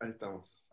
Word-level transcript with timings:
Ahí 0.00 0.10
estamos. 0.10 0.64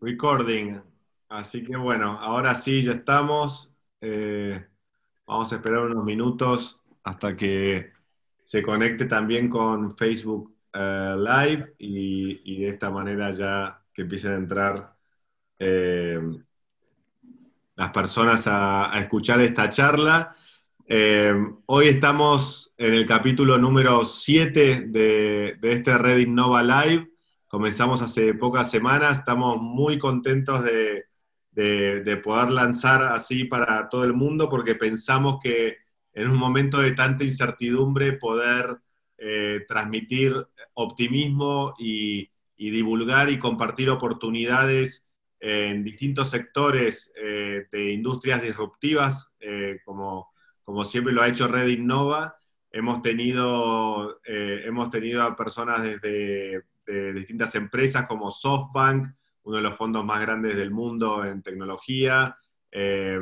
Recording. 0.00 0.80
Así 1.28 1.64
que 1.64 1.76
bueno, 1.76 2.16
ahora 2.20 2.54
sí, 2.54 2.84
ya 2.84 2.92
estamos. 2.92 3.72
Eh, 4.00 4.64
vamos 5.26 5.52
a 5.52 5.56
esperar 5.56 5.80
unos 5.80 6.04
minutos 6.04 6.80
hasta 7.02 7.34
que 7.34 7.92
se 8.40 8.62
conecte 8.62 9.06
también 9.06 9.48
con 9.48 9.90
Facebook 9.90 10.56
eh, 10.72 11.16
Live 11.18 11.74
y, 11.78 12.60
de 12.60 12.68
esta 12.68 12.90
manera 12.90 13.32
ya 13.32 13.82
que 13.92 14.02
empiecen 14.02 14.32
a 14.32 14.36
entrar 14.36 14.96
eh, 15.58 16.20
las 17.74 17.90
personas 17.90 18.46
a, 18.46 18.92
escuchar 18.94 19.40
esta 19.40 19.68
charla. 19.70 20.36
Hoy 20.90 21.88
estamos 21.88 22.72
en 22.78 22.94
el 22.94 23.04
capítulo 23.04 23.58
número 23.58 24.04
7 24.04 24.86
de, 24.88 25.58
este 25.60 25.98
Red 25.98 26.18
Innova 26.18 26.62
Live. 26.62 27.10
Comenzamos 27.46 28.00
hace 28.00 28.32
pocas 28.32 28.70
semanas, 28.70 29.18
estamos 29.18 29.60
muy 29.60 29.98
contentos 29.98 30.64
de, 30.64 31.04
poder 32.22 32.50
lanzar 32.50 33.02
así 33.02 33.44
para 33.44 33.88
todo 33.88 34.04
el 34.04 34.14
mundo 34.14 34.48
porque 34.48 34.76
pensamos 34.76 35.38
que 35.42 35.76
en 36.14 36.30
un 36.30 36.38
momento 36.38 36.78
de 36.78 36.92
tanta 36.92 37.22
incertidumbre 37.22 38.12
poder 38.12 38.78
eh, 39.18 39.64
transmitir 39.68 40.34
optimismo 40.74 41.74
y, 41.78 42.30
divulgar 42.56 43.30
y 43.30 43.38
compartir 43.38 43.88
oportunidades 43.90 45.06
en 45.38 45.84
distintos 45.84 46.30
sectores 46.30 47.12
eh, 47.14 47.66
de 47.70 47.92
industrias 47.92 48.42
disruptivas, 48.42 49.30
eh, 49.38 49.78
como, 49.84 50.28
como 50.68 50.84
siempre 50.84 51.14
lo 51.14 51.22
ha 51.22 51.28
hecho 51.28 51.48
Red 51.48 51.68
Innova. 51.68 52.36
Hemos 52.70 53.00
tenido, 53.00 54.20
hemos 54.24 54.90
tenido 54.90 55.22
a 55.22 55.34
personas 55.34 55.82
desde 55.82 56.62
de 56.88 57.12
distintas 57.12 57.54
empresas 57.54 58.06
como 58.06 58.30
SoftBank, 58.30 59.08
uno 59.42 59.56
de 59.56 59.62
los 59.62 59.76
fondos 59.76 60.04
más 60.04 60.20
grandes 60.20 60.56
del 60.56 60.70
mundo 60.70 61.24
en 61.24 61.42
tecnología. 61.42 62.36
Eh, 62.70 63.18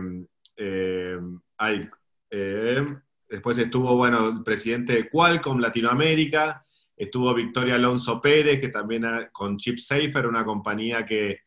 eh, 0.56 1.18
eh, 2.30 2.96
después 3.28 3.58
estuvo, 3.58 3.96
bueno, 3.96 4.28
el 4.28 4.42
presidente 4.42 4.94
de 4.94 5.08
Qualcomm 5.08 5.58
Latinoamérica, 5.58 6.64
estuvo 6.96 7.34
Victoria 7.34 7.74
Alonso 7.74 8.20
Pérez, 8.20 8.60
que 8.60 8.68
también 8.68 9.04
con 9.32 9.56
ChipSafer, 9.56 10.26
una 10.26 10.44
compañía 10.44 11.04
que, 11.04 11.44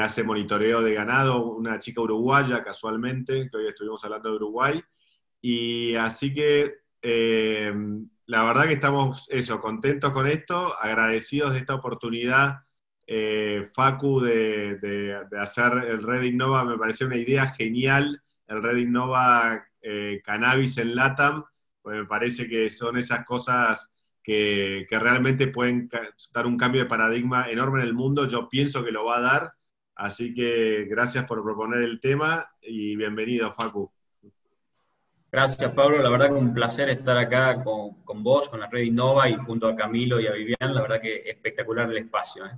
hace 0.00 0.22
monitoreo 0.22 0.80
de 0.80 0.94
ganado, 0.94 1.44
una 1.44 1.78
chica 1.78 2.00
uruguaya 2.00 2.62
casualmente, 2.62 3.50
que 3.50 3.56
hoy 3.56 3.66
estuvimos 3.66 4.02
hablando 4.04 4.30
de 4.30 4.36
Uruguay. 4.36 4.82
Y 5.46 5.94
así 5.96 6.32
que 6.32 6.72
la 8.24 8.42
verdad 8.44 8.64
que 8.64 8.72
estamos 8.72 9.28
eso, 9.30 9.60
contentos 9.60 10.10
con 10.12 10.26
esto, 10.26 10.74
agradecidos 10.80 11.52
de 11.52 11.58
esta 11.58 11.74
oportunidad, 11.74 12.60
eh, 13.06 13.62
Facu, 13.74 14.20
de, 14.20 15.14
hacer 15.38 15.72
el 15.86 16.02
Red 16.02 16.22
Innova, 16.22 16.64
me 16.64 16.78
parece 16.78 17.04
una 17.04 17.18
idea 17.18 17.46
genial, 17.48 18.22
el 18.46 18.62
Red 18.62 18.78
Innova 18.78 19.66
eh, 19.82 20.22
Cannabis 20.24 20.78
en 20.78 20.94
LATAM, 20.94 21.44
me 21.84 22.06
parece 22.06 22.48
que 22.48 22.70
son 22.70 22.96
esas 22.96 23.22
cosas 23.26 23.92
que, 24.22 24.86
que, 24.88 24.98
realmente 24.98 25.48
pueden 25.48 25.90
dar 26.32 26.46
un 26.46 26.56
cambio 26.56 26.84
de 26.84 26.88
paradigma 26.88 27.50
enorme 27.50 27.82
en 27.82 27.88
el 27.88 27.92
mundo, 27.92 28.26
yo 28.26 28.48
pienso 28.48 28.82
que 28.82 28.92
lo 28.92 29.04
va 29.04 29.18
a 29.18 29.20
dar, 29.20 29.52
así 29.94 30.32
que 30.32 30.86
gracias 30.88 31.26
por 31.26 31.42
proponer 31.42 31.82
el 31.82 32.00
tema 32.00 32.48
y 32.62 32.96
bienvenido, 32.96 33.52
Facu. 33.52 33.93
Gracias, 35.34 35.72
Pablo. 35.72 36.00
La 36.00 36.10
verdad 36.10 36.28
que 36.28 36.34
un 36.34 36.54
placer 36.54 36.88
estar 36.90 37.18
acá 37.18 37.60
con, 37.64 38.22
vos, 38.22 38.48
con 38.48 38.60
la 38.60 38.68
red 38.68 38.82
Innova 38.82 39.28
y 39.28 39.34
junto 39.34 39.66
a 39.66 39.74
Camilo 39.74 40.20
y 40.20 40.28
a 40.28 40.30
Vivian. 40.30 40.72
La 40.72 40.80
verdad 40.80 41.00
que 41.00 41.28
espectacular 41.28 41.90
el 41.90 41.96
espacio. 41.96 42.46
¿eh? 42.46 42.52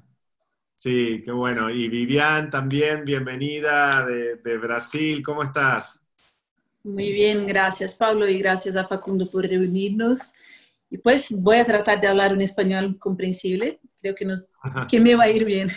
Sí, 0.75 1.23
qué 1.25 1.33
bueno. 1.33 1.71
Y 1.71 1.89
Vivian 1.89 2.51
también, 2.51 3.06
bienvenida 3.06 4.05
de, 4.05 4.59
Brasil. 4.59 5.23
¿Cómo 5.23 5.43
estás? 5.43 6.05
Muy 6.84 7.12
bien, 7.12 7.47
gracias 7.47 7.95
Pablo 7.95 8.28
y 8.28 8.39
gracias 8.41 8.77
a 8.77 8.87
Facundo 8.87 9.27
por 9.31 9.47
reunirnos. 9.47 10.34
Y 10.91 10.99
pues 10.99 11.31
voy 11.33 11.56
a 11.56 11.65
tratar 11.65 11.99
de 11.99 12.09
hablar 12.09 12.34
un 12.34 12.43
español 12.43 12.99
comprensible. 12.99 13.81
Creo 13.99 14.15
que, 14.15 14.27
nos, 14.27 14.50
que 14.87 15.00
me 15.00 15.15
va 15.15 15.25
a 15.25 15.31
ir 15.31 15.47
bien. 15.47 15.71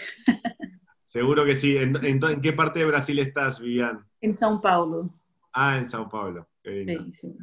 Seguro 1.06 1.46
que 1.46 1.56
sí. 1.56 1.78
¿En, 1.78 1.96
en 2.04 2.42
qué 2.42 2.52
parte 2.52 2.80
de 2.80 2.86
Brasil 2.88 3.20
estás, 3.20 3.58
Vivian? 3.62 4.06
En 4.20 4.34
São 4.34 4.60
Paulo. 4.60 5.10
Ah, 5.54 5.78
en 5.78 5.86
São 5.86 6.10
Paulo. 6.10 6.46
Sí, 6.70 7.12
sí. 7.12 7.38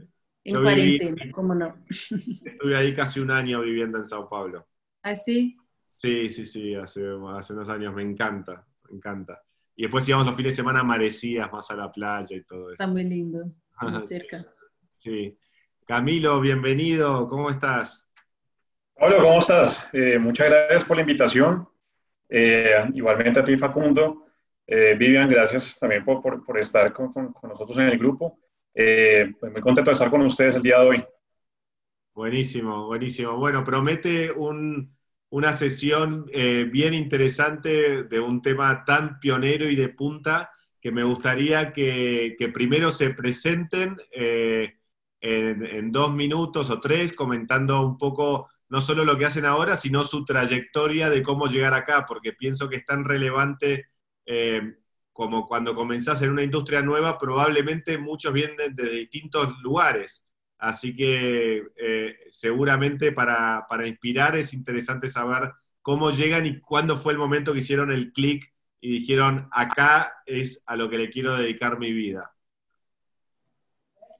En 0.45 0.63
cuarentena, 0.63 1.33
¿cómo 1.33 1.55
no? 1.55 1.77
Estuve 1.89 2.77
ahí 2.77 2.95
casi 2.95 3.21
un 3.21 3.31
año 3.31 3.63
viviendo 3.63 3.99
en 3.99 4.07
Sao 4.07 4.29
Paulo. 4.29 4.67
¿Ah, 5.03 5.15
sí? 5.15 5.57
Sí, 5.87 6.31
sí, 6.31 6.45
sí, 6.45 6.75
hace, 6.75 7.05
hace 7.37 7.53
unos 7.53 7.69
años, 7.69 7.95
me 7.95 8.03
encanta, 8.03 8.67
me 8.89 8.97
encanta. 8.97 9.43
Y 9.75 9.83
después 9.83 10.09
íbamos 10.09 10.27
los 10.27 10.37
fines 10.37 10.53
de 10.53 10.57
semana 10.57 10.81
a 10.81 10.85
Marecías, 10.85 11.53
más 11.53 11.71
a 11.71 11.77
la 11.77 11.91
playa 11.91 12.37
y 12.37 12.43
todo 12.45 12.65
eso. 12.65 12.73
Está 12.73 12.87
muy 12.87 13.05
lindo, 13.05 13.53
muy 13.83 14.01
cerca. 14.01 14.45
Sí. 14.95 15.37
Camilo, 15.85 16.41
bienvenido, 16.41 17.27
¿cómo 17.29 17.51
estás? 17.51 18.09
Pablo, 18.99 19.19
¿cómo 19.23 19.39
estás? 19.39 19.87
Eh, 19.93 20.19
muchas 20.19 20.49
gracias 20.49 20.85
por 20.85 20.97
la 20.97 21.03
invitación. 21.03 21.69
Eh, 22.29 22.89
igualmente 22.95 23.41
a 23.41 23.45
ti, 23.45 23.57
Facundo. 23.57 24.27
Eh, 24.67 24.97
Vivian, 24.99 25.29
gracias 25.29 25.79
también 25.79 26.05
por, 26.05 26.21
por, 26.21 26.45
por 26.45 26.59
estar 26.59 26.93
con, 26.93 27.13
con, 27.13 27.33
nosotros 27.43 27.79
en 27.79 27.89
el 27.89 27.99
grupo. 27.99 28.41
Eh, 28.79 29.33
pues 29.41 29.55
contento 29.63 29.91
de 29.91 29.93
estar 29.95 30.11
con 30.11 30.21
ustedes 30.21 30.55
el 30.55 30.61
día 30.61 30.79
de 30.81 30.87
hoy. 30.87 31.05
Buenísimo, 32.15 32.87
buenísimo. 32.87 33.35
Bueno, 33.39 33.65
promete 33.65 34.31
una 35.31 35.53
sesión 35.55 36.27
eh, 36.31 36.69
bien 36.71 36.93
interesante 36.93 38.03
de 38.05 38.21
un 38.21 38.43
tema 38.43 38.85
tan 38.85 39.19
pionero 39.19 39.67
y 39.67 39.77
de 39.77 39.89
punta 39.89 40.51
que 40.79 40.93
me 40.93 41.05
gustaría 41.05 41.73
que, 41.73 42.37
primero 42.53 42.91
se 42.91 43.11
presenten 43.11 43.97
eh, 44.13 44.75
en, 45.21 45.91
dos 45.91 46.13
minutos 46.13 46.69
o 46.69 46.79
tres 46.79 47.15
comentando 47.15 47.81
un 47.81 47.97
poco 47.97 48.51
no 48.69 48.83
solo 48.83 49.07
lo 49.07 49.17
que 49.17 49.25
hacen 49.25 49.47
ahora, 49.47 49.75
sino 49.75 50.05
su 50.05 50.23
trayectoria 50.23 51.09
de 51.09 51.23
cómo 51.23 51.47
llegar 51.47 51.73
acá, 51.73 52.05
porque 52.07 52.35
pienso 52.35 52.69
que 52.69 52.77
es 52.77 52.85
tan 52.85 53.05
relevante 53.05 53.87
como 55.17 55.47
cuando 55.47 55.75
comenzás 55.75 56.21
en 56.21 56.31
una 56.31 56.43
industria 56.43 56.83
nueva, 56.83 57.17
probablemente 57.17 57.97
muchos 57.97 58.35
vienen 58.35 58.77
de 58.77 58.91
distintos 58.91 59.59
lugares. 59.63 60.23
Así 60.59 60.95
que 60.95 61.63
eh, 61.75 62.17
seguramente 62.31 63.13
para, 63.13 63.67
inspirar 63.87 64.37
es 64.37 64.53
interesante 64.53 65.09
saber 65.09 65.53
cómo 65.81 66.11
llegan 66.11 66.45
y 66.45 66.61
cuándo 66.61 66.99
fue 66.99 67.15
el 67.15 67.19
momento 67.19 67.55
que 67.55 67.61
hicieron 67.61 67.91
el 67.91 68.13
clic 68.13 68.53
y 68.79 69.01
dijeron, 69.01 69.49
acá 69.53 70.13
es 70.27 70.63
a 70.67 70.77
lo 70.77 70.91
que 70.91 70.99
le 70.99 71.09
quiero 71.09 71.35
dedicar 71.35 71.79
mi 71.79 71.93
vida. 71.93 72.31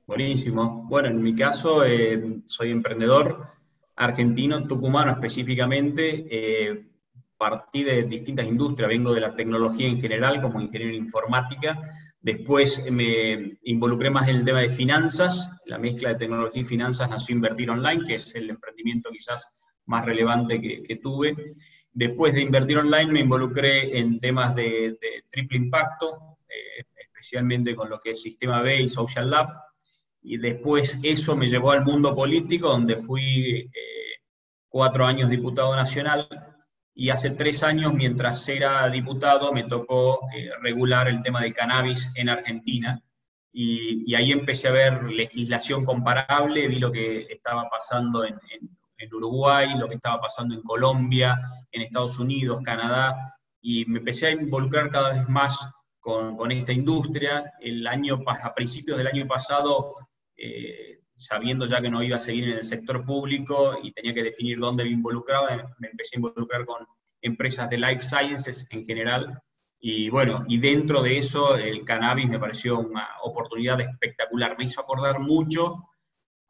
Buenísimo. 0.07 0.87
Bueno, 0.89 1.09
en 1.09 1.23
mi 1.23 1.35
caso 1.35 1.85
eh, 1.85 2.41
soy 2.47 2.71
emprendedor 2.71 3.49
argentino, 3.97 4.67
tucumano 4.67 5.13
específicamente. 5.13 6.27
Eh, 6.31 6.87
partí 7.37 7.85
de 7.85 8.05
distintas 8.05 8.47
industrias, 8.47 8.89
vengo 8.89 9.13
de 9.13 9.21
la 9.21 9.35
tecnología 9.35 9.87
en 9.87 10.01
general 10.01 10.41
como 10.41 10.61
ingeniero 10.61 10.95
en 10.95 11.05
informática, 11.05 11.81
después 12.21 12.85
me 12.91 13.59
involucré 13.63 14.11
más 14.11 14.29
en 14.29 14.37
el 14.37 14.45
tema 14.45 14.61
de 14.61 14.71
finanzas, 14.71 15.51
la 15.67 15.79
mezcla 15.79 16.11
de 16.11 16.17
tecnología 16.17 16.63
y 16.63 16.65
finanzas 16.65 17.09
nació 17.09 17.35
Invertir 17.35 17.71
Online, 17.71 18.05
que 18.05 18.15
es 18.15 18.35
el 18.35 18.51
emprendimiento 18.51 19.11
quizás 19.11 19.49
más 19.87 20.05
relevante 20.05 20.61
que, 20.61 20.97
tuve. 20.97 21.55
Después 21.93 22.35
de 22.35 22.43
Invertir 22.43 22.79
Online 22.79 23.13
me 23.13 23.21
involucré 23.21 23.99
en 23.99 24.19
temas 24.19 24.55
de, 24.55 24.99
triple 25.31 25.59
impacto, 25.59 26.39
eh, 26.49 26.85
especialmente 26.97 27.75
con 27.75 27.89
lo 27.89 28.01
que 28.01 28.11
es 28.11 28.23
Sistema 28.23 28.63
B 28.63 28.83
y 28.83 28.89
Social 28.89 29.31
Lab, 29.31 29.49
y 30.23 30.39
después 30.39 30.99
eso 31.05 31.37
me 31.37 31.47
llevó 31.47 31.71
al 31.71 31.85
mundo 31.85 32.15
político, 32.15 32.69
donde 32.69 32.97
fui 32.97 33.61
eh, 33.61 33.71
cuatro 34.69 35.07
años 35.07 35.31
diputado 35.31 35.77
nacional, 35.77 36.29
y 36.99 37.11
hace 37.11 37.31
tres 37.31 37.63
años, 37.63 37.93
mientras 37.93 38.49
era 38.49 38.89
diputado, 38.89 39.53
me 39.53 39.65
tocó 39.65 40.21
eh, 40.35 40.49
regular 40.63 41.09
el 41.09 41.23
tema 41.23 41.43
de 41.43 41.53
cannabis 41.53 42.11
en 42.15 42.31
Argentina. 42.31 43.03
Y, 43.53 44.15
ahí 44.15 44.33
empecé 44.33 44.69
a 44.69 44.73
ver 44.73 45.03
legislación 45.05 45.85
comparable, 45.85 46.67
vi 46.69 46.79
lo 46.79 46.91
que 46.91 47.27
estaba 47.29 47.69
pasando 47.69 48.25
en, 48.25 48.41
Uruguay, 49.13 49.77
lo 49.77 49.89
que 49.89 49.97
estaba 49.97 50.23
pasando 50.23 50.55
en 50.55 50.63
Colombia, 50.63 51.39
en 51.71 51.83
Estados 51.83 52.19
Unidos, 52.19 52.63
Canadá, 52.65 53.37
y 53.61 53.85
me 53.85 53.99
empecé 53.99 54.29
a 54.29 54.31
involucrar 54.31 54.91
cada 54.91 55.13
vez 55.13 55.29
más 55.29 55.71
con, 56.01 56.51
esta 56.51 56.73
industria. 56.73 57.53
El 57.61 57.87
año, 57.87 58.23
a 58.27 58.55
principios 58.55 58.97
del 58.97 59.07
año 59.07 59.27
pasado, 59.27 59.97
eh, 60.35 61.01
sabiendo 61.17 61.67
ya 61.67 61.81
que 61.81 61.91
no 61.91 62.03
iba 62.03 62.17
a 62.17 62.21
seguir 62.21 62.45
en 62.45 62.59
el 62.59 62.63
sector 62.63 63.05
público 63.05 63.79
y 63.83 63.93
tenía 63.93 64.15
que 64.15 64.23
definir 64.23 64.59
dónde 64.59 64.85
me 64.85 64.91
involucraba, 64.91 65.75
me 65.79 65.89
empecé 65.89 66.17
a 66.17 66.19
involucrar 66.19 66.65
con 66.67 66.87
empresas 67.23 67.69
de 67.71 67.79
life 67.79 68.01
sciences 68.01 68.67
en 68.71 68.85
general. 68.85 69.43
Y 69.81 70.11
bueno, 70.11 70.45
y 70.49 70.59
dentro 70.59 71.03
de 71.03 71.19
eso 71.19 71.57
el 71.57 71.85
cannabis 71.85 72.29
me 72.29 72.39
pareció 72.39 72.79
una 72.79 73.09
oportunidad 73.23 73.81
espectacular. 73.81 74.57
Me 74.59 74.65
hizo 74.65 74.81
acordar 74.81 75.19
mucho 75.21 75.89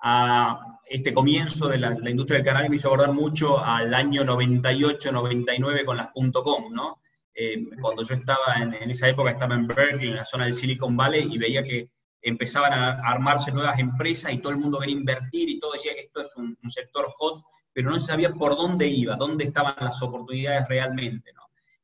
a 0.01 0.79
este 0.89 1.13
comienzo 1.15 1.69
de 1.69 1.79
la, 1.79 1.97
industria 2.09 2.39
del 2.39 2.47
cannabis 2.47 2.71
me 2.71 2.77
hizo 2.77 2.89
acordar 2.89 3.13
mucho 3.13 3.65
al 3.65 3.93
año 3.95 4.25
98, 4.25 5.11
99 5.11 5.85
con 5.85 5.97
las 5.97 6.09
.com, 6.13 6.73
¿no? 6.73 7.01
Eh, 7.35 7.63
cuando 7.81 8.03
yo 8.03 8.15
estaba 8.15 8.57
en, 8.57 8.91
esa 8.91 9.09
época, 9.09 9.31
estaba 9.31 9.55
en 9.55 9.67
Berkeley, 9.67 10.09
en 10.11 10.17
la 10.17 10.25
zona 10.25 10.45
del 10.45 10.55
Silicon 10.55 10.97
Valley, 10.97 11.29
y 11.31 11.39
veía 11.39 11.63
que 11.63 11.91
empezaban 12.27 12.73
a 12.73 13.01
armarse 13.09 13.53
nuevas 13.53 13.79
empresas 13.79 14.33
y 14.33 14.39
todo 14.39 14.53
el 14.53 14.59
mundo 14.59 14.81
quería 14.81 14.97
invertir 14.97 15.49
y 15.49 15.61
todo 15.61 15.73
decía 15.73 15.95
que 15.95 16.01
esto 16.01 16.21
es 16.23 16.37
un, 16.37 16.57
sector 16.69 17.07
hot, 17.17 17.45
pero 17.73 17.91
no 17.91 18.01
sabía 18.01 18.33
por 18.33 18.57
dónde 18.57 18.89
iba, 18.89 19.15
dónde 19.15 19.45
estaban 19.45 19.77
las 19.81 20.03
oportunidades 20.03 20.67
realmente. 20.69 21.31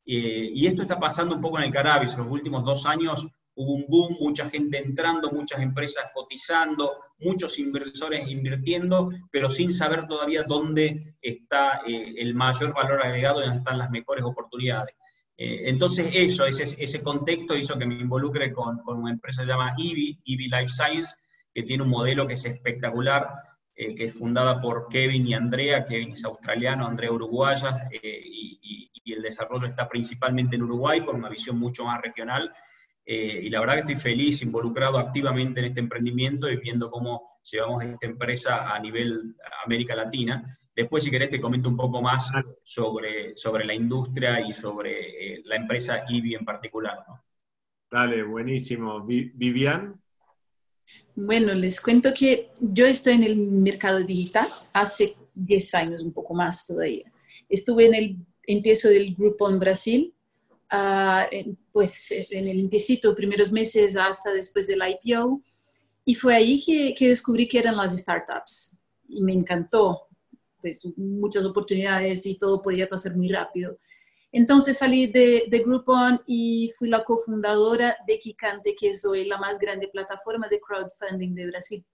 Eh, 0.04 0.50
y 0.52 0.66
esto 0.66 0.82
está 0.82 0.98
pasando 0.98 1.36
un 1.36 1.40
poco 1.40 1.58
en 1.58 1.64
el 1.64 1.70
cannabis. 1.70 2.14
En 2.14 2.24
los 2.24 2.28
últimos 2.28 2.64
dos 2.64 2.86
años 2.86 3.24
hubo 3.54 3.74
un 3.74 3.84
boom, 3.86 4.16
mucha 4.18 4.48
gente 4.48 4.78
entrando, 4.78 5.30
muchas 5.30 5.60
empresas 5.60 6.06
cotizando, 6.12 6.96
muchos 7.20 7.60
inversores 7.60 8.26
invirtiendo, 8.26 9.10
pero 9.30 9.48
sin 9.48 9.72
saber 9.72 10.08
todavía 10.08 10.42
dónde 10.42 11.14
está 11.22 11.82
eh, 11.86 12.14
el 12.18 12.34
mayor 12.34 12.74
valor 12.74 13.00
agregado 13.00 13.40
y 13.40 13.44
dónde 13.44 13.58
están 13.58 13.78
las 13.78 13.90
mejores 13.90 14.24
oportunidades. 14.24 14.96
Eh, 15.44 15.68
entonces 15.68 16.08
eso, 16.12 16.44
ese, 16.46 17.02
contexto 17.02 17.56
hizo 17.56 17.76
que 17.76 17.86
me 17.86 17.94
involucre 17.94 18.52
con, 18.52 18.80
una 18.86 19.10
empresa 19.10 19.44
llamada 19.44 19.74
IBI, 19.76 20.20
IBI 20.24 20.48
Life 20.48 20.68
Science, 20.68 21.16
que 21.52 21.64
tiene 21.64 21.82
un 21.82 21.88
modelo 21.88 22.26
que 22.26 22.34
es 22.34 22.44
espectacular, 22.44 23.28
eh, 23.74 23.94
que 23.94 24.04
es 24.04 24.14
fundada 24.14 24.60
por 24.60 24.86
Kevin 24.88 25.26
y 25.26 25.34
Andrea, 25.34 25.84
Kevin 25.84 26.12
es 26.12 26.24
australiano, 26.24 26.86
Andrea 26.86 27.10
uruguaya, 27.10 27.88
y, 27.90 28.90
y 29.04 29.12
el 29.12 29.22
desarrollo 29.22 29.66
está 29.66 29.88
principalmente 29.88 30.54
en 30.54 30.62
Uruguay, 30.62 31.04
con 31.04 31.16
una 31.16 31.28
visión 31.28 31.58
mucho 31.58 31.84
más 31.84 32.00
regional, 32.00 32.52
eh, 33.04 33.40
y 33.42 33.50
la 33.50 33.60
verdad 33.60 33.74
que 33.74 33.80
estoy 33.80 33.96
feliz, 33.96 34.42
involucrado 34.42 34.98
activamente 34.98 35.60
en 35.60 35.66
este 35.66 35.80
emprendimiento 35.80 36.48
y 36.48 36.56
viendo 36.56 36.90
cómo 36.90 37.38
llevamos 37.50 37.82
esta 37.82 38.06
empresa 38.06 38.72
a 38.72 38.78
nivel 38.78 39.34
América 39.64 39.96
Latina. 39.96 40.58
Después, 40.74 41.04
si 41.04 41.10
querés, 41.10 41.30
te 41.30 41.40
comento 41.40 41.68
un 41.68 41.76
poco 41.76 42.00
más 42.00 42.30
sobre, 42.64 43.36
sobre 43.36 43.64
la 43.64 43.74
industria 43.74 44.40
y 44.46 44.52
sobre 44.52 45.34
eh, 45.34 45.42
la 45.44 45.56
empresa 45.56 46.04
IBI 46.08 46.34
en 46.34 46.44
particular. 46.44 46.98
Dale, 47.90 48.22
buenísimo. 48.22 49.04
Vivian. 49.04 50.00
Bueno, 51.14 51.52
les 51.54 51.80
cuento 51.80 52.12
que 52.14 52.50
yo 52.60 52.86
estoy 52.86 53.14
en 53.14 53.24
el 53.24 53.36
mercado 53.36 54.02
digital 54.02 54.48
hace 54.72 55.14
10 55.34 55.74
años, 55.74 56.02
un 56.02 56.12
poco 56.12 56.34
más 56.34 56.66
todavía. 56.66 57.12
Estuve 57.48 57.86
en 57.86 57.94
el 57.94 58.16
empiezo 58.44 58.88
del 58.88 59.14
grupo 59.14 59.48
en 59.48 59.58
Brasil, 59.58 60.14
Ah, 60.74 61.28
pues 61.70 62.10
en 62.30 62.48
el 62.48 62.56
limpiecito, 62.56 63.14
primeros 63.14 63.52
meses 63.52 63.94
hasta 63.94 64.32
después 64.32 64.66
del 64.66 64.80
IPO. 64.80 65.42
Y 66.06 66.14
fue 66.14 66.34
ahí 66.34 66.62
que, 66.64 66.94
que, 66.94 67.08
descubrí 67.08 67.46
que 67.46 67.58
eran 67.58 67.76
las 67.76 67.94
startups. 67.94 68.78
Y 69.06 69.20
me 69.20 69.34
encantó, 69.34 70.08
pues 70.62 70.88
muchas 70.96 71.44
oportunidades 71.44 72.24
y 72.24 72.36
todo 72.36 72.62
podía 72.62 72.88
pasar 72.88 73.14
muy 73.14 73.28
rápido. 73.28 73.76
Entonces 74.32 74.78
salí 74.78 75.08
de, 75.08 75.44
de 75.48 75.58
Groupon 75.58 76.22
y 76.26 76.72
fui 76.78 76.88
la 76.88 77.04
cofundadora 77.04 77.94
de 78.06 78.18
Kikante, 78.18 78.74
que 78.74 78.88
es 78.90 79.04
hoy 79.04 79.26
la 79.26 79.36
más 79.36 79.58
grande 79.58 79.88
plataforma 79.88 80.48
de 80.48 80.58
crowdfunding 80.58 81.34
de 81.34 81.46
Brasil. 81.48 81.84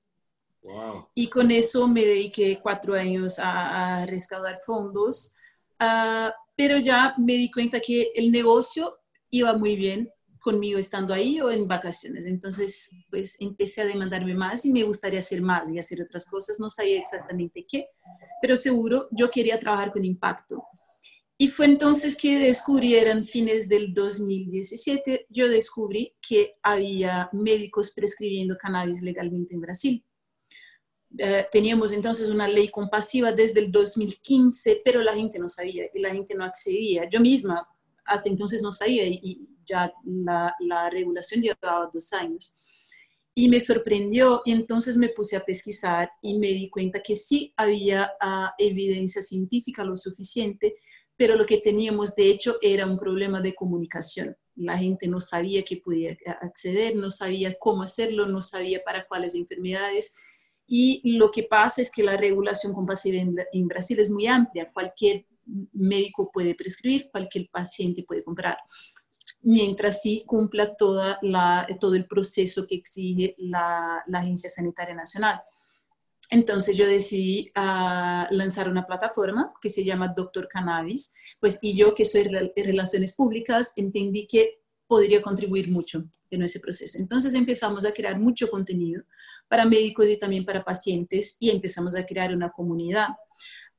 Wow. 0.62 1.08
Y 1.14 1.28
con 1.28 1.50
eso 1.50 1.88
me 1.88 2.04
dediqué 2.04 2.60
cuatro 2.62 2.94
años 2.94 3.40
a, 3.40 4.02
a 4.02 4.06
fondos. 4.64 5.34
Uh, 5.80 6.30
pero 6.54 6.78
ya 6.78 7.14
me 7.18 7.34
di 7.34 7.50
cuenta 7.50 7.80
que 7.80 8.12
el 8.14 8.30
negocio 8.30 8.98
iba 9.30 9.56
muy 9.56 9.76
bien 9.76 10.12
conmigo 10.48 10.78
estando 10.78 11.12
ahí 11.12 11.42
o 11.42 11.50
en 11.50 11.68
vacaciones. 11.68 12.24
Entonces, 12.24 12.90
pues 13.10 13.36
empecé 13.38 13.82
a 13.82 13.84
demandarme 13.84 14.32
más 14.34 14.64
y 14.64 14.72
me 14.72 14.82
gustaría 14.82 15.18
hacer 15.18 15.42
más 15.42 15.70
y 15.70 15.78
hacer 15.78 16.00
otras 16.00 16.24
cosas. 16.24 16.58
No 16.58 16.70
sabía 16.70 16.98
exactamente 16.98 17.66
qué, 17.68 17.88
pero 18.40 18.56
seguro 18.56 19.08
yo 19.10 19.30
quería 19.30 19.60
trabajar 19.60 19.92
con 19.92 20.06
impacto. 20.06 20.64
Y 21.36 21.48
fue 21.48 21.66
entonces 21.66 22.16
que 22.16 22.38
descubrí, 22.38 22.94
eran 22.94 23.26
fines 23.26 23.68
del 23.68 23.92
2017, 23.92 25.26
yo 25.28 25.50
descubrí 25.50 26.16
que 26.26 26.52
había 26.62 27.28
médicos 27.32 27.92
prescribiendo 27.94 28.56
cannabis 28.56 29.02
legalmente 29.02 29.54
en 29.54 29.60
Brasil. 29.60 30.04
Eh, 31.18 31.46
teníamos 31.52 31.92
entonces 31.92 32.30
una 32.30 32.48
ley 32.48 32.70
compasiva 32.70 33.32
desde 33.32 33.60
el 33.60 33.70
2015, 33.70 34.80
pero 34.82 35.02
la 35.02 35.14
gente 35.14 35.38
no 35.38 35.46
sabía 35.46 35.84
y 35.92 36.00
la 36.00 36.10
gente 36.10 36.34
no 36.34 36.44
accedía. 36.44 37.06
Yo 37.06 37.20
misma 37.20 37.68
hasta 38.08 38.28
entonces 38.28 38.62
no 38.62 38.72
sabía 38.72 39.06
y, 39.06 39.46
ya 39.64 39.92
la, 40.04 40.54
la, 40.60 40.88
regulación 40.88 41.42
llevaba 41.42 41.90
dos 41.92 42.12
años. 42.14 42.56
Y 43.34 43.48
me 43.48 43.60
sorprendió 43.60 44.42
entonces 44.46 44.96
me 44.96 45.10
puse 45.10 45.36
a 45.36 45.44
pesquisar 45.44 46.10
y 46.22 46.38
me 46.38 46.48
di 46.48 46.70
cuenta 46.70 47.00
que 47.02 47.14
sí 47.14 47.52
había 47.56 48.10
ah, 48.20 48.54
evidencia 48.58 49.20
científica 49.20 49.84
lo 49.84 49.94
suficiente, 49.94 50.76
pero 51.16 51.36
lo 51.36 51.44
que 51.44 51.58
teníamos 51.58 52.14
de 52.14 52.30
hecho 52.30 52.56
era 52.62 52.86
un 52.86 52.96
problema 52.96 53.42
de 53.42 53.54
comunicación. 53.54 54.36
La 54.56 54.78
gente 54.78 55.06
no 55.06 55.20
sabía 55.20 55.62
que 55.62 55.76
podía 55.76 56.16
acceder, 56.40 56.96
no 56.96 57.10
sabía 57.10 57.56
cómo 57.60 57.82
hacerlo, 57.82 58.26
no 58.26 58.40
sabía 58.40 58.82
para 58.82 59.06
cuáles 59.06 59.34
enfermedades 59.34 60.14
y 60.70 61.16
lo 61.16 61.30
que 61.30 61.44
pasa 61.44 61.80
es 61.80 61.90
que 61.90 62.02
la 62.02 62.18
regulación 62.18 62.74
compasiva 62.74 63.16
en, 63.16 63.66
Brasil 63.68 63.98
es 64.00 64.10
muy 64.10 64.26
amplia. 64.26 64.70
Cualquier 64.70 65.24
médico 65.72 66.30
puede 66.32 66.54
prescribir, 66.54 67.08
cualquier 67.10 67.48
paciente 67.50 68.04
puede 68.06 68.22
comprar, 68.22 68.56
mientras 69.42 70.02
sí 70.02 70.24
cumpla 70.26 70.74
toda 70.74 71.18
la, 71.22 71.66
todo 71.80 71.94
el 71.94 72.06
proceso 72.06 72.66
que 72.66 72.76
exige 72.76 73.34
la, 73.38 74.04
Agencia 74.12 74.50
Sanitaria 74.50 74.94
Nacional. 74.94 75.40
Entonces 76.30 76.76
yo 76.76 76.86
decidí 76.86 77.50
uh, 77.56 78.32
lanzar 78.34 78.68
una 78.68 78.86
plataforma 78.86 79.54
que 79.62 79.70
se 79.70 79.82
llama 79.82 80.12
Doctor 80.14 80.46
Cannabis, 80.46 81.14
pues 81.40 81.58
y 81.62 81.74
yo 81.76 81.94
que 81.94 82.04
soy 82.04 82.24
de 82.24 82.62
relaciones 82.62 83.14
públicas 83.14 83.72
entendí 83.76 84.26
que 84.26 84.58
podría 84.88 85.22
contribuir 85.22 85.70
mucho 85.70 86.04
en 86.30 86.42
ese 86.42 86.58
proceso. 86.58 86.98
Entonces 86.98 87.34
empezamos 87.34 87.84
a 87.84 87.92
crear 87.92 88.18
mucho 88.18 88.50
contenido 88.50 89.04
para 89.46 89.66
médicos 89.66 90.08
y 90.08 90.18
también 90.18 90.44
para 90.44 90.64
pacientes 90.64 91.36
y 91.38 91.50
empezamos 91.50 91.94
a 91.94 92.04
crear 92.04 92.34
una 92.34 92.50
comunidad. 92.50 93.08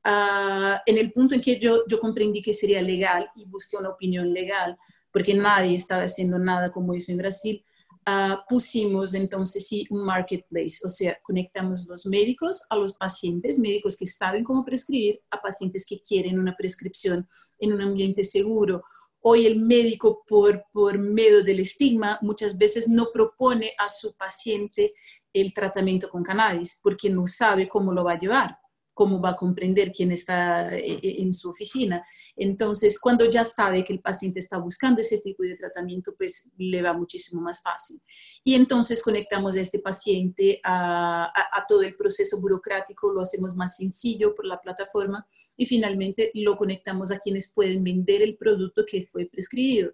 Ah, 0.02 0.82
en 0.86 0.96
el 0.96 1.12
punto 1.12 1.34
en 1.34 1.42
que 1.42 1.58
yo, 1.58 1.84
yo 1.86 2.00
comprendí 2.00 2.40
que 2.40 2.54
sería 2.54 2.80
legal 2.80 3.30
y 3.36 3.44
busqué 3.44 3.76
una 3.76 3.90
opinión 3.90 4.32
legal, 4.32 4.78
porque 5.12 5.34
nadie 5.34 5.76
estaba 5.76 6.04
haciendo 6.04 6.38
nada 6.38 6.72
como 6.72 6.94
eso 6.94 7.12
en 7.12 7.18
Brasil, 7.18 7.64
uh, 8.06 8.36
pusimos 8.48 9.12
entonces 9.12 9.66
sí 9.66 9.86
un 9.90 10.04
marketplace, 10.04 10.78
o 10.84 10.88
sea, 10.88 11.18
conectamos 11.22 11.86
los 11.86 12.06
médicos 12.06 12.64
a 12.70 12.76
los 12.76 12.94
pacientes, 12.94 13.58
médicos 13.58 13.96
que 13.96 14.06
saben 14.06 14.44
cómo 14.44 14.64
prescribir, 14.64 15.20
a 15.30 15.40
pacientes 15.42 15.84
que 15.86 16.00
quieren 16.00 16.38
una 16.38 16.56
prescripción 16.56 17.28
en 17.58 17.72
un 17.74 17.82
ambiente 17.82 18.24
seguro. 18.24 18.84
Hoy 19.22 19.46
el 19.46 19.60
médico, 19.60 20.24
por, 20.26 20.64
por 20.72 20.98
medio 20.98 21.44
del 21.44 21.60
estigma, 21.60 22.18
muchas 22.22 22.56
veces 22.56 22.88
no 22.88 23.10
propone 23.12 23.74
a 23.76 23.90
su 23.90 24.14
paciente 24.14 24.94
el 25.34 25.52
tratamiento 25.52 26.08
con 26.08 26.22
cannabis 26.22 26.80
porque 26.82 27.10
no 27.10 27.26
sabe 27.26 27.68
cómo 27.68 27.92
lo 27.92 28.02
va 28.02 28.12
a 28.12 28.18
llevar 28.18 28.60
cómo 28.94 29.20
va 29.20 29.30
a 29.30 29.36
comprender 29.36 29.92
quién 29.92 30.12
está 30.12 30.76
eh, 30.76 30.98
eh, 31.02 31.16
en 31.18 31.32
su 31.32 31.50
oficina. 31.50 32.04
Entonces, 32.36 32.98
cuando 32.98 33.28
ya 33.28 33.44
sabe 33.44 33.84
que 33.84 33.92
el 33.92 34.00
paciente 34.00 34.38
está 34.38 34.58
buscando 34.58 35.00
ese 35.00 35.18
tipo 35.18 35.42
de 35.42 35.56
tratamiento, 35.56 36.14
pues 36.16 36.50
le 36.58 36.82
va 36.82 36.92
muchísimo 36.92 37.40
más 37.40 37.62
fácil. 37.62 38.00
Y 38.44 38.54
entonces 38.54 39.02
conectamos 39.02 39.56
a 39.56 39.60
este 39.60 39.78
paciente 39.78 40.60
a, 40.64 41.32
todo 41.68 41.82
el 41.82 41.94
proceso 41.94 42.40
burocrático, 42.40 43.12
lo 43.12 43.20
hacemos 43.20 43.54
más 43.54 43.76
sencillo 43.76 44.34
por 44.34 44.44
la 44.44 44.60
plataforma 44.60 45.26
y 45.56 45.66
finalmente 45.66 46.30
lo 46.34 46.56
conectamos 46.56 47.12
a 47.12 47.18
quienes 47.18 47.52
pueden 47.52 47.84
vender 47.84 48.22
el 48.22 48.36
producto 48.36 48.84
que 48.86 49.02
fue 49.02 49.26
prescribido. 49.26 49.92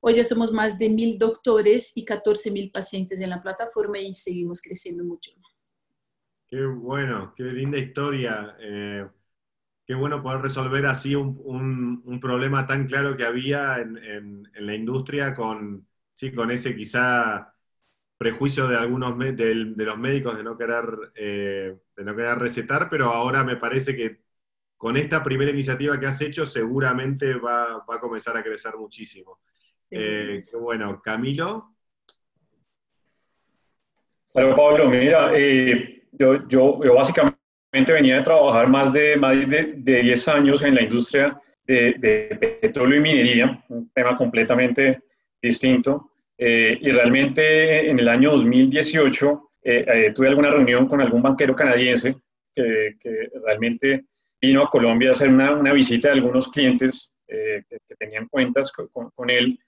Hoy 0.00 0.14
ya 0.14 0.24
somos 0.24 0.52
más 0.52 0.78
de 0.78 0.90
mil 0.90 1.16
doctores 1.16 1.92
y 1.94 2.04
14 2.04 2.50
mil 2.50 2.70
pacientes 2.70 3.20
en 3.20 3.30
la 3.30 3.42
plataforma 3.42 3.98
y 3.98 4.12
seguimos 4.14 4.60
creciendo 4.60 5.04
mucho. 5.04 5.32
Qué 6.48 6.64
bueno, 6.64 7.34
qué 7.36 7.42
linda 7.44 7.78
historia. 7.78 8.56
Eh, 8.60 9.06
qué 9.84 9.94
bueno 9.94 10.22
poder 10.22 10.42
resolver 10.42 10.86
así 10.86 11.14
un, 11.14 12.18
problema 12.20 12.66
tan 12.66 12.86
claro 12.86 13.16
que 13.16 13.24
había 13.24 13.78
en, 13.78 14.48
la 14.54 14.74
industria 14.74 15.34
con, 15.34 15.86
sí, 16.12 16.32
con 16.32 16.50
ese 16.50 16.74
quizá 16.74 17.52
prejuicio 18.18 18.66
de 18.66 18.76
algunos 18.76 19.18
de, 19.18 19.54
los 19.54 19.98
médicos 19.98 20.36
de 20.36 20.42
no 20.42 20.56
querer 20.56 20.84
eh, 21.14 21.76
de 21.96 22.04
no 22.04 22.16
querer 22.16 22.38
recetar, 22.38 22.88
pero 22.88 23.06
ahora 23.06 23.44
me 23.44 23.56
parece 23.56 23.94
que 23.94 24.20
con 24.76 24.96
esta 24.96 25.22
primera 25.22 25.50
iniciativa 25.50 25.98
que 25.98 26.06
has 26.06 26.20
hecho 26.20 26.46
seguramente 26.46 27.34
va, 27.34 27.84
a 27.88 28.00
comenzar 28.00 28.36
a 28.36 28.42
crecer 28.42 28.74
muchísimo. 28.76 29.40
Eh, 29.90 30.42
qué 30.48 30.56
bueno, 30.56 31.00
Camilo. 31.02 31.74
Hola 34.32 34.54
Pablo, 34.54 34.90
mira, 34.90 35.32
yo, 36.18 36.48
yo, 36.48 36.94
básicamente 36.94 37.38
venía 37.92 38.16
de 38.16 38.22
trabajar 38.22 38.68
más 38.68 38.92
de, 38.92 39.16
más 39.16 39.48
de, 39.48 39.74
10 39.76 40.28
años 40.28 40.62
en 40.62 40.74
la 40.74 40.82
industria 40.82 41.40
de, 41.64 41.94
de, 41.98 42.58
petróleo 42.60 42.98
y 42.98 43.02
minería, 43.02 43.64
un 43.68 43.90
tema 43.90 44.16
completamente 44.16 45.00
distinto. 45.42 46.10
Eh, 46.38 46.78
y 46.80 46.90
realmente 46.90 47.90
en 47.90 47.98
el 47.98 48.08
año 48.08 48.32
2018 48.32 49.42
tuve 50.14 50.28
alguna 50.28 50.50
reunión 50.50 50.86
con 50.86 51.00
algún 51.00 51.22
banquero 51.22 51.54
canadiense 51.54 52.14
que, 52.54 52.94
realmente 53.44 54.04
vino 54.40 54.62
a 54.62 54.70
Colombia 54.70 55.08
a 55.08 55.12
hacer 55.12 55.28
una, 55.28 55.52
una 55.52 55.72
visita 55.72 56.08
de 56.08 56.14
algunos 56.14 56.48
clientes 56.48 57.12
que, 57.26 57.78
tenían 57.98 58.28
cuentas 58.28 58.70
con, 58.72 59.30
él 59.30 59.58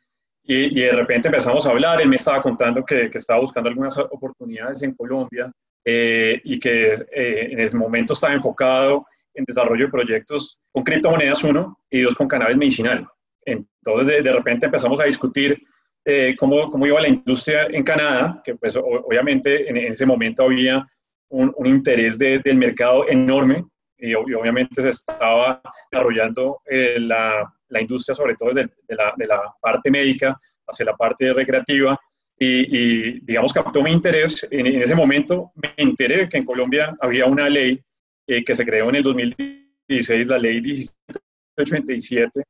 y, 0.45 0.81
de 0.81 0.93
repente 0.93 1.29
empezamos 1.29 1.67
a 1.67 1.71
hablar, 1.71 2.01
él 2.01 2.09
me 2.09 2.17
estaba 2.17 2.41
contando 2.41 2.85
que, 2.85 3.11
que 3.11 3.19
estaba 3.19 3.41
buscando 3.41 3.69
algunas 3.69 3.99
oportunidades 3.99 4.83
en 4.83 4.95
Colombia 4.95 5.53
eh, 5.91 6.41
y 6.45 6.61
que 6.61 6.93
eh, 6.93 7.49
en 7.51 7.59
ese 7.61 7.75
momento 7.77 8.13
estaba 8.13 8.35
enfocado 8.35 9.07
en 9.33 9.45
desarrollo 9.47 9.87
de 9.87 9.91
proyectos 9.91 10.61
con 10.71 10.85
criptomonedas, 10.85 11.43
uno, 11.45 11.79
y 11.89 12.03
dos, 12.03 12.15
con 12.15 12.29
cannabis 12.29 12.59
medicinal. 12.59 13.09
Entonces, 13.47 14.23
de, 14.23 14.33
repente 14.33 14.67
empezamos 14.67 15.01
a 15.01 15.05
discutir 15.05 15.59
eh, 16.05 16.35
cómo, 16.39 16.69
cómo, 16.69 16.87
iba 16.87 17.01
la 17.01 17.09
industria 17.09 17.69
en 17.71 17.83
Canadá, 17.83 18.43
que 18.45 18.55
pues 18.57 18.77
obviamente 18.77 19.69
en, 19.69 19.79
ese 19.79 20.05
momento 20.05 20.43
había 20.43 20.87
un, 21.31 21.55
un 21.57 21.67
interés 21.67 22.19
del 22.19 22.57
mercado 22.57 23.09
enorme 23.09 23.65
y, 23.97 24.13
obviamente 24.15 24.83
se 24.83 24.91
estaba 24.91 25.63
desarrollando 25.91 26.61
la 26.67 27.51
la 27.69 27.81
industria, 27.81 28.15
sobre 28.15 28.35
todo 28.37 28.51
desde 28.51 28.71
de 28.87 28.97
la, 28.97 29.15
de 29.17 29.27
la 29.27 29.41
parte 29.61 29.91
médica 29.91 30.39
hacia 30.67 30.87
la 30.87 30.97
parte 30.97 31.33
recreativa, 31.33 31.99
y, 32.41 33.21
digamos, 33.21 33.53
captó 33.53 33.83
mi 33.83 33.91
interés. 33.91 34.47
En, 34.51 34.67
ese 34.67 34.95
momento 34.95 35.53
me 35.57 35.73
enteré 35.77 36.29
que 36.29 36.39
en 36.39 36.45
Colombia 36.45 36.97
había 37.01 37.27
una 37.27 37.49
ley 37.49 37.81
eh, 38.27 38.45
que 38.45 38.55
se 38.55 38.65
creó 38.65 38.89
en 38.89 38.97
el 38.97 39.03
2016, 39.03 40.27
la 40.27 40.39
ley 40.39 40.61
1787, 40.61 42.43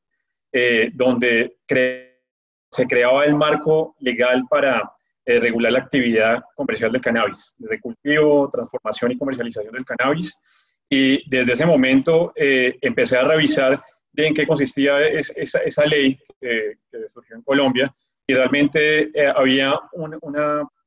eh, 0.52 0.90
donde 0.92 1.56
se 2.70 2.86
creaba 2.86 3.24
el 3.24 3.34
marco 3.34 3.96
legal 4.00 4.44
para 4.50 4.90
eh, 5.24 5.40
regular 5.40 5.72
la 5.72 5.80
actividad 5.80 6.42
comercial 6.54 6.92
del 6.92 7.00
cannabis, 7.00 7.54
desde 7.56 7.80
cultivo, 7.80 8.50
transformación 8.52 9.12
y 9.12 9.18
comercialización 9.18 9.72
del 9.72 9.84
cannabis. 9.84 10.34
Y 10.90 11.28
desde 11.28 11.52
ese 11.52 11.66
momento 11.66 12.32
empecé 12.34 13.18
a 13.18 13.22
revisar 13.22 13.82
en 14.16 14.32
qué 14.32 14.46
consistía 14.46 15.06
esa, 15.06 15.58
esa 15.58 15.84
ley 15.84 16.18
que, 16.40 16.76
surgió 17.12 17.36
en 17.36 17.42
Colombia 17.42 17.94
y 18.28 18.34
realmente 18.34 19.10
eh, 19.14 19.32
había 19.34 19.74
un, 19.92 20.16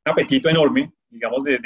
apetito 0.05 0.47
enorme, 0.47 0.91
digamos, 1.09 1.43
de, 1.43 1.59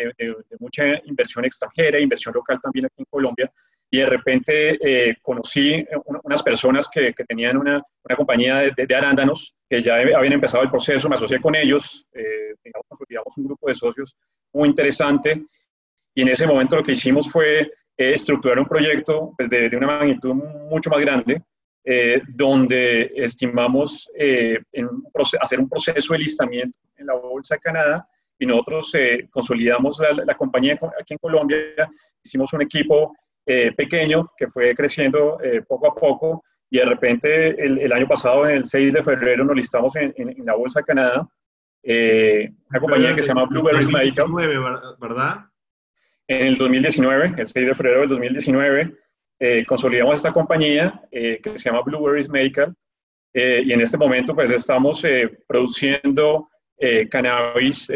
mucha 0.60 0.84
inversión 1.04 1.44
extranjera, 1.46 2.00
inversión 2.00 2.34
local 2.34 2.60
también 2.64 2.86
aquí 2.86 2.96
en 3.00 3.06
Colombia, 3.10 3.52
y 3.92 4.00
de 4.00 4.06
repente 4.06 4.80
eh, 4.82 5.18
conocí 5.22 5.86
unas 6.24 6.42
personas 6.42 6.88
que, 6.88 7.14
tenían 7.28 7.58
una, 7.58 7.84
compañía 8.16 8.72
de, 8.76 8.96
arándanos, 8.96 9.54
que 9.70 9.82
ya 9.82 9.96
habían 9.96 10.34
empezado 10.34 10.64
el 10.64 10.70
proceso, 10.70 11.10
me 11.10 11.16
asocié 11.16 11.42
con 11.42 11.56
ellos, 11.56 12.08
eh, 12.14 12.56
digamos, 12.64 13.38
un 13.38 13.46
grupo 13.46 13.68
de 13.68 13.76
socios 13.76 14.16
muy 14.54 14.70
interesante, 14.70 15.44
y 16.14 16.22
en 16.22 16.30
ese 16.30 16.48
momento 16.48 16.78
lo 16.78 16.84
que 16.84 16.94
hicimos 16.94 17.30
fue 17.30 17.70
estructurar 17.98 18.60
un 18.60 18.66
proyecto 18.66 19.34
pues, 19.38 19.50
de, 19.50 19.70
de, 19.70 19.78
una 19.78 19.88
magnitud 19.88 20.34
mucho 20.34 20.90
más 20.90 21.02
grande, 21.02 21.42
eh, 21.88 22.20
donde 22.30 23.12
estimamos 23.16 24.10
eh, 24.18 24.58
en 24.72 24.90
hacer 25.40 25.60
un 25.60 25.70
proceso 25.70 26.14
de 26.14 26.20
listamiento 26.20 26.80
en 26.98 27.06
la 27.06 27.14
Bolsa 27.14 27.54
de 27.56 27.62
Canadá 27.62 28.08
y 28.40 28.48
nosotros 28.48 28.90
eh, 28.96 29.28
consolidamos 29.30 30.02
la, 30.26 30.34
compañía 30.34 30.80
aquí 31.00 31.14
en 31.14 31.20
Colombia, 31.20 31.60
hicimos 32.24 32.52
un 32.54 32.64
equipo 32.64 33.16
pequeño 33.78 34.32
que 34.36 34.48
fue 34.48 34.74
creciendo 34.74 35.38
poco 35.68 35.92
a 35.92 35.94
poco 35.94 36.44
y 36.72 36.80
de 36.80 36.86
repente 36.86 37.64
el, 37.64 37.94
año 37.94 38.08
pasado, 38.08 38.50
en 38.50 38.56
el 38.56 38.66
6 38.66 38.94
de 38.94 39.04
febrero, 39.04 39.46
nos 39.46 39.56
listamos 39.56 39.96
en, 39.96 40.14
la 40.44 40.56
Bolsa 40.56 40.80
de 40.80 40.86
Canadá, 40.86 41.28
una 41.84 42.80
compañía 42.80 43.14
que 43.14 43.22
se 43.22 43.28
llama 43.28 43.46
Blueberries 43.46 43.92
Medical. 43.92 44.26
¿verdad? 45.00 45.46
En 46.28 46.48
el 46.48 46.58
2019, 46.58 47.36
el 47.38 47.48
6 47.48 47.68
de 47.68 47.76
febrero 47.76 48.00
del 48.00 48.10
2019, 48.10 48.98
eh, 49.40 49.66
consolidamos 49.66 50.16
esta 50.16 50.32
compañía 50.32 51.02
eh, 51.12 51.40
que 51.44 51.58
se 51.60 51.70
llama 51.70 51.82
Blueberries 51.82 52.30
Medical 52.30 52.74
eh, 53.34 53.62
y 53.66 53.74
en 53.74 53.82
este 53.82 53.98
momento 53.98 54.34
pues 54.34 54.50
estamos 54.50 55.04
produciendo 55.46 56.50
cannabis 57.10 57.88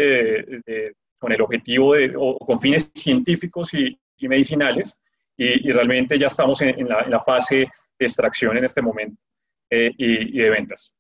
con 1.18 1.32
el 1.34 1.42
objetivo 1.42 1.94
de, 1.96 2.14
o 2.18 2.38
con 2.40 2.60
fines 2.60 2.92
científicos 2.96 3.74
y, 3.74 3.98
medicinales 4.22 4.98
y, 5.36 5.72
realmente 5.72 6.18
ya 6.18 6.28
estamos 6.28 6.62
en, 6.62 6.88
la, 6.88 7.20
fase 7.20 7.68
de 8.00 8.06
extracción 8.06 8.58
en 8.58 8.66
este 8.66 8.82
momento 8.82 9.22
y, 9.70 10.38
y 10.38 10.42
de 10.42 10.50
ventas. 10.50 10.96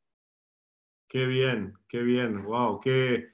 Qué 1.08 1.25
bien, 1.25 1.74
qué 1.88 2.01
bien, 2.01 2.43
wow, 2.43 2.81
qué, 2.81 3.29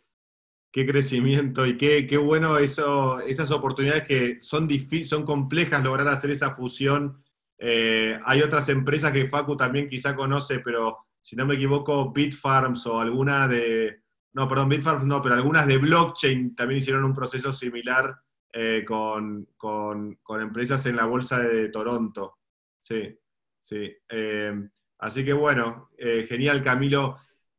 qué 0.75 0.85
crecimiento 0.85 1.65
y 1.65 1.77
qué, 1.77 2.05
qué 2.05 2.17
bueno 2.17 2.57
eso, 2.57 3.21
esas 3.21 3.49
oportunidades 3.51 4.03
que 4.03 4.41
son, 4.41 4.67
son 5.05 5.23
complejas 5.23 5.81
lograr 5.81 6.09
hacer 6.09 6.31
esa 6.31 6.51
fusión. 6.51 7.23
Eh, 7.57 8.19
hay 8.25 8.41
otras 8.41 8.67
empresas 8.67 9.13
que 9.13 9.25
Facu 9.25 9.55
también 9.55 9.87
quizá 9.87 10.17
conoce, 10.17 10.59
pero 10.59 10.97
si 11.21 11.37
no 11.37 11.45
me 11.45 11.55
equivoco, 11.55 12.11
Bitfarms 12.11 12.87
o 12.87 12.99
alguna 12.99 13.47
de, 13.47 14.01
no, 14.33 14.49
perdón, 14.49 14.67
Bitfarms 14.67 15.05
no, 15.05 15.21
pero 15.21 15.35
algunas 15.35 15.65
de 15.65 15.77
blockchain 15.77 16.53
también 16.53 16.79
hicieron 16.79 17.05
un 17.05 17.13
proceso 17.13 17.53
similar 17.53 18.13
eh, 18.51 18.83
con, 18.85 19.47
con, 19.55 20.15
con, 20.21 20.41
empresas 20.41 20.85
en 20.87 20.97
la 20.97 21.05
bolsa 21.05 21.39
de 21.39 21.69
Toronto. 21.69 22.39
Sí, 22.81 23.17
sí. 23.61 23.95
Eh, 24.09 24.53
así 24.99 25.23
que 25.23 25.31
bueno, 25.31 25.91
genial 26.27 26.61
Camilo. 26.61 27.15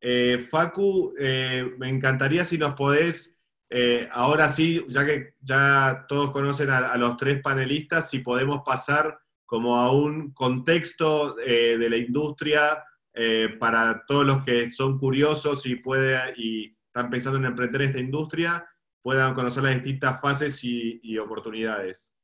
Eh, 0.09 0.39
Facu, 0.39 1.13
eh, 1.19 1.69
me 1.77 1.89
encantaría 1.89 2.45
si 2.45 2.57
nos 2.57 2.75
podés, 2.75 3.37
eh, 3.69 4.07
ahora 4.09 4.47
sí, 4.47 4.85
ya 4.87 5.05
que 5.05 5.33
ya 5.41 6.05
todos 6.07 6.31
conocen 6.31 6.69
a, 6.69 6.95
los 6.95 7.17
tres 7.17 7.41
panelistas, 7.41 8.09
si 8.09 8.19
podemos 8.19 8.61
pasar 8.65 9.19
como 9.45 9.75
a 9.75 9.91
un 9.91 10.31
contexto 10.31 11.35
de 11.35 11.89
la 11.89 11.97
industria 11.97 12.85
para 13.59 14.05
todos 14.07 14.25
los 14.25 14.45
que 14.45 14.69
son 14.69 14.97
curiosos 14.97 15.65
y, 15.65 15.75
puede, 15.75 16.17
y 16.37 16.77
están 16.85 17.09
pensando 17.09 17.39
en 17.39 17.45
emprender 17.45 17.81
esta 17.81 17.99
industria, 17.99 18.65
puedan 19.01 19.33
conocer 19.33 19.63
las 19.63 19.75
distintas 19.75 20.21
fases 20.21 20.63
y 20.63 21.17
oportunidades. 21.17 22.16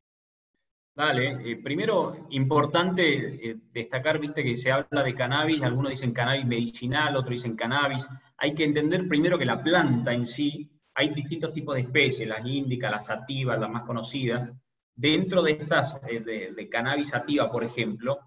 Dale, 0.96 1.52
eh, 1.52 1.56
primero, 1.58 2.28
importante 2.30 3.50
eh, 3.50 3.58
destacar, 3.72 4.20
viste, 4.20 4.44
que 4.44 4.56
se 4.56 4.72
habla 4.72 5.02
de 5.02 5.16
cannabis, 5.16 5.64
algunos 5.64 5.90
dicen 5.90 6.14
cannabis 6.14 6.46
medicinal, 6.46 7.16
otros 7.16 7.32
dicen 7.32 7.56
cannabis. 7.56 8.08
Hay 8.38 8.54
que 8.54 8.64
entender 8.64 9.08
primero 9.08 9.40
que 9.40 9.46
la 9.46 9.64
planta 9.64 10.14
en 10.14 10.28
sí, 10.28 10.70
hay 10.94 11.10
distintos 11.10 11.52
tipos 11.52 11.74
de 11.74 11.82
especies, 11.82 12.30
las 12.30 12.46
índicas, 12.46 12.92
las 12.92 13.08
sativas, 13.08 13.60
las 13.60 13.72
más 13.72 13.84
conocidas. 13.84 14.52
Dentro 14.96 15.42
de 15.42 15.54
estas, 15.54 16.00
eh, 16.08 16.20
de, 16.20 16.70
cannabis 16.70 17.10
sativa, 17.10 17.52
por 17.52 17.64
ejemplo, 17.64 18.20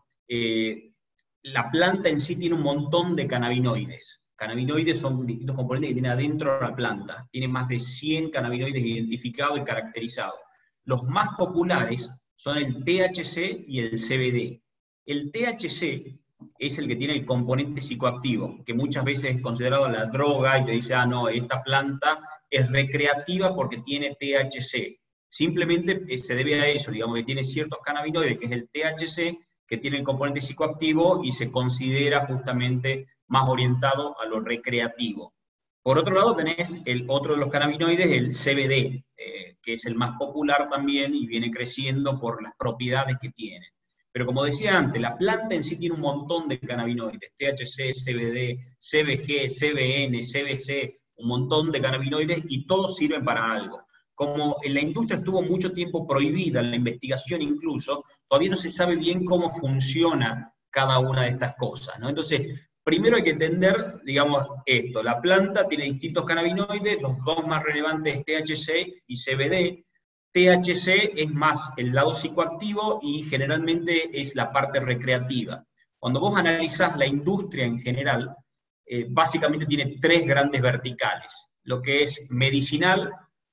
la 1.42 1.70
planta 1.70 2.08
en 2.08 2.20
sí 2.20 2.34
tiene 2.34 2.56
un 2.56 2.62
montón 2.62 3.14
de 3.14 3.28
cannabinoides. 3.28 4.24
Cannabinoides 4.34 4.98
son 4.98 5.24
distintos 5.24 5.54
componentes 5.54 5.90
que 5.90 5.94
tiene 5.94 6.08
adentro 6.08 6.60
la 6.60 6.74
planta. 6.74 7.28
Tiene 7.30 7.46
más 7.46 7.68
de 7.68 7.78
100 7.78 8.30
cannabinoides 8.30 8.84
identificados 8.84 9.60
y 9.60 9.62
caracterizados. 9.62 10.40
Los 10.84 11.04
más 11.04 11.36
populares 11.36 12.10
son 12.36 12.58
el 12.58 12.84
THC 12.84 13.64
y 13.66 13.80
el 13.80 13.92
CBD. 13.92 14.62
El 15.06 15.30
THC 15.30 16.18
es 16.58 16.78
el 16.78 16.88
que 16.88 16.96
tiene 16.96 17.14
el 17.14 17.24
componente 17.24 17.80
psicoactivo, 17.80 18.62
que 18.64 18.74
muchas 18.74 19.04
veces 19.04 19.36
es 19.36 19.42
considerado 19.42 19.88
la 19.88 20.06
droga 20.06 20.58
y 20.58 20.64
te 20.66 20.72
dice, 20.72 20.94
ah, 20.94 21.06
no, 21.06 21.28
esta 21.28 21.62
planta 21.62 22.20
es 22.50 22.70
recreativa 22.70 23.54
porque 23.54 23.78
tiene 23.78 24.16
THC. 24.18 24.98
Simplemente 25.28 26.04
eh, 26.08 26.18
se 26.18 26.34
debe 26.34 26.60
a 26.60 26.68
eso, 26.68 26.90
digamos 26.90 27.16
que 27.16 27.24
tiene 27.24 27.42
ciertos 27.42 27.80
cannabinoides, 27.84 28.38
que 28.38 28.46
es 28.46 28.52
el 28.52 28.68
THC, 28.68 29.38
que 29.66 29.78
tiene 29.78 29.98
el 29.98 30.04
componente 30.04 30.40
psicoactivo 30.40 31.22
y 31.24 31.32
se 31.32 31.50
considera 31.50 32.26
justamente 32.26 33.06
más 33.28 33.48
orientado 33.48 34.18
a 34.20 34.26
lo 34.26 34.40
recreativo. 34.40 35.34
Por 35.82 35.98
otro 35.98 36.14
lado, 36.14 36.34
tenés 36.34 36.78
el 36.84 37.04
otro 37.08 37.34
de 37.34 37.40
los 37.40 37.50
cannabinoides, 37.50 38.10
el 38.10 38.30
CBD, 38.30 39.04
eh, 39.16 39.45
que 39.66 39.72
es 39.72 39.84
el 39.84 39.96
más 39.96 40.16
popular 40.16 40.68
también 40.70 41.12
y 41.12 41.26
viene 41.26 41.50
creciendo 41.50 42.20
por 42.20 42.40
las 42.40 42.54
propiedades 42.56 43.16
que 43.20 43.30
tiene. 43.30 43.66
Pero 44.12 44.24
como 44.24 44.44
decía 44.44 44.78
antes, 44.78 45.02
la 45.02 45.18
planta 45.18 45.56
en 45.56 45.64
sí 45.64 45.76
tiene 45.76 45.96
un 45.96 46.02
montón 46.02 46.46
de 46.46 46.60
cannabinoides, 46.60 47.32
THC, 47.36 47.92
CBD, 47.92 48.56
CBG, 48.78 49.50
CBN, 49.50 50.20
CBC, 50.20 51.00
un 51.16 51.28
montón 51.28 51.72
de 51.72 51.80
cannabinoides 51.80 52.44
y 52.48 52.64
todos 52.64 52.96
sirven 52.96 53.24
para 53.24 53.52
algo. 53.52 53.82
Como 54.14 54.56
en 54.62 54.72
la 54.72 54.80
industria 54.80 55.18
estuvo 55.18 55.42
mucho 55.42 55.72
tiempo 55.72 56.06
prohibida, 56.06 56.60
en 56.60 56.70
la 56.70 56.76
investigación 56.76 57.42
incluso, 57.42 58.04
todavía 58.28 58.50
no 58.50 58.56
se 58.56 58.70
sabe 58.70 58.94
bien 58.94 59.24
cómo 59.24 59.50
funciona 59.50 60.54
cada 60.70 61.00
una 61.00 61.22
de 61.22 61.30
estas 61.30 61.56
cosas. 61.56 61.98
¿no? 61.98 62.08
Entonces, 62.08 62.70
Primero 62.86 63.16
hay 63.16 63.24
que 63.24 63.30
entender, 63.30 64.00
digamos, 64.04 64.46
esto. 64.64 65.02
La 65.02 65.20
planta 65.20 65.66
tiene 65.66 65.86
distintos 65.86 66.24
cannabinoides, 66.24 67.02
los 67.02 67.18
dos 67.24 67.44
más 67.44 67.64
relevantes 67.64 68.24
THC 68.24 69.02
y 69.08 69.16
CBD. 69.16 69.84
THC 70.32 71.12
es 71.16 71.28
más 71.32 71.70
el 71.78 71.92
lado 71.92 72.14
psicoactivo 72.14 73.00
y 73.02 73.24
generalmente 73.24 74.08
es 74.12 74.36
la 74.36 74.52
parte 74.52 74.78
recreativa. 74.78 75.66
Cuando 75.98 76.20
vos 76.20 76.38
analizás 76.38 76.96
la 76.96 77.08
industria 77.08 77.64
en 77.64 77.80
general, 77.80 78.36
eh, 78.86 79.08
básicamente 79.10 79.66
tiene 79.66 79.98
tres 80.00 80.24
grandes 80.24 80.62
verticales. 80.62 81.48
Lo 81.64 81.82
que 81.82 82.04
es 82.04 82.24
medicinal, 82.28 83.10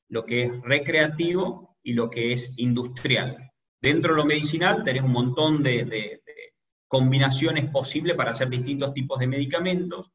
lo 0.10 0.28
que 0.28 0.44
es 0.44 0.62
recreativo 0.62 1.80
y 1.82 1.94
lo 1.94 2.08
que 2.08 2.34
es 2.34 2.54
industrial. 2.58 3.50
Dentro 3.82 4.14
de 4.14 4.22
lo 4.22 4.26
medicinal 4.28 4.84
tenés 4.84 5.02
un 5.02 5.12
montón 5.12 5.64
de, 5.64 6.22
combinaciones 6.94 7.72
posibles 7.72 8.16
para 8.16 8.30
hacer 8.30 8.50
distintos 8.50 8.94
tipos 8.94 9.18
de 9.18 9.26
medicamentos. 9.26 10.12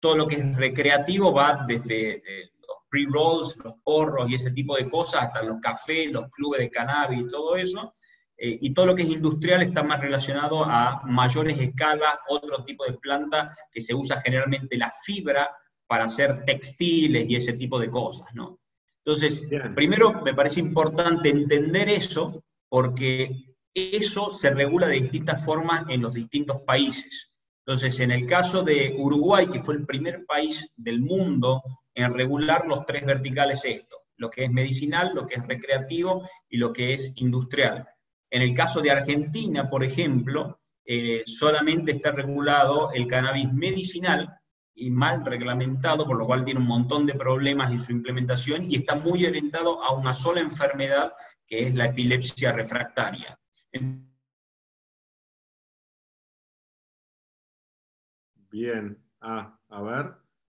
Todo 0.00 0.16
lo 0.16 0.26
que 0.26 0.34
es 0.34 0.56
recreativo 0.56 1.32
va 1.32 1.64
desde 1.68 2.16
eh, 2.16 2.50
los 2.66 2.78
pre-rolls, 2.90 3.56
los 3.58 3.74
porros 3.84 4.28
y 4.28 4.34
ese 4.34 4.50
tipo 4.50 4.74
de 4.76 4.90
cosas, 4.90 5.22
hasta 5.22 5.44
los 5.44 5.60
cafés, 5.60 6.10
los 6.10 6.28
clubes 6.32 6.62
de 6.62 6.70
cannabis 6.70 7.20
y 7.20 7.28
todo 7.28 7.54
eso. 7.54 7.94
Eh, 8.36 8.58
y 8.60 8.74
todo 8.74 8.86
lo 8.86 8.96
que 8.96 9.04
es 9.04 9.10
industrial 9.10 9.62
está 9.62 9.84
más 9.84 10.00
relacionado 10.00 10.64
a 10.64 11.00
mayores 11.04 11.60
escalas, 11.60 12.18
otro 12.28 12.64
tipo 12.64 12.84
de 12.84 12.94
planta 12.94 13.56
que 13.70 13.80
se 13.80 13.94
usa 13.94 14.20
generalmente 14.20 14.76
la 14.76 14.92
fibra 15.04 15.48
para 15.86 16.06
hacer 16.06 16.44
textiles 16.44 17.24
y 17.28 17.36
ese 17.36 17.52
tipo 17.52 17.78
de 17.78 17.88
cosas, 17.88 18.26
¿no? 18.34 18.58
Entonces, 19.04 19.48
primero 19.76 20.22
me 20.24 20.34
parece 20.34 20.58
importante 20.58 21.28
entender 21.28 21.88
eso 21.88 22.42
porque 22.68 23.30
eso 23.76 24.30
se 24.30 24.50
regula 24.50 24.86
de 24.88 25.00
distintas 25.00 25.44
formas 25.44 25.84
en 25.90 26.00
los 26.00 26.14
distintos 26.14 26.62
países. 26.62 27.32
Entonces, 27.66 28.00
en 28.00 28.10
el 28.10 28.26
caso 28.26 28.62
de 28.62 28.94
Uruguay, 28.96 29.48
que 29.48 29.60
fue 29.60 29.74
el 29.74 29.84
primer 29.84 30.24
país 30.24 30.66
del 30.76 31.00
mundo 31.00 31.62
en 31.94 32.14
regular 32.14 32.66
los 32.66 32.86
tres 32.86 33.04
verticales 33.04 33.64
esto, 33.66 33.96
lo 34.16 34.30
que 34.30 34.44
es 34.44 34.50
medicinal, 34.50 35.12
lo 35.14 35.26
que 35.26 35.34
es 35.34 35.46
recreativo 35.46 36.26
y 36.48 36.56
lo 36.56 36.72
que 36.72 36.94
es 36.94 37.12
industrial. 37.16 37.86
En 38.30 38.40
el 38.40 38.54
caso 38.54 38.80
de 38.80 38.92
Argentina, 38.92 39.68
por 39.68 39.84
ejemplo, 39.84 40.58
eh, 40.86 41.22
solamente 41.26 41.92
está 41.92 42.12
regulado 42.12 42.92
el 42.92 43.06
cannabis 43.06 43.52
medicinal 43.52 44.38
y 44.74 44.90
mal 44.90 45.24
reglamentado, 45.24 46.06
por 46.06 46.16
lo 46.16 46.26
cual 46.26 46.44
tiene 46.44 46.60
un 46.60 46.66
montón 46.66 47.04
de 47.04 47.14
problemas 47.14 47.72
en 47.72 47.80
su 47.80 47.92
implementación 47.92 48.70
y 48.70 48.76
está 48.76 48.94
muy 48.94 49.26
orientado 49.26 49.82
a 49.82 49.92
una 49.92 50.14
sola 50.14 50.40
enfermedad, 50.40 51.12
que 51.46 51.64
es 51.64 51.74
la 51.74 51.86
epilepsia 51.86 52.52
refractaria. 52.52 53.38
Bien, 58.50 58.98
ah, 59.20 59.58
a 59.68 59.82
ver. 59.82 60.14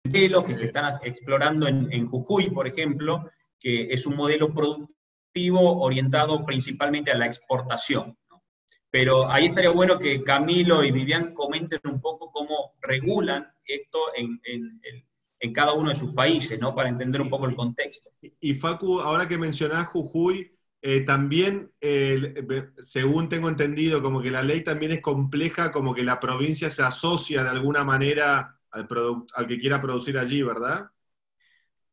Modelos 0.04 0.44
que 0.44 0.54
se 0.54 0.66
están 0.66 0.98
explorando 1.02 1.66
en, 1.66 1.92
en 1.92 2.06
Jujuy, 2.06 2.50
por 2.50 2.66
ejemplo, 2.66 3.30
que 3.58 3.88
es 3.92 4.06
un 4.06 4.16
modelo 4.16 4.52
productivo 4.52 5.80
orientado 5.80 6.44
principalmente 6.44 7.10
a 7.10 7.18
la 7.18 7.26
exportación. 7.26 8.16
Pero 8.90 9.30
ahí 9.30 9.46
estaría 9.46 9.70
bueno 9.70 9.98
que 9.98 10.22
Camilo 10.22 10.82
y 10.82 10.90
Vivian 10.90 11.34
comenten 11.34 11.80
un 11.84 12.00
poco 12.00 12.30
cómo 12.30 12.74
regulan 12.80 13.46
esto 13.66 13.98
en, 14.14 14.40
cada 15.52 15.74
uno 15.74 15.90
de 15.90 15.96
sus 15.96 16.12
países, 16.12 16.58
¿no? 16.58 16.74
Para 16.74 16.88
entender 16.88 17.20
un 17.20 17.30
poco 17.30 17.46
el 17.46 17.54
contexto. 17.54 18.10
Y, 18.40 18.54
Facu, 18.54 19.00
ahora 19.00 19.28
que 19.28 19.38
mencionás 19.38 19.88
Jujuy, 19.88 20.55
eh, 20.82 21.00
también, 21.00 21.72
según 22.80 23.28
tengo 23.28 23.48
entendido, 23.48 24.02
como 24.02 24.22
que 24.22 24.30
la 24.30 24.42
ley 24.42 24.62
también 24.62 24.92
es 24.92 25.00
compleja, 25.00 25.72
como 25.72 25.94
que 25.94 26.04
la 26.04 26.20
provincia 26.20 26.70
se 26.70 26.82
asocia 26.82 27.42
de 27.42 27.48
alguna 27.48 27.82
manera 27.82 28.56
al, 28.70 28.86
al 29.34 29.46
que 29.46 29.58
quiera 29.58 29.80
producir 29.80 30.18
allí, 30.18 30.42
¿verdad? 30.42 30.90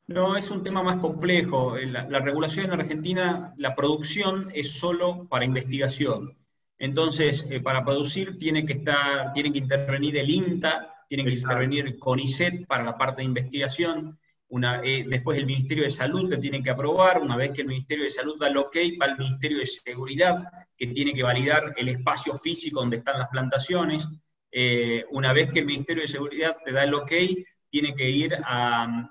No, 0.07 0.35
es 0.35 0.51
un 0.51 0.63
tema 0.63 0.83
más 0.83 0.97
complejo. 0.97 1.77
La, 1.77 2.07
la, 2.09 2.19
regulación 2.19 2.65
en 2.65 2.81
Argentina, 2.81 3.53
la 3.57 3.73
producción 3.73 4.51
es 4.53 4.71
solo 4.71 5.27
para 5.29 5.45
investigación. 5.45 6.37
Entonces, 6.77 7.47
eh, 7.49 7.61
para 7.61 7.85
producir 7.85 8.37
tiene 8.37 8.65
que 8.65 8.73
estar, 8.73 9.31
tiene 9.31 9.53
que 9.53 9.59
intervenir 9.59 10.17
el 10.17 10.29
INTA, 10.29 10.93
tiene 11.07 11.23
que 11.23 11.31
intervenir 11.31 11.85
el 11.85 11.97
CONICET 11.97 12.67
para 12.67 12.83
la 12.83 12.97
parte 12.97 13.21
de 13.21 13.27
investigación. 13.27 14.19
Una, 14.49 14.81
eh, 14.83 15.05
después 15.07 15.37
el 15.37 15.45
Ministerio 15.45 15.83
de 15.83 15.89
Salud 15.89 16.29
te 16.29 16.37
tiene 16.37 16.61
que 16.61 16.69
aprobar, 16.69 17.21
una 17.21 17.35
vez 17.35 17.51
que 17.51 17.61
el 17.61 17.67
Ministerio 17.67 18.03
de 18.03 18.11
Salud 18.11 18.37
da 18.39 18.47
el 18.47 18.57
ok, 18.57 18.75
va 19.01 19.07
al 19.07 19.17
Ministerio 19.17 19.57
de 19.57 19.65
Seguridad, 19.65 20.43
que 20.77 20.87
tiene 20.87 21.13
que 21.13 21.23
validar 21.23 21.73
el 21.75 21.89
espacio 21.89 22.37
físico 22.37 22.79
donde 22.81 22.97
están 22.97 23.19
las 23.19 23.29
plantaciones. 23.29 24.07
Eh, 24.51 25.05
una 25.11 25.33
vez 25.33 25.51
que 25.51 25.59
el 25.59 25.65
Ministerio 25.65 26.03
de 26.03 26.07
Seguridad 26.07 26.57
te 26.63 26.71
da 26.71 26.83
el 26.83 26.93
ok, 26.93 27.11
tiene 27.69 27.95
que 27.95 28.09
ir 28.09 28.37
al 28.45 29.09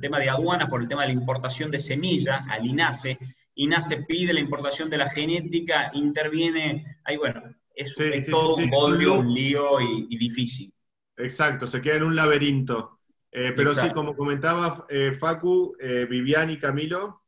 tema 0.00 0.18
de 0.18 0.28
aduanas 0.28 0.68
por 0.68 0.82
el 0.82 0.88
tema 0.88 1.02
de 1.02 1.08
la 1.08 1.14
importación 1.14 1.70
de 1.70 1.78
semillas, 1.78 2.40
al 2.50 2.66
INASE, 2.66 3.18
INASE 3.56 4.04
pide 4.04 4.32
la 4.32 4.40
importación 4.40 4.90
de 4.90 4.98
la 4.98 5.08
genética, 5.08 5.90
interviene, 5.94 6.98
ahí 7.04 7.16
bueno, 7.16 7.42
es, 7.74 7.94
todo 8.30 8.56
un 8.56 8.70
bodrio, 8.70 9.14
un 9.14 9.32
lío 9.32 9.80
y, 9.80 10.16
difícil. 10.16 10.72
Exacto, 11.16 11.66
se 11.66 11.80
queda 11.80 11.96
en 11.96 12.02
un 12.04 12.16
laberinto. 12.16 12.96
Eh, 13.32 13.52
pero 13.54 13.74
sí, 13.74 13.90
como 13.90 14.16
comentaba 14.16 14.86
eh, 14.88 15.12
Facu, 15.12 15.76
eh, 15.78 16.06
Vivian 16.08 16.50
y 16.50 16.58
Camilo. 16.58 17.22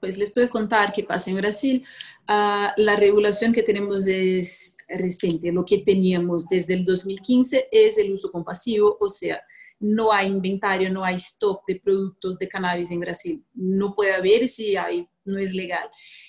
Pues 0.00 0.16
les 0.16 0.30
puedo 0.30 0.48
contar 0.48 0.92
qué 0.92 1.04
pasa 1.04 1.30
en 1.30 1.36
Brasil. 1.36 1.84
Ah, 2.26 2.72
la 2.76 2.96
regulación 2.96 3.52
que 3.52 3.62
tenemos 3.62 4.06
es 4.06 4.76
reciente. 4.88 5.52
Lo 5.52 5.64
que 5.64 5.78
teníamos 5.78 6.48
desde 6.48 6.74
el 6.74 6.84
2015 6.84 7.68
es 7.70 7.98
el 7.98 8.12
uso 8.12 8.30
compasivo, 8.30 8.96
o 9.00 9.08
sea, 9.08 9.42
no 9.78 10.12
hay 10.12 10.28
inventario, 10.28 10.90
no 10.90 11.04
hay 11.04 11.16
stock 11.16 11.64
de 11.66 11.80
productos 11.80 12.38
de 12.38 12.48
cannabis 12.48 12.90
en 12.90 13.00
Brasil. 13.00 13.44
No 13.52 13.92
puede 13.94 14.14
haber 14.14 14.48
si 14.48 14.76
hay, 14.76 15.08
no 15.24 15.38
es 15.38 15.52
legal. 15.52 15.88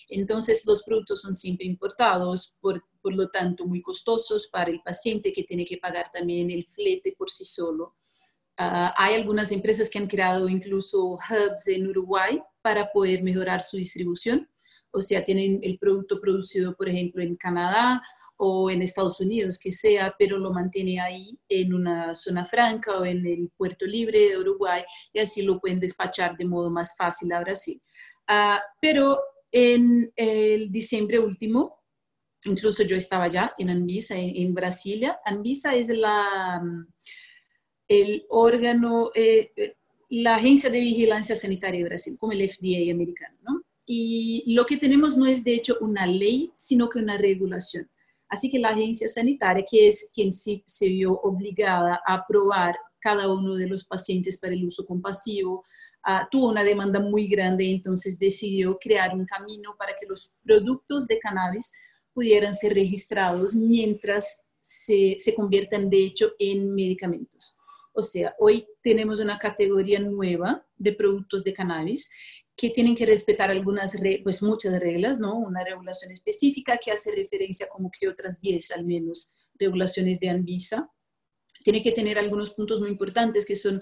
Entonces, 0.10 0.64
los 0.66 0.84
productos 0.84 1.22
son 1.22 1.34
siempre 1.34 1.66
importados, 1.66 2.56
por, 2.60 2.84
por 3.04 3.14
lo 3.14 3.30
tanto, 3.30 3.68
muy 3.68 3.82
costosos 3.82 4.48
para 4.48 4.72
el 4.72 4.82
paciente 4.82 5.34
que 5.34 5.44
tiene 5.44 5.66
que 5.66 5.78
pagar 5.78 6.10
también 6.10 6.50
el 6.50 6.64
flete 6.64 7.14
por 7.18 7.30
sí 7.30 7.44
solo. 7.44 7.96
Ah, 8.58 8.94
hay 8.98 9.16
algunas 9.16 9.52
empresas 9.52 9.90
que 9.90 10.00
han 10.00 10.08
creado 10.08 10.48
incluso 10.48 11.16
hubs 11.16 11.68
en 11.68 11.88
Uruguay 11.88 12.42
para 12.62 12.92
poder 12.92 13.22
mejorar 13.22 13.62
su 13.62 13.78
distribución. 13.78 14.50
O 14.92 15.02
sea, 15.02 15.26
tienen 15.26 15.60
el 15.64 15.78
producto 15.78 16.22
producido, 16.22 16.76
por 16.76 16.88
ejemplo, 16.88 17.22
en 17.22 17.36
Canadá 17.36 18.02
o 18.38 18.70
en 18.70 18.82
Estados 18.82 19.20
Unidos, 19.20 19.60
que 19.60 19.72
sea, 19.72 20.16
pero 20.18 20.38
lo 20.38 20.52
mantiene 20.52 21.02
ahí 21.02 21.38
en 21.50 21.74
una 21.74 22.16
zona 22.16 22.46
franca 22.46 23.00
o 23.00 23.06
en 23.06 23.26
el 23.26 23.52
puerto 23.58 23.86
libre 23.86 24.30
de 24.30 24.38
Uruguay 24.38 24.84
y 25.12 25.20
así 25.20 25.42
lo 25.42 25.60
pueden 25.60 25.80
despachar 25.80 26.38
de 26.38 26.46
modo 26.46 26.70
más 26.70 26.96
fácil 26.96 27.32
a 27.34 27.42
Brasil. 27.42 27.82
Ah, 28.28 28.62
pero 28.80 29.20
en 29.52 30.12
el 30.16 30.72
diciembre 30.72 31.20
último, 31.20 31.83
incluso 32.46 32.84
yo 32.84 32.96
estaba 32.96 33.28
ya 33.28 33.54
en 33.58 33.70
Anvisa, 33.70 34.16
en, 34.18 34.54
Brasilia. 34.54 35.20
Anvisa 35.26 35.76
es 35.76 35.90
la, 35.90 36.62
el 37.88 38.26
órgano, 38.30 39.12
eh, 39.16 39.76
la 40.10 40.36
Agencia 40.36 40.70
de 40.70 40.80
Vigilancia 40.80 41.36
Sanitaria 41.36 41.80
de 41.80 41.90
Brasil, 41.90 42.18
como 42.20 42.34
el 42.34 42.48
FDA 42.48 42.92
americano, 42.92 43.38
¿no? 43.42 43.62
Y 43.86 44.54
lo 44.54 44.66
que 44.66 44.78
tenemos 44.78 45.18
no 45.18 45.26
es 45.26 45.44
de 45.44 45.56
hecho 45.56 45.78
una 45.82 46.06
ley, 46.06 46.52
sino 46.56 46.90
que 46.90 47.00
una 47.00 47.18
regulación. 47.18 47.90
Así 48.34 48.50
que 48.50 48.58
la 48.58 48.70
agencia 48.70 49.08
sanitaria, 49.08 49.64
que 49.70 49.88
es 49.88 50.10
quien 50.12 50.34
se 50.34 50.88
vio 50.88 51.20
obligada 51.22 52.02
a 52.06 52.16
aprobar 52.16 52.76
cada 53.00 53.32
uno 53.32 53.56
de 53.56 53.68
los 53.68 53.86
pacientes 53.86 54.40
para 54.40 54.54
el 54.54 54.66
uso 54.66 54.86
compasivo, 54.86 55.64
ah, 56.04 56.28
tuvo 56.32 56.50
una 56.50 56.64
demanda 56.64 57.00
muy 57.00 57.28
grande, 57.28 57.70
entonces 57.70 58.18
decidió 58.18 58.80
crear 58.80 59.14
un 59.14 59.26
camino 59.26 59.76
para 59.78 59.94
que 60.00 60.08
los 60.08 60.34
productos 60.42 61.06
de 61.06 61.20
cannabis 61.20 61.72
pudieran 62.14 62.54
ser 62.54 62.74
registrados 62.74 63.56
mientras 63.56 64.44
se, 64.62 65.18
se 65.20 65.34
conviertan 65.36 65.90
de 65.90 66.06
hecho 66.06 66.34
en 66.40 66.74
medicamentos. 66.74 67.58
O 67.94 68.02
sea, 68.02 68.34
hoy 68.40 68.66
tenemos 68.82 69.20
una 69.20 69.38
categoría 69.38 70.00
nueva 70.00 70.66
de 70.78 70.94
productos 70.94 71.44
de 71.44 71.54
cannabis 71.54 72.10
que 72.56 72.70
tienen 72.70 72.96
que 72.96 73.06
respetar 73.06 73.50
algunas, 73.50 73.96
pues 74.24 74.42
muchas 74.44 74.80
reglas, 74.80 75.20
¿no? 75.20 75.38
Una 75.38 75.64
regulación 75.64 76.12
específica 76.12 76.78
que 76.78 76.92
hace 76.92 77.12
referencia 77.12 77.68
como 77.68 77.92
que 77.92 78.08
otras 78.08 78.40
10 78.40 78.72
al 78.72 78.86
menos 78.86 79.34
regulaciones 79.56 80.20
de 80.20 80.30
Anvisa. 80.30 80.90
Tiene 81.64 81.82
que 81.82 81.92
tener 81.92 82.20
algunos 82.20 82.52
puntos 82.52 82.80
muy 82.80 82.90
importantes 82.90 83.46
que 83.46 83.56
son 83.56 83.82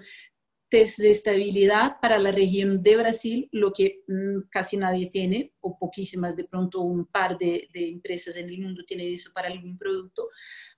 test 0.72 1.00
de 1.00 1.10
estabilidad 1.10 2.00
para 2.02 2.18
la 2.18 2.32
región 2.32 2.82
de 2.82 2.96
Brasil, 2.96 3.50
lo 3.52 3.74
que 3.74 4.04
mm, 4.08 4.48
casi 4.50 4.78
nadie 4.78 5.08
tiene, 5.08 5.54
o 5.60 5.78
poquísimas, 5.78 6.36
de 6.38 6.46
pronto 6.46 6.80
un 6.80 7.06
par 7.06 7.38
de, 7.38 7.70
empresas 7.74 8.38
en 8.38 8.48
el 8.48 8.58
mundo 8.58 8.84
tienen 8.88 9.14
eso 9.14 9.32
para 9.34 9.50
algún 9.50 9.78
producto. 9.78 10.30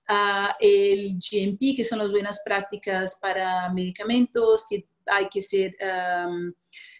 Ah, 0.08 0.56
el 0.60 1.14
GMP, 1.14 1.76
que 1.76 1.84
son 1.84 2.00
las 2.00 2.10
buenas 2.10 2.42
prácticas 2.44 3.18
para 3.22 3.72
medicamentos, 3.72 4.66
que 4.68 4.88
hay 5.06 5.28
que 5.28 5.40
ser 5.40 5.76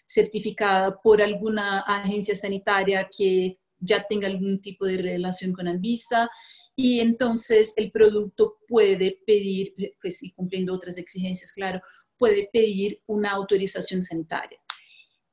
certificada 0.05 0.99
por 1.01 1.21
alguna 1.21 1.81
agencia 1.81 2.35
sanitaria 2.35 3.09
que 3.15 3.59
ya 3.77 4.05
tenga 4.07 4.27
algún 4.27 4.61
tipo 4.61 4.85
de 4.85 4.97
relación 4.97 5.51
con 5.51 5.67
Anvisa 5.67 6.29
y 6.75 6.99
entonces 6.99 7.73
el 7.77 7.91
producto 7.91 8.57
puede 8.67 9.19
pedir, 9.25 9.73
pues 10.01 10.23
y 10.23 10.31
cumpliendo 10.31 10.73
otras 10.73 10.97
exigencias, 10.97 11.51
claro, 11.51 11.81
puede 12.17 12.49
pedir 12.51 13.01
una 13.07 13.31
autorización 13.31 14.03
sanitaria. 14.03 14.59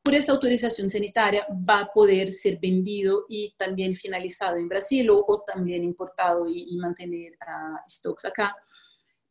Por 0.02 0.14
esa 0.14 0.32
autorización 0.32 0.90
sanitaria 0.90 1.46
va 1.50 1.80
a 1.80 1.92
poder 1.92 2.32
ser 2.32 2.58
vendido 2.58 3.24
y 3.28 3.54
también 3.56 3.94
finalizado 3.94 4.56
en 4.56 4.68
Brasil 4.68 5.08
o, 5.10 5.44
también 5.46 5.84
importado 5.84 6.46
y, 6.48 6.76
mantener 6.76 7.34
uh, 7.34 7.78
stocks 7.88 8.24
acá. 8.24 8.56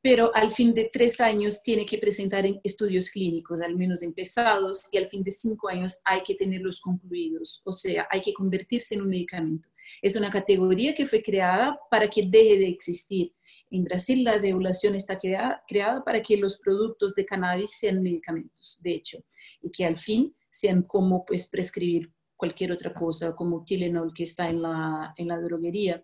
Pero 0.01 0.31
al 0.33 0.51
fin 0.51 0.73
de 0.73 0.89
tres 0.91 1.21
años 1.21 1.61
tiene 1.61 1.85
que 1.85 1.97
presentar 1.97 2.45
en 2.45 2.59
estudios 2.63 3.09
clínicos, 3.11 3.61
al 3.61 3.75
menos 3.75 4.01
empezados, 4.01 4.83
y 4.91 4.97
al 4.97 5.07
fin 5.07 5.23
de 5.23 5.31
cinco 5.31 5.69
años 5.69 5.99
hay 6.03 6.23
que 6.23 6.35
tenerlos 6.35 6.81
concluidos, 6.81 7.61
o 7.65 7.71
sea, 7.71 8.07
hay 8.09 8.21
que 8.21 8.33
convertirse 8.33 8.95
en 8.95 9.01
un 9.01 9.09
medicamento. 9.09 9.69
Es 10.01 10.15
una 10.15 10.29
categoría 10.29 10.93
que 10.93 11.05
fue 11.05 11.21
creada 11.21 11.79
para 11.89 12.09
que 12.09 12.23
deje 12.27 12.57
de 12.59 12.67
existir. 12.67 13.33
En 13.69 13.83
Brasil 13.83 14.23
la 14.23 14.37
regulación 14.37 14.95
está 14.95 15.17
creada, 15.17 15.63
creada 15.67 16.03
para 16.03 16.21
que 16.21 16.37
los 16.37 16.57
productos 16.57 17.13
de 17.15 17.25
cannabis 17.25 17.71
sean 17.71 18.01
medicamentos, 18.01 18.79
de 18.81 18.93
hecho, 18.93 19.23
y 19.61 19.71
que 19.71 19.85
al 19.85 19.95
fin 19.95 20.35
sean 20.49 20.83
como 20.83 21.25
pues 21.25 21.47
prescribir 21.47 22.11
cualquier 22.35 22.71
otra 22.71 22.91
cosa, 22.91 23.35
como 23.35 23.63
Tylenol 23.63 24.13
que 24.15 24.23
está 24.23 24.49
en 24.49 24.63
la, 24.63 25.13
en 25.15 25.27
la 25.27 25.39
droguería. 25.39 26.03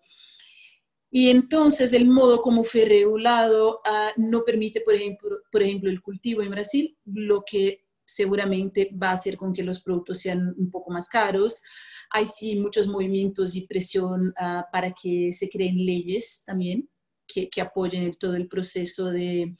Y 1.10 1.30
entonces 1.30 1.92
el 1.92 2.06
modo 2.06 2.42
como 2.42 2.64
fue 2.64 2.84
regulado 2.84 3.80
ah, 3.84 4.12
no 4.16 4.44
permite, 4.44 4.80
por 4.80 4.94
ejemplo, 4.94 5.38
por 5.50 5.62
ejemplo, 5.62 5.90
el 5.90 6.02
cultivo 6.02 6.42
en 6.42 6.50
Brasil, 6.50 6.96
lo 7.04 7.42
que 7.44 7.84
seguramente 8.04 8.90
va 9.00 9.10
a 9.10 9.14
hacer 9.14 9.36
con 9.36 9.52
que 9.52 9.62
los 9.62 9.82
productos 9.82 10.18
sean 10.18 10.54
un 10.58 10.70
poco 10.70 10.90
más 10.90 11.08
caros. 11.08 11.62
Hay 12.10 12.26
sí 12.26 12.56
muchos 12.56 12.88
movimientos 12.88 13.56
y 13.56 13.66
presión 13.66 14.32
ah, 14.38 14.66
para 14.72 14.92
que 14.92 15.32
se 15.32 15.48
creen 15.48 15.84
leyes 15.84 16.42
también 16.46 16.88
que, 17.26 17.48
que 17.48 17.60
apoyen 17.60 18.12
todo 18.14 18.34
el 18.34 18.48
proceso 18.48 19.06
de, 19.06 19.54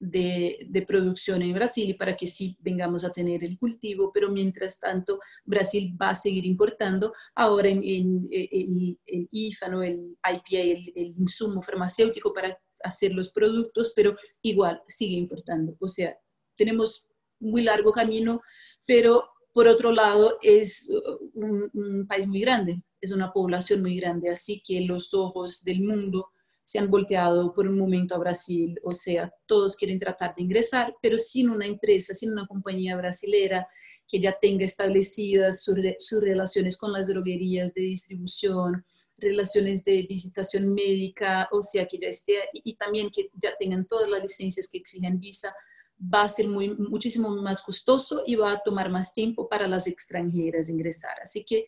de, 0.00 0.84
producción 0.86 1.42
en 1.42 1.52
Brasil 1.52 1.90
y 1.90 1.94
para 1.94 2.16
que 2.16 2.26
sí 2.26 2.56
vengamos 2.60 3.04
a 3.04 3.12
tener 3.12 3.44
el 3.44 3.58
cultivo, 3.58 4.10
pero 4.12 4.30
mientras 4.30 4.80
tanto 4.80 5.20
Brasil 5.44 5.96
va 6.00 6.10
a 6.10 6.14
seguir 6.14 6.46
importando 6.46 7.12
ahora 7.34 7.68
en, 7.68 8.28
el 8.30 8.98
IFA, 9.30 9.68
¿no? 9.68 9.82
el 9.82 10.16
IPA, 10.24 10.62
el, 10.62 10.92
el 10.96 11.14
insumo 11.18 11.62
farmacéutico 11.62 12.32
para 12.32 12.58
hacer 12.82 13.12
los 13.12 13.30
productos, 13.30 13.92
pero 13.94 14.16
igual 14.42 14.82
sigue 14.86 15.16
importando. 15.16 15.76
O 15.80 15.86
sea, 15.86 16.18
tenemos 16.56 17.06
muy 17.38 17.62
largo 17.62 17.92
camino, 17.92 18.40
pero 18.86 19.28
por 19.52 19.68
otro 19.68 19.92
lado 19.92 20.38
es 20.42 20.88
un, 21.34 21.70
un, 21.74 22.06
país 22.06 22.26
muy 22.26 22.40
grande, 22.40 22.82
es 23.00 23.12
una 23.12 23.32
población 23.32 23.82
muy 23.82 23.96
grande, 23.96 24.30
así 24.30 24.62
que 24.64 24.80
los 24.82 25.12
ojos 25.12 25.62
del 25.62 25.82
mundo 25.82 26.30
se 26.70 26.78
han 26.78 26.88
volteado 26.88 27.52
por 27.52 27.66
un 27.66 27.76
momento 27.76 28.14
a 28.14 28.18
Brasil, 28.18 28.78
o 28.84 28.92
sea, 28.92 29.34
todos 29.44 29.74
quieren 29.74 29.98
tratar 29.98 30.36
de 30.36 30.42
ingresar, 30.44 30.94
pero 31.02 31.18
sin 31.18 31.50
una 31.50 31.66
empresa, 31.66 32.14
sin 32.14 32.30
una 32.30 32.46
compañía 32.46 32.96
brasilera 32.96 33.66
que 34.06 34.20
ya 34.20 34.38
tenga 34.40 34.64
establecidas 34.64 35.64
sus, 35.64 35.76
relaciones 36.20 36.76
con 36.76 36.92
las 36.92 37.08
droguerías 37.08 37.74
de 37.74 37.82
distribución, 37.82 38.84
relaciones 39.18 39.84
de 39.84 40.02
visitación 40.02 40.72
médica, 40.72 41.48
o 41.50 41.60
sea, 41.60 41.88
que 41.88 41.98
ya 41.98 42.06
esté, 42.06 42.34
y, 42.52 42.76
también 42.76 43.10
que 43.10 43.30
ya 43.34 43.52
tengan 43.58 43.84
todas 43.84 44.08
las 44.08 44.22
licencias 44.22 44.68
que 44.68 44.78
exigen 44.78 45.18
visa, 45.18 45.52
va 45.98 46.22
a 46.22 46.28
ser 46.28 46.46
muy, 46.46 46.76
muchísimo 46.76 47.30
más 47.42 47.62
costoso 47.62 48.22
y 48.24 48.36
va 48.36 48.52
a 48.52 48.62
tomar 48.62 48.90
más 48.90 49.12
tiempo 49.12 49.48
para 49.48 49.66
las 49.66 49.88
extranjeras 49.88 50.68
ingresar. 50.68 51.16
Así 51.20 51.44
que 51.44 51.66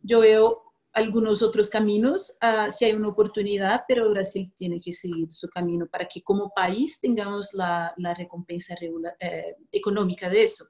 yo 0.00 0.18
veo 0.18 0.71
algunos 0.92 1.42
otros 1.42 1.70
caminos 1.70 2.36
uh, 2.42 2.70
si 2.70 2.84
hay 2.84 2.92
una 2.92 3.08
oportunidad, 3.08 3.84
pero 3.88 4.10
Brasil 4.10 4.52
tiene 4.54 4.78
que 4.78 4.92
seguir 4.92 5.30
su 5.32 5.48
camino 5.48 5.86
para 5.86 6.06
que 6.06 6.22
como 6.22 6.52
país 6.54 7.00
tengamos 7.00 7.54
la, 7.54 7.94
la 7.96 8.14
recompensa 8.14 8.74
eh, 9.18 9.56
económica 9.70 10.28
de 10.28 10.44
eso. 10.44 10.66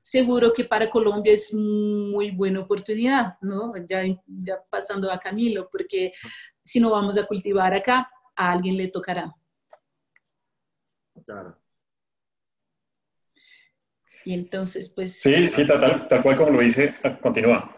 Seguro 0.00 0.52
que 0.54 0.64
para 0.64 0.88
Colombia 0.88 1.34
es 1.34 1.52
muy 1.52 2.30
buena 2.30 2.60
oportunidad, 2.60 3.36
¿no? 3.42 3.74
Ya, 3.86 4.02
ya 4.26 4.62
pasando 4.70 5.10
a 5.12 5.18
Camilo, 5.18 5.68
porque 5.70 6.12
si 6.62 6.80
no 6.80 6.90
vamos 6.90 7.18
a 7.18 7.26
cultivar 7.26 7.74
acá, 7.74 8.10
a 8.34 8.52
alguien 8.52 8.76
le 8.76 8.88
tocará. 8.88 9.34
Claro. 11.26 11.58
Y 14.24 14.32
entonces, 14.32 14.88
pues... 14.88 15.20
Sí, 15.20 15.48
sí, 15.48 15.66
tal, 15.66 16.08
tal 16.08 16.22
cual 16.22 16.36
como 16.36 16.50
lo 16.52 16.60
dice, 16.60 16.94
continúa. 17.20 17.74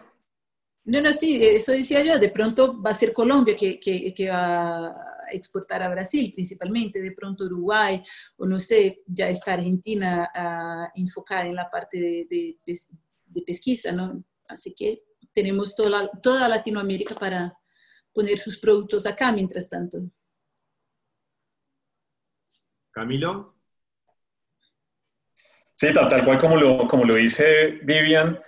No, 0.85 1.01
no, 1.01 1.13
sí, 1.13 1.39
eso 1.43 1.73
decía 1.73 2.03
yo, 2.03 2.19
de 2.19 2.31
pronto 2.31 2.81
va 2.81 2.91
a 2.91 2.95
ser 2.95 3.13
Colombia 3.13 3.55
que, 3.55 3.79
que, 3.79 4.29
va 4.31 4.89
a 4.89 5.31
exportar 5.31 5.83
a 5.83 5.91
Brasil 5.91 6.33
principalmente, 6.35 7.01
de 7.01 7.13
pronto 7.13 7.45
Uruguay, 7.45 8.03
o 8.37 8.47
no 8.47 8.59
sé, 8.59 9.03
ya 9.07 9.29
está 9.29 9.53
Argentina 9.53 10.31
uh, 10.35 10.99
enfocada 10.99 11.47
en 11.47 11.55
la 11.55 11.71
parte 11.71 12.01
de, 12.01 12.27
de, 12.31 12.79
de, 13.27 13.43
pesquisa, 13.43 13.93
¿no? 13.93 14.25
Así 14.49 14.75
que 14.75 15.03
tenemos 15.33 15.77
toda, 15.77 16.01
toda 16.23 16.49
Latinoamérica 16.49 17.15
para 17.15 17.57
poner 18.13 18.39
sus 18.39 18.59
productos 18.59 19.07
acá 19.07 19.31
mientras 19.33 19.69
tanto. 19.69 19.99
Camilo. 22.91 23.55
Sí, 25.75 25.93
tal, 25.93 26.09
tal 26.09 26.25
cual 26.25 26.39
como 26.39 26.57
lo, 26.57 26.89
como 26.89 27.05
lo 27.05 27.15
dice 27.15 27.79
Vivian, 27.83 28.39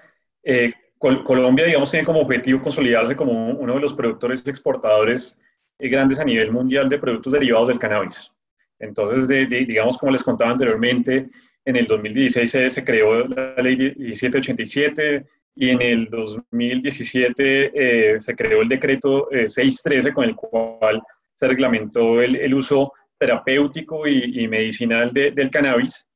eh, 0.42 0.74
Colombia, 1.02 1.66
digamos, 1.66 1.90
tiene 1.90 2.06
como 2.06 2.20
objetivo 2.20 2.62
consolidarse 2.62 3.16
como 3.16 3.50
uno 3.50 3.74
de 3.74 3.80
los 3.80 3.92
productores 3.92 4.42
y 4.46 4.50
exportadores 4.50 5.38
eh, 5.78 5.88
grandes 5.88 6.20
a 6.20 6.24
nivel 6.24 6.52
mundial 6.52 6.88
de 6.88 6.98
productos 6.98 7.32
derivados 7.32 7.68
del 7.68 7.78
cannabis. 7.78 8.32
Entonces, 8.78 9.48
digamos, 9.48 9.98
como 9.98 10.12
les 10.12 10.22
contaba 10.22 10.52
anteriormente, 10.52 11.28
en 11.64 11.76
el 11.76 11.86
2016 11.86 12.72
se, 12.72 12.84
creó 12.84 13.26
la 13.28 13.54
ley 13.62 13.76
1787 13.76 15.24
y 15.54 15.70
en 15.70 15.82
el 15.82 16.08
2017 16.08 18.14
eh, 18.14 18.20
se 18.20 18.34
creó 18.34 18.62
el 18.62 18.68
decreto 18.68 19.28
613 19.30 20.08
eh, 20.08 20.12
con 20.12 20.24
el 20.24 20.34
cual 20.34 21.00
se 21.34 21.48
reglamentó 21.48 22.20
el, 22.20 22.54
uso 22.54 22.92
terapéutico 23.18 24.06
y, 24.06 24.46
medicinal 24.48 25.12
del 25.12 25.50
cannabis 25.50 26.08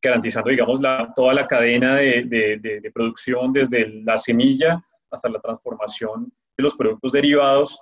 garantizando, 0.00 0.50
digamos, 0.50 0.80
la, 0.80 1.12
toda 1.14 1.34
la 1.34 1.46
cadena 1.46 1.96
de, 1.96 2.24
de, 2.24 2.90
producción 2.92 3.52
desde 3.52 3.88
la 4.02 4.16
semilla 4.16 4.82
hasta 5.10 5.28
la 5.28 5.40
transformación 5.40 6.32
de 6.56 6.62
los 6.62 6.74
productos 6.74 7.12
derivados 7.12 7.78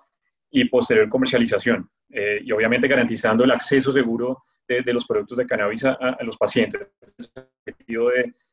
y 0.50 0.64
posterior 0.66 1.08
comercialización. 1.08 1.88
Eh, 2.10 2.40
y 2.44 2.52
obviamente 2.52 2.88
garantizando 2.88 3.44
el 3.44 3.50
acceso 3.50 3.92
seguro 3.92 4.44
de, 4.68 4.92
los 4.92 5.06
productos 5.06 5.38
de 5.38 5.46
cannabis 5.46 5.84
a, 5.84 6.16
los 6.20 6.36
pacientes. 6.36 6.80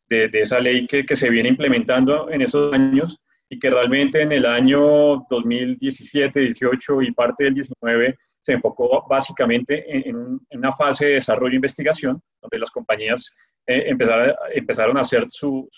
De, 0.10 0.28
de, 0.28 0.42
esa 0.42 0.60
ley 0.60 0.86
que, 0.86 1.06
que, 1.06 1.16
se 1.16 1.30
viene 1.30 1.50
implementando 1.50 2.30
en 2.30 2.42
esos 2.42 2.74
años 2.74 3.20
y 3.50 3.58
que 3.58 3.70
realmente 3.70 4.22
en 4.22 4.32
el 4.32 4.46
año 4.46 5.26
2017, 5.30 6.40
18 6.40 7.02
y 7.02 7.12
parte 7.14 7.46
del 7.46 7.56
19 7.56 8.16
se 8.44 8.52
enfocó 8.52 9.06
básicamente 9.10 9.84
en, 9.88 10.40
en 10.50 10.60
una 10.60 10.74
fase 10.74 11.06
de 11.08 11.14
desarrollo 11.14 11.54
e 11.54 11.56
investigación, 11.56 12.22
donde 12.42 12.60
las 12.60 12.70
compañías 12.70 13.36
eh, 13.66 13.86
empezaron, 13.88 14.98
a 14.98 15.02
hacer 15.02 15.26
su, 15.30 15.70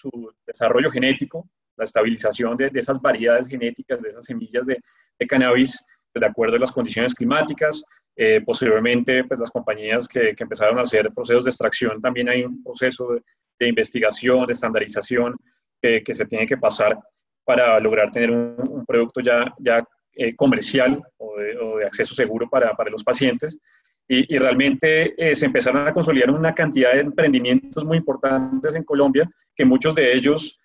desarrollo 0.46 0.90
genético, 0.90 1.48
la 1.78 1.86
estabilización 1.86 2.58
de, 2.58 2.72
esas 2.74 3.00
variedades 3.00 3.48
genéticas, 3.48 4.02
de 4.02 4.10
esas 4.10 4.26
semillas 4.26 4.66
de, 4.66 4.82
cannabis, 5.28 5.86
pues, 6.12 6.22
de 6.22 6.28
acuerdo 6.28 6.56
a 6.56 6.60
las 6.60 6.72
condiciones 6.72 7.14
climáticas. 7.14 7.84
Eh, 8.16 8.42
posteriormente, 8.44 9.24
pues 9.26 9.40
las 9.40 9.52
compañías 9.52 10.08
que, 10.08 10.34
empezaron 10.38 10.80
a 10.80 10.82
hacer 10.82 11.12
procesos 11.14 11.46
de 11.46 11.52
extracción, 11.52 12.02
también 12.02 12.30
hay 12.30 12.44
un 12.44 12.64
proceso 12.64 13.20
de, 13.60 13.68
investigación, 13.68 14.48
de 14.48 14.54
estandarización 14.54 15.36
que 15.82 16.16
se 16.16 16.26
tiene 16.26 16.48
que 16.48 16.58
pasar 16.58 16.98
para 17.44 17.80
lograr 17.80 18.10
tener 18.10 18.32
un, 18.32 18.56
un 18.58 18.86
producto 18.88 19.22
ya, 19.22 19.54
ya 19.60 19.88
eh, 20.16 20.36
comercial 20.36 21.02
o 21.18 21.38
de, 21.38 21.58
o 21.58 21.78
de, 21.78 21.86
acceso 21.86 22.16
seguro 22.16 22.50
para, 22.50 22.74
para 22.74 22.90
los 22.90 23.04
pacientes. 23.04 23.58
Y, 24.08 24.38
realmente 24.38 25.16
eh, 25.18 25.36
se 25.36 25.48
empezaron 25.48 25.88
a 25.88 25.94
consolidar 25.94 26.30
una 26.30 26.54
cantidad 26.54 26.94
de 26.94 27.00
emprendimientos 27.00 27.84
muy 27.84 27.98
importantes 27.98 28.76
en 28.76 28.84
Colombia, 28.84 29.28
que 29.56 29.66
muchos 29.66 29.96
de 29.96 30.14
ellos 30.14 30.60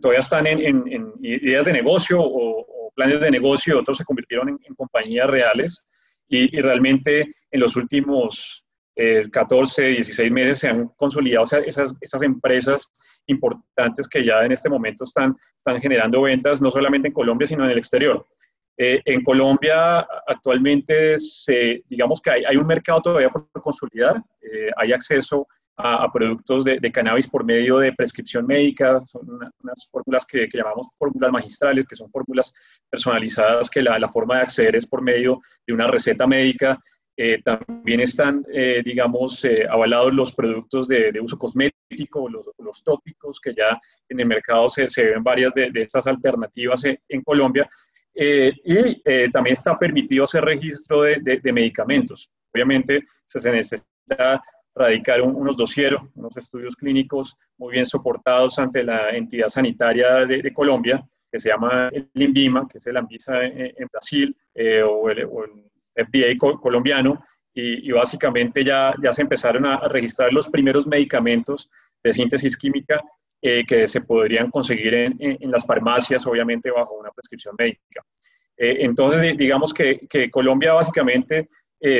todavía 0.00 0.20
están 0.20 0.46
en, 0.46 1.12
ideas 1.20 1.64
de 1.64 1.72
negocio 1.72 2.20
o, 2.20 2.92
planes 2.94 3.20
de 3.20 3.30
negocio, 3.30 3.80
otros 3.80 3.96
se 3.96 4.04
convirtieron 4.04 4.50
en, 4.50 4.74
compañías 4.74 5.28
reales. 5.28 5.84
Y, 6.28 6.60
realmente 6.60 7.32
en 7.50 7.60
los 7.60 7.76
últimos 7.76 8.64
14, 8.94 9.86
eh, 9.88 9.94
16 9.94 10.30
meses 10.30 10.58
se 10.58 10.68
han 10.68 10.88
consolidado 10.96 11.44
esas, 11.44 11.94
esas 12.00 12.22
empresas 12.22 12.92
importantes 13.26 14.08
que 14.08 14.24
ya 14.24 14.44
en 14.44 14.52
este 14.52 14.68
momento 14.68 15.04
están, 15.04 15.36
están 15.56 15.80
generando 15.80 16.22
ventas 16.22 16.60
no 16.60 16.70
solamente 16.70 17.08
en 17.08 17.14
Colombia, 17.14 17.46
sino 17.46 17.64
en 17.64 17.70
el 17.70 17.78
exterior. 17.78 18.26
Eh, 18.76 19.00
en 19.04 19.22
Colombia 19.22 20.00
actualmente 20.26 21.18
se, 21.18 21.82
digamos 21.88 22.20
que 22.20 22.30
hay, 22.30 22.56
un 22.56 22.66
mercado 22.66 23.02
todavía 23.02 23.28
por 23.28 23.48
consolidar, 23.60 24.22
eh, 24.40 24.70
hay 24.76 24.92
acceso 24.92 25.46
a, 25.76 26.10
productos 26.12 26.64
de, 26.64 26.92
cannabis 26.92 27.26
por 27.26 27.44
medio 27.44 27.78
de 27.78 27.92
prescripción 27.92 28.46
médica, 28.46 29.02
son 29.06 29.28
unas 29.62 29.88
fórmulas 29.90 30.24
que, 30.26 30.48
llamamos 30.52 30.88
fórmulas 30.98 31.32
magistrales, 31.32 31.86
que 31.86 31.96
son 31.96 32.10
fórmulas 32.10 32.52
personalizadas 32.90 33.68
que 33.68 33.82
la, 33.82 34.08
forma 34.08 34.36
de 34.36 34.42
acceder 34.42 34.76
es 34.76 34.86
por 34.86 35.02
medio 35.02 35.40
de 35.66 35.72
una 35.72 35.86
receta 35.86 36.26
médica. 36.26 36.78
Eh, 37.16 37.40
también 37.42 38.00
están, 38.00 38.44
digamos, 38.84 39.44
avalados 39.68 40.14
los 40.14 40.32
productos 40.32 40.88
de, 40.88 41.12
uso 41.20 41.38
cosmético, 41.38 42.28
los, 42.28 42.50
los, 42.58 42.82
tópicos, 42.82 43.38
que 43.38 43.54
ya 43.54 43.78
en 44.08 44.20
el 44.20 44.26
mercado 44.26 44.70
se, 44.70 44.88
se 44.88 45.04
ven 45.04 45.22
varias 45.22 45.52
de, 45.54 45.70
estas 45.74 46.06
alternativas 46.06 46.82
en 46.84 47.22
Colombia, 47.22 47.68
eh, 48.14 48.52
y 48.64 49.02
eh, 49.04 49.28
también 49.32 49.54
está 49.54 49.78
permitido 49.78 50.24
hacer 50.24 50.44
registro 50.44 51.02
de, 51.02 51.40
de, 51.42 51.52
medicamentos. 51.52 52.30
obviamente 52.52 53.04
se 53.24 53.50
necesita 53.50 54.42
radicar 54.74 55.22
unos 55.22 55.56
dosieros, 55.56 56.02
unos 56.14 56.36
estudios 56.36 56.76
clínicos 56.76 57.36
muy 57.56 57.72
bien 57.72 57.86
soportados 57.86 58.58
ante 58.58 58.82
la 58.82 59.10
entidad 59.10 59.48
sanitaria 59.48 60.26
de, 60.26 60.52
Colombia, 60.52 61.02
que 61.30 61.38
se 61.38 61.48
llama 61.48 61.88
el 61.92 62.08
INVIMA, 62.14 62.68
que 62.68 62.78
es 62.78 62.86
el 62.86 62.96
ANVISA 62.96 63.44
en, 63.44 63.88
Brasil, 63.90 64.36
eh, 64.54 64.82
o, 64.82 65.08
el, 65.10 65.26
FDA 65.94 66.36
colombiano, 66.60 67.24
y, 67.54 67.90
básicamente 67.92 68.64
ya, 68.64 68.94
ya 69.02 69.12
se 69.12 69.22
empezaron 69.22 69.66
a, 69.66 69.88
registrar 69.88 70.32
los 70.32 70.48
primeros 70.48 70.86
medicamentos 70.86 71.70
de 72.02 72.12
síntesis 72.12 72.56
química 72.56 73.00
eh, 73.42 73.64
que 73.66 73.86
se 73.86 74.00
podrían 74.00 74.50
conseguir 74.50 74.94
en, 74.94 75.50
las 75.50 75.66
farmacias, 75.66 76.26
obviamente 76.26 76.70
bajo 76.70 76.94
una 76.94 77.10
prescripción 77.10 77.54
médica. 77.58 78.02
Eh, 78.56 78.78
entonces, 78.80 79.36
digamos 79.36 79.74
que, 79.74 80.00
que 80.08 80.30
Colombia 80.30 80.72
básicamente 80.72 81.48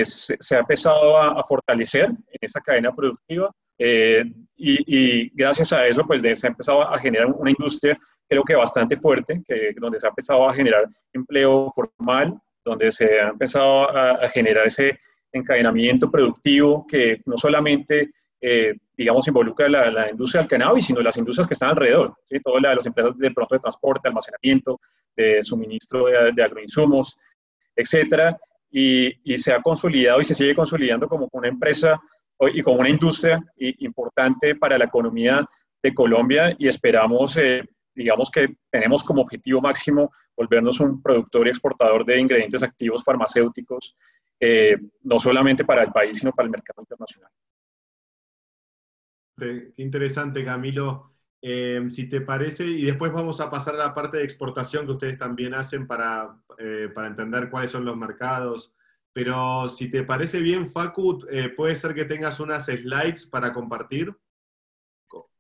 se, 0.05 0.57
ha 0.57 0.61
empezado 0.61 1.19
a, 1.19 1.43
fortalecer 1.45 2.05
en 2.07 2.39
esa 2.41 2.61
cadena 2.61 2.95
productiva 2.95 3.51
eh, 3.79 4.25
y, 4.57 5.29
gracias 5.37 5.73
a 5.73 5.87
eso 5.87 6.07
pues 6.07 6.23
se 6.23 6.47
ha 6.47 6.51
empezado 6.51 6.83
a 6.83 6.99
generar 6.99 7.27
una 7.27 7.51
industria 7.51 7.99
creo 8.29 8.45
que 8.45 8.55
bastante 8.55 8.97
fuerte, 8.97 9.43
que, 9.47 9.75
donde 9.77 10.01
se 10.01 10.07
ha 10.07 10.11
empezado 10.11 10.49
a 10.49 10.55
generar 10.55 10.89
empleo 11.13 11.71
formal, 11.75 12.39
donde 12.65 12.93
se 12.93 13.21
ha 13.21 13.29
empezado 13.29 13.91
a, 13.91 14.29
generar 14.29 14.67
ese 14.67 14.99
encadenamiento 15.33 16.11
productivo 16.11 16.87
que 16.87 17.21
no 17.27 17.37
solamente, 17.37 18.11
eh, 18.41 18.75
digamos, 18.97 19.27
involucra 19.29 19.69
la, 19.69 19.91
la, 19.91 20.11
industria 20.11 20.43
del 20.43 20.51
cannabis, 20.51 20.87
sino 20.87 21.01
las 21.01 21.17
industrias 21.17 21.49
que 21.49 21.55
están 21.55 21.71
alrededor, 21.71 22.15
¿sí? 22.29 22.39
todas 22.41 22.63
las 22.63 22.87
empresas 22.87 23.17
de 23.17 23.31
pronto 23.31 23.55
de 23.55 23.61
transporte, 23.61 24.09
almacenamiento, 24.09 24.81
de 25.17 25.43
suministro 25.43 26.07
de, 26.07 26.33
de 26.33 26.43
agroinsumos, 26.43 27.19
etcétera, 27.75 28.39
y, 28.73 29.39
se 29.39 29.53
ha 29.53 29.61
consolidado 29.61 30.21
y 30.21 30.25
se 30.25 30.35
sigue 30.35 30.55
consolidando 30.55 31.07
como 31.07 31.29
una 31.33 31.49
empresa 31.49 32.01
y 32.53 32.63
como 32.63 32.81
una 32.81 32.89
industria 32.89 33.41
importante 33.57 34.57
para 34.57 34.79
la 34.79 34.87
economía 34.87 35.47
de 35.83 35.95
Colombia 35.95 36.57
y 36.59 36.67
esperamos, 36.67 37.37
eh, 37.37 37.63
digamos 37.95 38.31
que 38.31 38.57
tenemos 38.71 39.05
como 39.05 39.23
objetivo 39.23 39.61
máximo 39.61 40.11
volvernos 40.37 40.81
un 40.81 41.03
productor 41.03 41.47
y 41.47 41.51
exportador 41.51 42.05
de 42.05 42.19
ingredientes 42.19 42.63
activos 42.63 43.05
farmacéuticos, 43.05 43.97
eh, 44.41 44.77
no 45.03 45.19
solamente 45.19 45.65
para 45.65 45.83
el 45.83 45.93
país, 45.93 46.19
sino 46.19 46.33
para 46.33 46.47
el 46.47 46.51
mercado 46.51 46.83
internacional. 46.83 47.31
Qué 49.39 49.73
interesante, 49.77 50.45
Camilo. 50.45 51.13
Eh, 51.45 51.85
si 51.89 52.09
te 52.09 52.21
parece, 52.21 52.65
y 52.65 52.85
después 52.85 53.13
vamos 53.13 53.41
a 53.41 53.51
pasar 53.51 53.75
a 53.75 53.79
la 53.79 53.95
parte 53.95 54.19
de 54.19 54.25
exportación 54.25 54.87
que 54.87 54.93
ustedes 54.93 55.19
también 55.19 55.55
hacen 55.55 55.89
para, 55.89 56.37
eh, 56.57 56.89
para 56.95 57.09
entender 57.09 57.51
cuáles 57.51 57.71
son 57.71 57.85
los 57.85 57.97
mercados. 57.97 58.73
Pero 59.13 59.67
si 59.67 59.91
te 59.91 60.05
parece 60.05 60.41
bien, 60.41 60.69
Facu, 60.69 61.27
eh, 61.31 61.49
puede 61.51 61.75
ser 61.75 61.95
que 61.95 62.05
tengas 62.05 62.39
unas 62.39 62.67
slides 62.67 63.27
para 63.27 63.53
compartir. 63.53 64.15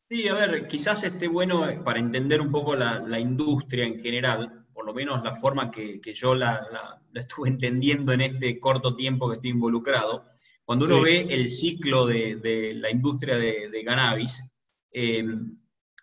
Sí, 0.08 0.28
a 0.28 0.34
ver, 0.34 0.66
quizás 0.66 1.04
esté 1.04 1.28
bueno 1.28 1.64
para 1.84 2.00
entender 2.00 2.40
un 2.40 2.50
poco 2.50 2.74
la, 2.74 3.18
industria 3.18 3.86
en 3.86 3.98
general, 3.98 4.61
por 4.82 4.88
lo 4.88 4.94
menos 4.94 5.22
la 5.22 5.36
forma 5.36 5.70
que, 5.70 6.00
que 6.00 6.12
yo 6.12 6.34
la, 6.34 6.66
la, 6.72 7.20
estuve 7.20 7.48
entendiendo 7.48 8.12
en 8.12 8.20
este 8.20 8.58
corto 8.58 8.96
tiempo 8.96 9.28
que 9.28 9.36
estoy 9.36 9.50
involucrado. 9.50 10.24
Cuando 10.64 10.86
uno 10.86 11.00
ve 11.00 11.28
el 11.30 11.48
ciclo 11.48 12.04
de, 12.04 12.34
de 12.34 12.74
la 12.74 12.90
industria 12.90 13.36
de, 13.36 13.68
de 13.70 13.84
cannabis, 13.84 14.42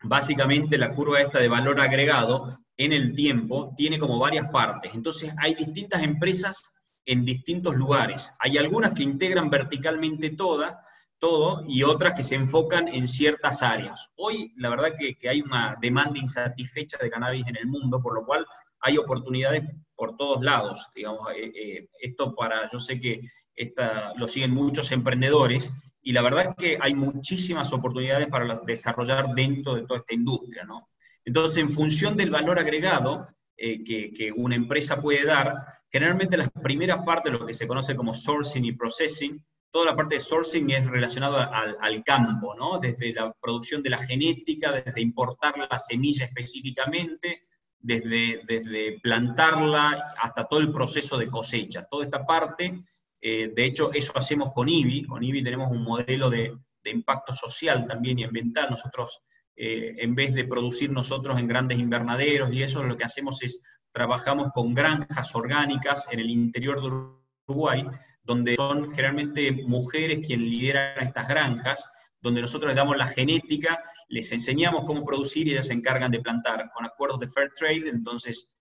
básicamente 0.03 0.77
la 0.77 0.95
curva 0.95 1.19
esta 1.19 1.39
de 1.39 1.49
valor 1.49 1.81
agregado 1.81 2.57
en 2.77 2.93
el 2.93 3.13
tiempo 3.13 3.73
tiene 3.75 3.99
como 3.99 4.17
varias 4.17 4.49
partes. 4.49 4.95
Entonces 4.95 5.33
hay 5.37 5.55
distintas 5.55 6.01
empresas 6.01 6.63
en 7.05 7.25
distintos 7.25 7.75
lugares. 7.75 8.31
Hay 8.39 8.57
algunas 8.57 8.91
que 8.91 9.03
integran 9.03 9.49
verticalmente 9.49 10.29
toda, 10.29 10.81
todo 11.19 11.65
y 11.67 11.83
otras 11.83 12.13
que 12.13 12.23
se 12.23 12.35
enfocan 12.35 12.87
en 12.87 13.07
ciertas 13.07 13.61
áreas. 13.61 14.09
Hoy 14.15 14.53
la 14.55 14.69
verdad 14.69 14.93
que, 14.97 15.29
hay 15.29 15.41
una 15.41 15.75
demanda 15.79 16.17
insatisfecha 16.17 16.97
de 16.97 17.09
cannabis 17.09 17.45
en 17.45 17.57
el 17.57 17.67
mundo, 17.67 18.01
por 18.01 18.15
lo 18.15 18.25
cual 18.25 18.45
hay 18.81 18.97
oportunidades 18.97 19.63
por 19.95 20.15
todos 20.15 20.43
lados. 20.43 20.89
Digamos, 20.95 21.27
eh, 21.35 21.51
eh, 21.53 21.87
esto 21.99 22.33
para, 22.33 22.69
yo 22.71 22.79
sé 22.79 22.99
que 22.99 23.21
esta, 23.55 24.13
lo 24.15 24.27
siguen 24.27 24.51
muchos 24.51 24.91
emprendedores 24.91 25.71
y 26.01 26.13
la 26.13 26.21
verdad 26.21 26.47
es 26.49 26.55
que 26.57 26.77
hay 26.81 26.95
muchísimas 26.95 27.73
oportunidades 27.73 28.27
para 28.29 28.61
desarrollar 28.65 29.29
dentro 29.35 29.75
de 29.75 29.85
toda 29.85 29.99
esta 29.99 30.13
industria, 30.13 30.63
¿no? 30.63 30.89
Entonces, 31.25 31.57
en 31.57 31.69
función 31.69 32.15
del 32.15 32.31
valor 32.31 32.57
agregado 32.57 33.27
eh, 33.57 33.83
que, 33.83 34.31
una 34.35 34.55
empresa 34.55 35.01
puede 35.01 35.25
dar, 35.25 35.53
generalmente 35.91 36.37
las 36.37 36.49
primeras 36.49 37.03
partes, 37.03 37.31
lo 37.31 37.45
que 37.45 37.53
se 37.53 37.67
conoce 37.67 37.95
como 37.95 38.13
sourcing 38.13 38.63
y 38.63 38.71
processing, 38.71 39.43
toda 39.69 39.87
la 39.87 39.95
parte 39.95 40.15
de 40.15 40.21
sourcing 40.21 40.69
es 40.71 40.87
relacionada 40.87 41.45
al, 41.45 41.77
al, 41.81 42.03
campo, 42.03 42.55
¿no? 42.55 42.79
Desde 42.79 43.13
la 43.13 43.31
producción 43.33 43.83
de 43.83 43.89
la 43.89 43.99
genética, 43.99 44.71
desde 44.71 45.01
importar 45.01 45.55
la 45.69 45.77
semilla 45.77 46.25
específicamente, 46.25 47.41
desde, 47.79 48.41
desde 48.47 48.99
plantarla 49.01 50.13
hasta 50.21 50.45
todo 50.45 50.59
el 50.59 50.71
proceso 50.71 51.17
de 51.17 51.29
cosecha. 51.29 51.87
Toda 51.89 52.05
esta 52.05 52.25
parte 52.25 52.83
eh, 53.21 53.51
de 53.53 53.65
hecho, 53.65 53.91
eso 53.93 54.13
hacemos 54.15 54.53
con 54.53 54.69
IBI. 54.69 55.05
Con 55.05 55.23
IBI 55.23 55.43
tenemos 55.43 55.71
un 55.71 55.83
modelo 55.83 56.29
de, 56.29 56.55
impacto 56.85 57.33
social 57.33 57.85
también 57.85 58.17
y 58.17 58.23
ambiental. 58.23 58.69
Nosotros, 58.71 59.21
eh, 59.55 59.95
en 59.99 60.15
vez 60.15 60.33
de 60.33 60.45
producir 60.45 60.91
nosotros 60.91 61.37
en 61.37 61.47
grandes 61.47 61.77
invernaderos 61.77 62.51
y 62.51 62.63
eso, 62.63 62.83
lo 62.83 62.97
que 62.97 63.03
hacemos 63.03 63.43
es 63.43 63.61
trabajamos 63.91 64.51
con 64.53 64.73
granjas 64.73 65.35
orgánicas 65.35 66.07
en 66.09 66.19
el 66.19 66.31
interior 66.31 66.81
de 66.81 67.13
Uruguay, 67.47 67.85
donde 68.23 68.55
son 68.55 68.89
generalmente 68.91 69.51
mujeres 69.51 70.25
quienes 70.25 70.47
lideran 70.47 71.05
estas 71.07 71.27
granjas, 71.27 71.85
donde 72.21 72.41
nosotros 72.41 72.69
les 72.69 72.75
damos 72.75 72.97
la 72.97 73.07
genética, 73.07 73.83
les 74.09 74.31
enseñamos 74.31 74.85
cómo 74.85 75.05
producir 75.05 75.47
y 75.47 75.51
ellas 75.51 75.67
se 75.67 75.73
encargan 75.73 76.11
de 76.11 76.21
plantar 76.21 76.69
con 76.73 76.85
acuerdos 76.85 77.19
de 77.19 77.29
fair 77.29 77.51
trade, 77.55 77.89
entonces 77.89 78.51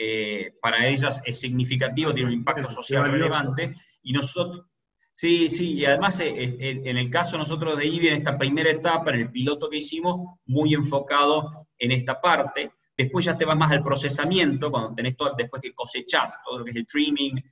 eh, 0.00 0.52
para 0.62 0.86
ellas 0.86 1.20
es 1.24 1.40
significativo, 1.40 2.14
tiene 2.14 2.28
un 2.28 2.34
impacto 2.34 2.68
social 2.68 3.10
relevante, 3.10 3.74
y 4.00 4.12
nosotros, 4.12 4.64
sí, 5.12 5.50
sí, 5.50 5.72
y 5.72 5.84
además 5.86 6.20
eh, 6.20 6.28
eh, 6.28 6.82
en 6.84 6.96
el 6.96 7.10
caso 7.10 7.36
nosotros 7.36 7.76
de 7.76 7.86
IBI, 7.86 8.08
en 8.08 8.16
esta 8.18 8.38
primera 8.38 8.70
etapa, 8.70 9.10
en 9.10 9.22
el 9.22 9.32
piloto 9.32 9.68
que 9.68 9.78
hicimos, 9.78 10.36
muy 10.46 10.72
enfocado 10.72 11.66
en 11.76 11.90
esta 11.90 12.20
parte, 12.20 12.70
después 12.96 13.24
ya 13.24 13.36
te 13.36 13.44
vas 13.44 13.56
más 13.56 13.72
al 13.72 13.82
procesamiento, 13.82 14.70
cuando 14.70 14.94
tenés 14.94 15.16
todo, 15.16 15.34
después 15.36 15.60
que 15.60 15.74
cosechás, 15.74 16.34
todo 16.44 16.60
lo 16.60 16.64
que 16.64 16.70
es 16.70 16.76
el 16.76 16.86
trimming, 16.86 17.42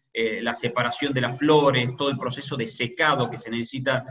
la 0.43 0.55
separación 0.55 1.13
de 1.13 1.21
las 1.21 1.39
flores, 1.39 1.91
todo 1.97 2.11
el 2.11 2.19
proceso 2.19 2.57
de 2.57 2.67
secado 2.67 3.29
que 3.29 3.39
se 3.39 3.51
necesita, 3.51 4.05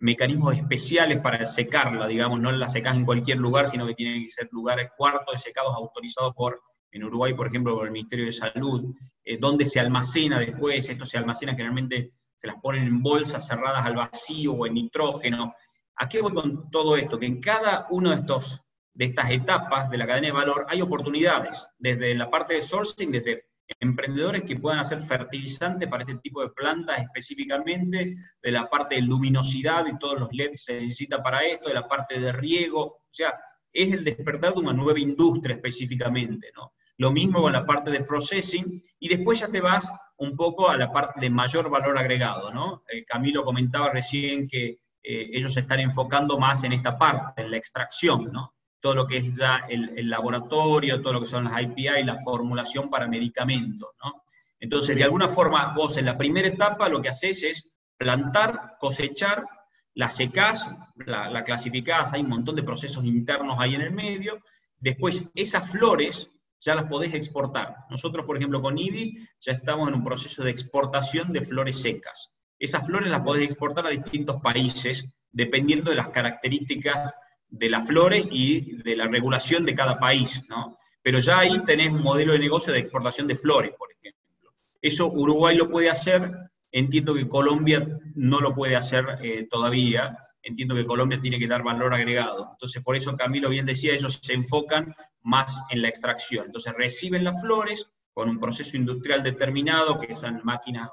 mecanismos 0.00 0.56
especiales 0.56 1.20
para 1.20 1.44
secarla, 1.46 2.06
digamos, 2.06 2.40
no 2.40 2.50
la 2.50 2.68
secas 2.68 2.96
en 2.96 3.04
cualquier 3.04 3.38
lugar, 3.38 3.68
sino 3.68 3.86
que 3.86 3.94
tienen 3.94 4.24
que 4.24 4.30
ser 4.30 4.48
lugares, 4.50 4.90
cuartos 4.96 5.34
de 5.34 5.38
secados 5.38 5.74
autorizados 5.74 6.34
por 6.34 6.60
en 6.92 7.04
Uruguay, 7.04 7.34
por 7.34 7.46
ejemplo, 7.46 7.76
por 7.76 7.86
el 7.86 7.92
Ministerio 7.92 8.26
de 8.26 8.32
Salud, 8.32 8.94
eh, 9.24 9.38
donde 9.38 9.66
se 9.66 9.80
almacena 9.80 10.38
después, 10.38 10.88
esto 10.88 11.04
se 11.04 11.18
almacena 11.18 11.52
generalmente, 11.52 12.14
se 12.34 12.46
las 12.46 12.56
ponen 12.56 12.84
en 12.84 13.02
bolsas 13.02 13.46
cerradas 13.46 13.84
al 13.84 13.94
vacío 13.94 14.54
o 14.54 14.66
en 14.66 14.74
nitrógeno. 14.74 15.54
¿A 15.96 16.08
qué 16.08 16.20
voy 16.20 16.32
con 16.32 16.70
todo 16.70 16.96
esto? 16.96 17.18
Que 17.18 17.26
en 17.26 17.40
cada 17.40 17.86
uno 17.90 18.10
de, 18.10 18.16
estos, 18.16 18.60
de 18.94 19.04
estas 19.04 19.30
etapas 19.30 19.90
de 19.90 19.98
la 19.98 20.06
cadena 20.06 20.28
de 20.28 20.32
valor 20.32 20.66
hay 20.68 20.80
oportunidades, 20.80 21.64
desde 21.78 22.14
la 22.14 22.30
parte 22.30 22.54
de 22.54 22.62
sourcing, 22.62 23.12
desde 23.12 23.49
emprendedores 23.78 24.42
que 24.42 24.56
puedan 24.56 24.80
hacer 24.80 25.02
fertilizante 25.02 25.86
para 25.86 26.02
este 26.02 26.16
tipo 26.16 26.42
de 26.42 26.50
plantas 26.50 27.00
específicamente, 27.00 28.14
de 28.42 28.50
la 28.50 28.68
parte 28.68 28.96
de 28.96 29.02
luminosidad 29.02 29.86
y 29.86 29.98
todos 29.98 30.18
los 30.18 30.28
LEDs 30.32 30.50
que 30.50 30.56
se 30.56 30.80
necesita 30.80 31.22
para 31.22 31.44
esto, 31.44 31.68
de 31.68 31.74
la 31.74 31.86
parte 31.86 32.18
de 32.18 32.32
riego, 32.32 32.82
o 32.82 33.08
sea, 33.10 33.34
es 33.72 33.92
el 33.92 34.04
despertar 34.04 34.54
de 34.54 34.60
una 34.60 34.72
nueva 34.72 34.98
industria 34.98 35.56
específicamente, 35.56 36.50
¿no? 36.56 36.72
Lo 36.98 37.12
mismo 37.12 37.40
con 37.40 37.52
la 37.52 37.64
parte 37.64 37.90
de 37.90 38.04
processing, 38.04 38.82
y 38.98 39.08
después 39.08 39.40
ya 39.40 39.48
te 39.48 39.60
vas 39.60 39.90
un 40.18 40.36
poco 40.36 40.68
a 40.68 40.76
la 40.76 40.92
parte 40.92 41.20
de 41.20 41.30
mayor 41.30 41.70
valor 41.70 41.96
agregado, 41.96 42.52
¿no? 42.52 42.82
Eh, 42.92 43.04
Camilo 43.04 43.42
comentaba 43.44 43.90
recién 43.90 44.46
que 44.46 44.78
eh, 45.02 45.30
ellos 45.32 45.54
se 45.54 45.60
están 45.60 45.80
enfocando 45.80 46.38
más 46.38 46.62
en 46.64 46.74
esta 46.74 46.98
parte, 46.98 47.40
en 47.40 47.50
la 47.50 47.56
extracción, 47.56 48.30
¿no? 48.30 48.54
Todo 48.80 48.94
lo 48.94 49.06
que 49.06 49.18
es 49.18 49.36
ya 49.36 49.66
el, 49.68 50.08
laboratorio, 50.08 51.02
todo 51.02 51.14
lo 51.14 51.20
que 51.20 51.26
son 51.26 51.44
las 51.44 51.62
IPI, 51.62 52.04
la 52.04 52.18
formulación 52.18 52.88
para 52.88 53.06
medicamentos, 53.06 53.90
¿no? 54.02 54.22
Entonces, 54.58 54.96
de 54.96 55.04
alguna 55.04 55.28
forma, 55.28 55.72
vos 55.74 55.96
en 55.96 56.06
la 56.06 56.18
primera 56.18 56.48
etapa 56.48 56.88
lo 56.88 57.00
que 57.00 57.08
haces 57.08 57.42
es 57.42 57.72
plantar, 57.96 58.76
cosechar, 58.78 59.46
la 59.94 60.08
secás, 60.10 60.74
la, 61.06 61.30
la 61.30 61.44
clasificás, 61.44 62.12
hay 62.12 62.22
un 62.22 62.28
montón 62.28 62.56
de 62.56 62.62
procesos 62.62 63.04
internos 63.04 63.56
ahí 63.58 63.74
en 63.74 63.82
el 63.82 63.92
medio, 63.92 64.40
después 64.78 65.30
esas 65.34 65.70
flores 65.70 66.30
ya 66.60 66.74
las 66.74 66.84
podés 66.84 67.14
exportar. 67.14 67.74
Nosotros, 67.88 68.26
por 68.26 68.36
ejemplo, 68.36 68.60
con 68.60 68.78
IBI 68.78 69.26
ya 69.40 69.52
estamos 69.52 69.88
en 69.88 69.94
un 69.94 70.04
proceso 70.04 70.44
de 70.44 70.50
exportación 70.50 71.32
de 71.32 71.42
flores 71.42 71.80
secas. 71.80 72.30
Esas 72.58 72.86
flores 72.86 73.10
las 73.10 73.22
podés 73.22 73.44
exportar 73.44 73.86
a 73.86 73.90
distintos 73.90 74.40
países 74.42 75.06
dependiendo 75.32 75.90
de 75.90 75.96
las 75.96 76.08
características 76.08 77.14
de 77.50 77.70
las 77.70 77.86
flores 77.86 78.26
y 78.30 78.76
de 78.82 78.96
la 78.96 79.08
regulación 79.08 79.64
de 79.64 79.74
cada 79.74 79.98
país, 79.98 80.42
¿no? 80.48 80.76
Pero 81.02 81.18
ya 81.18 81.40
ahí 81.40 81.58
tenés 81.64 81.92
un 81.92 82.02
modelo 82.02 82.32
de 82.32 82.38
negocio 82.38 82.72
de 82.72 82.80
exportación 82.80 83.26
de 83.26 83.36
flores, 83.36 83.72
por 83.76 83.90
ejemplo. 83.92 84.52
Eso 84.80 85.06
Uruguay 85.06 85.56
lo 85.56 85.68
puede 85.68 85.90
hacer 85.90 86.50
Entiendo 86.72 87.14
que 87.14 87.28
Colombia 87.28 87.84
no 88.14 88.40
lo 88.40 88.54
puede 88.54 88.76
hacer 88.76 89.18
eh, 89.22 89.48
todavía, 89.50 90.16
entiendo 90.42 90.76
que 90.76 90.86
Colombia 90.86 91.20
tiene 91.20 91.38
que 91.38 91.48
dar 91.48 91.64
valor 91.64 91.92
agregado. 91.92 92.50
Entonces, 92.52 92.82
por 92.82 92.94
eso 92.94 93.16
Camilo 93.16 93.48
bien 93.48 93.66
decía, 93.66 93.92
ellos 93.92 94.20
se 94.22 94.34
enfocan 94.34 94.94
más 95.22 95.62
en 95.70 95.82
la 95.82 95.88
extracción. 95.88 96.46
Entonces, 96.46 96.72
reciben 96.76 97.24
las 97.24 97.40
flores 97.40 97.90
con 98.12 98.28
un 98.28 98.38
proceso 98.38 98.76
industrial 98.76 99.22
determinado, 99.22 99.98
que 99.98 100.14
son 100.14 100.40
máquinas 100.44 100.90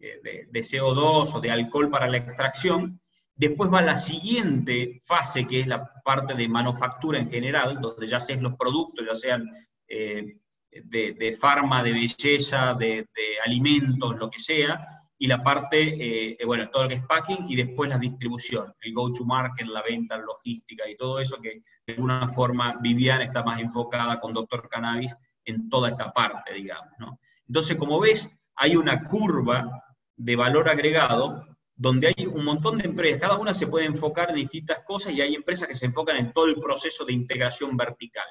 eh, 0.00 0.18
de, 0.22 0.48
de 0.50 0.60
CO2 0.60 1.34
o 1.34 1.40
de 1.40 1.50
alcohol 1.50 1.88
para 1.88 2.08
la 2.08 2.16
extracción, 2.16 3.00
Después 3.36 3.72
va 3.72 3.82
la 3.82 3.96
siguiente 3.96 5.02
fase, 5.04 5.46
que 5.46 5.60
es 5.60 5.66
la 5.66 5.92
parte 6.04 6.34
de 6.34 6.48
manufactura 6.48 7.18
en 7.18 7.28
general, 7.28 7.80
donde 7.80 8.06
ya 8.06 8.20
sean 8.20 8.42
los 8.42 8.54
productos, 8.54 9.04
ya 9.04 9.14
sean 9.14 9.50
eh, 9.88 10.36
de, 10.70 11.36
farma, 11.38 11.82
de 11.82 11.92
belleza, 11.92 12.74
de, 12.74 13.06
alimentos, 13.44 14.16
lo 14.16 14.30
que 14.30 14.38
sea, 14.38 14.86
y 15.18 15.26
la 15.26 15.42
parte, 15.42 15.80
eh, 15.80 16.36
eh, 16.38 16.44
bueno, 16.44 16.68
todo 16.70 16.84
lo 16.84 16.88
que 16.88 16.96
es 16.96 17.06
packing 17.06 17.46
y 17.48 17.56
después 17.56 17.88
la 17.88 17.98
distribución, 17.98 18.72
el 18.80 18.92
go-to-market, 18.92 19.66
la 19.66 19.82
venta, 19.82 20.16
logística 20.16 20.88
y 20.88 20.96
todo 20.96 21.18
eso 21.20 21.40
que 21.40 21.62
de 21.86 21.92
alguna 21.94 22.28
forma 22.28 22.78
Vivian 22.80 23.22
está 23.22 23.42
más 23.42 23.60
enfocada 23.60 24.20
con 24.20 24.32
Doctor 24.32 24.68
Cannabis 24.68 25.16
en 25.44 25.68
toda 25.68 25.90
esta 25.90 26.12
parte, 26.12 26.54
digamos. 26.54 26.92
¿no? 26.98 27.20
Entonces, 27.46 27.76
como 27.76 28.00
ves, 28.00 28.28
hay 28.56 28.76
una 28.76 29.02
curva 29.04 29.84
de 30.16 30.36
valor 30.36 30.68
agregado 30.68 31.53
donde 31.76 32.08
hay 32.08 32.26
un 32.26 32.44
montón 32.44 32.78
de 32.78 32.86
empresas, 32.86 33.20
cada 33.20 33.36
una 33.36 33.52
se 33.52 33.66
puede 33.66 33.86
enfocar 33.86 34.30
en 34.30 34.36
distintas 34.36 34.80
cosas 34.86 35.12
y 35.12 35.20
hay 35.20 35.34
empresas 35.34 35.66
que 35.66 35.74
se 35.74 35.86
enfocan 35.86 36.16
en 36.16 36.32
todo 36.32 36.46
el 36.46 36.56
proceso 36.56 37.04
de 37.04 37.12
integración 37.12 37.76
vertical. 37.76 38.26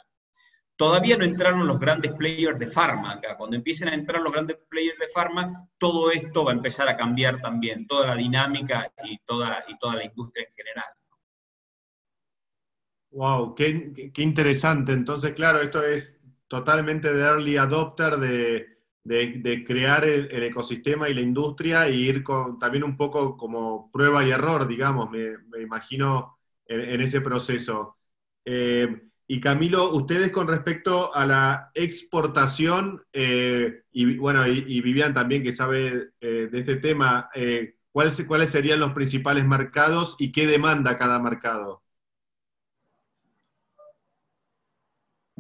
Todavía 0.76 1.18
no 1.18 1.26
entraron 1.26 1.68
los 1.68 1.80
grandes 1.80 2.14
players 2.14 2.58
de 2.58 2.68
farma. 2.68 3.22
Cuando 3.38 3.56
empiecen 3.56 3.90
a 3.90 3.94
entrar 3.94 4.22
los 4.22 4.34
grandes 4.34 4.58
players 4.70 4.98
de 4.98 5.08
farma, 5.08 5.68
todo 5.78 6.12
esto 6.12 6.46
va 6.46 6.52
a 6.52 6.56
empezar 6.56 6.88
a 6.88 6.98
cambiar 6.98 7.40
también, 7.42 7.86
toda 7.86 8.08
la 8.08 8.16
dinámica 8.16 8.92
y 9.04 9.20
toda, 9.20 9.64
y 9.68 9.78
toda 9.78 9.98
la 9.98 10.06
industria 10.06 10.48
en 10.48 10.54
general. 10.54 10.86
Wow, 13.12 13.54
qué, 13.54 14.12
qué 14.12 14.22
interesante. 14.24 14.94
Entonces, 14.94 15.34
claro, 15.34 15.62
esto 15.62 15.84
es 15.84 16.20
totalmente 16.48 17.14
de 17.14 17.22
early 17.22 17.58
adopter 17.58 18.18
de, 18.18 18.73
de, 19.04 19.64
crear 19.66 20.06
el, 20.06 20.44
ecosistema 20.44 21.10
y 21.10 21.14
la 21.14 21.22
industria 21.22 21.88
e 21.88 21.96
ir 21.96 22.24
con, 22.24 22.58
también 22.58 22.84
un 22.84 22.96
poco 22.98 23.38
como 23.38 23.92
prueba 23.92 24.26
y 24.26 24.32
error, 24.32 24.68
digamos, 24.68 25.10
me, 25.10 25.36
imagino 25.62 26.38
en, 26.66 27.02
ese 27.02 27.22
proceso. 27.22 27.98
Eh, 28.46 28.88
y 29.28 29.40
Camilo, 29.40 29.94
ustedes 29.94 30.32
con 30.32 30.48
respecto 30.48 31.14
a 31.16 31.26
la 31.26 31.72
exportación, 31.74 33.04
eh, 33.14 33.84
y 33.92 34.18
bueno, 34.18 34.48
y, 34.48 34.82
Vivian 34.82 35.14
también 35.14 35.44
que 35.44 35.54
sabe 35.54 36.12
eh, 36.22 36.50
de 36.52 36.60
este 36.60 36.78
tema, 36.78 37.30
¿cuáles, 37.92 38.24
¿cuáles 38.26 38.50
serían 38.52 38.80
los 38.80 38.92
principales 38.92 39.46
mercados 39.46 40.16
y 40.20 40.32
qué 40.32 40.48
demanda 40.48 40.98
cada 40.98 41.20
mercado? 41.20 41.83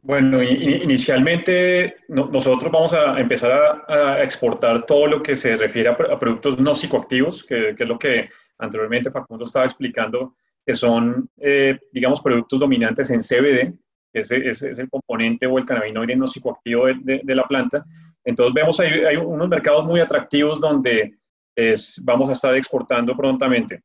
Bueno, 0.04 0.44
inicialmente 0.44 1.96
nosotros 2.10 2.70
vamos 2.70 2.92
a 2.92 3.18
empezar 3.22 3.86
a, 3.88 4.22
exportar 4.22 4.86
todo 4.86 5.08
lo 5.08 5.24
que 5.24 5.34
se 5.38 5.56
refiere 5.56 5.88
a, 5.88 6.20
productos 6.20 6.60
no 6.60 6.76
psicoactivos, 6.76 7.42
que, 7.46 7.70
es 7.70 7.88
lo 7.88 7.98
que 7.98 8.30
anteriormente 8.58 9.12
Facundo 9.12 9.46
estaba 9.46 9.66
explicando, 9.66 10.36
que 10.66 10.74
son, 10.74 11.30
eh, 11.38 11.80
digamos, 11.94 12.20
productos 12.20 12.60
dominantes 12.60 13.12
en 13.12 13.22
CBD, 13.22 13.74
ese, 14.12 14.50
es 14.50 14.62
el 14.62 14.89
componente 14.89 15.48
o 15.48 15.58
el 15.58 15.66
cannabinoide 15.66 16.18
no 16.18 16.28
psicoactivo 16.28 16.88
de, 16.88 17.22
la 17.24 17.48
planta. 17.48 17.86
Entonces 18.26 18.54
vemos 18.54 18.78
ahí 18.82 19.06
hay 19.06 19.16
unos 19.16 19.48
mercados 19.48 19.86
muy 19.86 20.02
atractivos 20.02 20.60
donde 20.60 21.16
es, 21.56 22.02
vamos 22.04 22.30
a 22.30 22.34
estar 22.34 22.54
exportando 22.58 23.16
prontamente. 23.16 23.82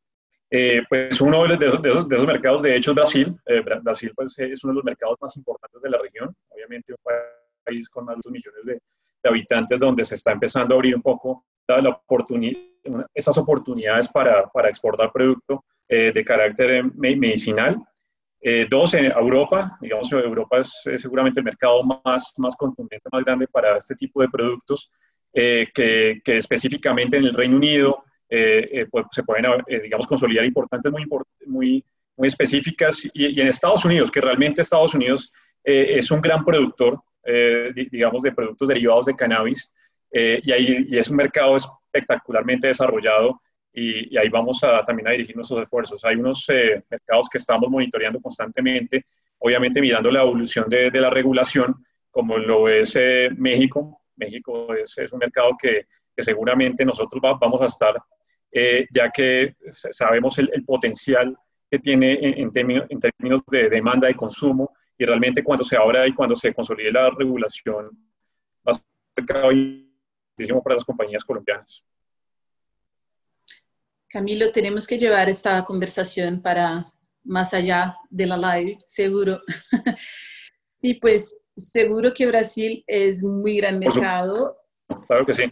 Eh, 0.50 0.82
pues 0.88 1.20
uno 1.20 1.46
de 1.46 1.66
esos, 1.66 1.82
de, 1.82 1.90
esos, 1.90 2.26
mercados, 2.26 2.62
de 2.62 2.76
hecho, 2.76 2.92
es 2.92 2.94
Brasil. 2.94 3.36
Eh, 3.46 3.62
Brasil 3.82 4.12
pues, 4.14 4.38
es 4.38 4.64
uno 4.64 4.72
de 4.72 4.76
los 4.76 4.84
mercados 4.84 5.18
más 5.20 5.36
importantes 5.36 5.80
de 5.82 5.90
la 5.90 5.98
región. 5.98 6.34
Obviamente 6.48 6.92
un 6.92 6.98
país 7.64 7.88
con 7.88 8.06
más 8.06 8.16
de 8.16 8.22
dos 8.24 8.32
millones 8.32 8.64
de, 8.64 8.80
habitantes 9.24 9.80
donde 9.80 10.04
se 10.04 10.14
está 10.14 10.32
empezando 10.32 10.74
a 10.74 10.76
abrir 10.76 10.94
un 10.94 11.02
poco 11.02 11.44
la 11.66 11.90
oportunidad, 11.90 12.58
esas 13.12 13.36
oportunidades 13.36 14.08
para, 14.08 14.46
para 14.46 14.70
exportar 14.70 15.12
producto 15.12 15.64
eh, 15.86 16.12
de 16.14 16.24
carácter 16.24 16.84
medicinal. 16.94 17.76
dos, 18.70 18.94
en 18.94 19.06
Europa. 19.06 19.76
Digamos, 19.82 20.10
Europa 20.12 20.60
es, 20.60 21.02
seguramente 21.02 21.40
el 21.40 21.44
mercado 21.44 21.82
más, 21.82 22.32
más 22.38 22.56
contundente, 22.56 23.06
más 23.12 23.22
grande 23.22 23.48
para 23.48 23.76
este 23.76 23.94
tipo 23.96 24.22
de 24.22 24.28
productos, 24.28 24.90
que, 25.30 26.20
que 26.24 26.36
específicamente 26.36 27.18
en 27.18 27.24
el 27.24 27.34
Reino 27.34 27.56
Unido, 27.56 28.02
eh, 28.02 28.04
eh, 28.04 28.07
pues, 28.28 29.06
se 29.10 29.22
pueden, 29.22 29.46
eh, 29.66 29.80
digamos, 29.80 30.06
consolidar 30.06 30.44
importantes 30.44 30.92
muy, 30.92 31.06
muy, 31.46 31.84
muy 32.16 32.28
específicas. 32.28 33.08
Y, 33.14 33.40
en 33.40 33.48
Estados 33.48 33.84
Unidos, 33.84 34.10
que 34.10 34.20
realmente 34.20 34.62
Estados 34.62 34.94
Unidos 34.94 35.32
es 35.64 36.10
un 36.10 36.20
gran 36.20 36.44
productor, 36.44 37.00
digamos, 37.90 38.22
de 38.22 38.32
productos 38.32 38.68
derivados 38.68 39.06
de 39.06 39.14
cannabis, 39.14 39.74
y, 40.10 40.50
ahí, 40.50 40.86
y 40.88 40.96
es 40.96 41.10
un 41.10 41.16
mercado 41.16 41.56
espectacularmente 41.56 42.68
desarrollado. 42.68 43.40
Y, 43.72 44.16
ahí 44.16 44.28
vamos 44.28 44.62
a, 44.64 44.82
también 44.82 45.08
a 45.08 45.10
dirigir 45.12 45.36
nuestros 45.36 45.62
esfuerzos. 45.62 46.04
Hay 46.04 46.16
unos 46.16 46.46
mercados 46.88 47.28
que 47.30 47.38
estamos 47.38 47.68
monitoreando 47.68 48.20
constantemente, 48.20 49.04
obviamente 49.38 49.80
mirando 49.80 50.10
la 50.10 50.22
evolución 50.22 50.68
de, 50.68 50.90
de 50.90 51.00
la 51.00 51.10
regulación, 51.10 51.84
como 52.10 52.38
lo 52.38 52.68
es 52.68 52.98
México. 53.36 54.00
México 54.16 54.74
es, 54.74 54.96
es, 54.98 55.12
un 55.12 55.18
mercado 55.18 55.56
que, 55.60 55.86
que 56.18 56.24
seguramente 56.24 56.84
nosotros 56.84 57.22
vamos 57.22 57.62
a 57.62 57.66
estar 57.66 57.94
eh, 58.50 58.86
ya 58.90 59.10
que 59.10 59.56
sabemos 59.70 60.38
el, 60.38 60.64
potencial 60.64 61.36
que 61.70 61.78
tiene 61.78 62.18
en, 62.20 62.50
términos, 62.52 62.86
en, 62.88 63.00
términos, 63.00 63.42
de 63.50 63.68
demanda 63.68 64.10
y 64.10 64.14
consumo, 64.14 64.72
y 64.96 65.04
realmente 65.04 65.44
cuando 65.44 65.64
se 65.64 65.76
abra 65.76 66.06
y 66.06 66.14
cuando 66.14 66.34
se 66.34 66.54
consolide 66.54 66.90
la 66.90 67.10
regulación, 67.10 67.90
va 68.66 68.70
a 68.70 68.72
ser 68.72 69.26
para 70.62 70.74
las 70.74 70.84
compañías 70.84 71.24
colombianas. 71.24 71.84
Camilo, 74.08 74.50
tenemos 74.50 74.86
que 74.86 74.98
llevar 74.98 75.28
esta 75.28 75.64
conversación 75.64 76.40
para 76.40 76.90
más 77.24 77.52
allá 77.52 77.94
de 78.08 78.26
la 78.26 78.36
live, 78.36 78.78
seguro. 78.86 79.42
sí, 80.64 80.94
pues 80.94 81.38
seguro 81.54 82.14
que 82.14 82.26
Brasil 82.26 82.82
es 82.86 83.22
muy 83.22 83.58
gran 83.58 83.78
mercado. 83.78 84.56
Claro 85.06 85.26
que 85.26 85.34
sí 85.34 85.50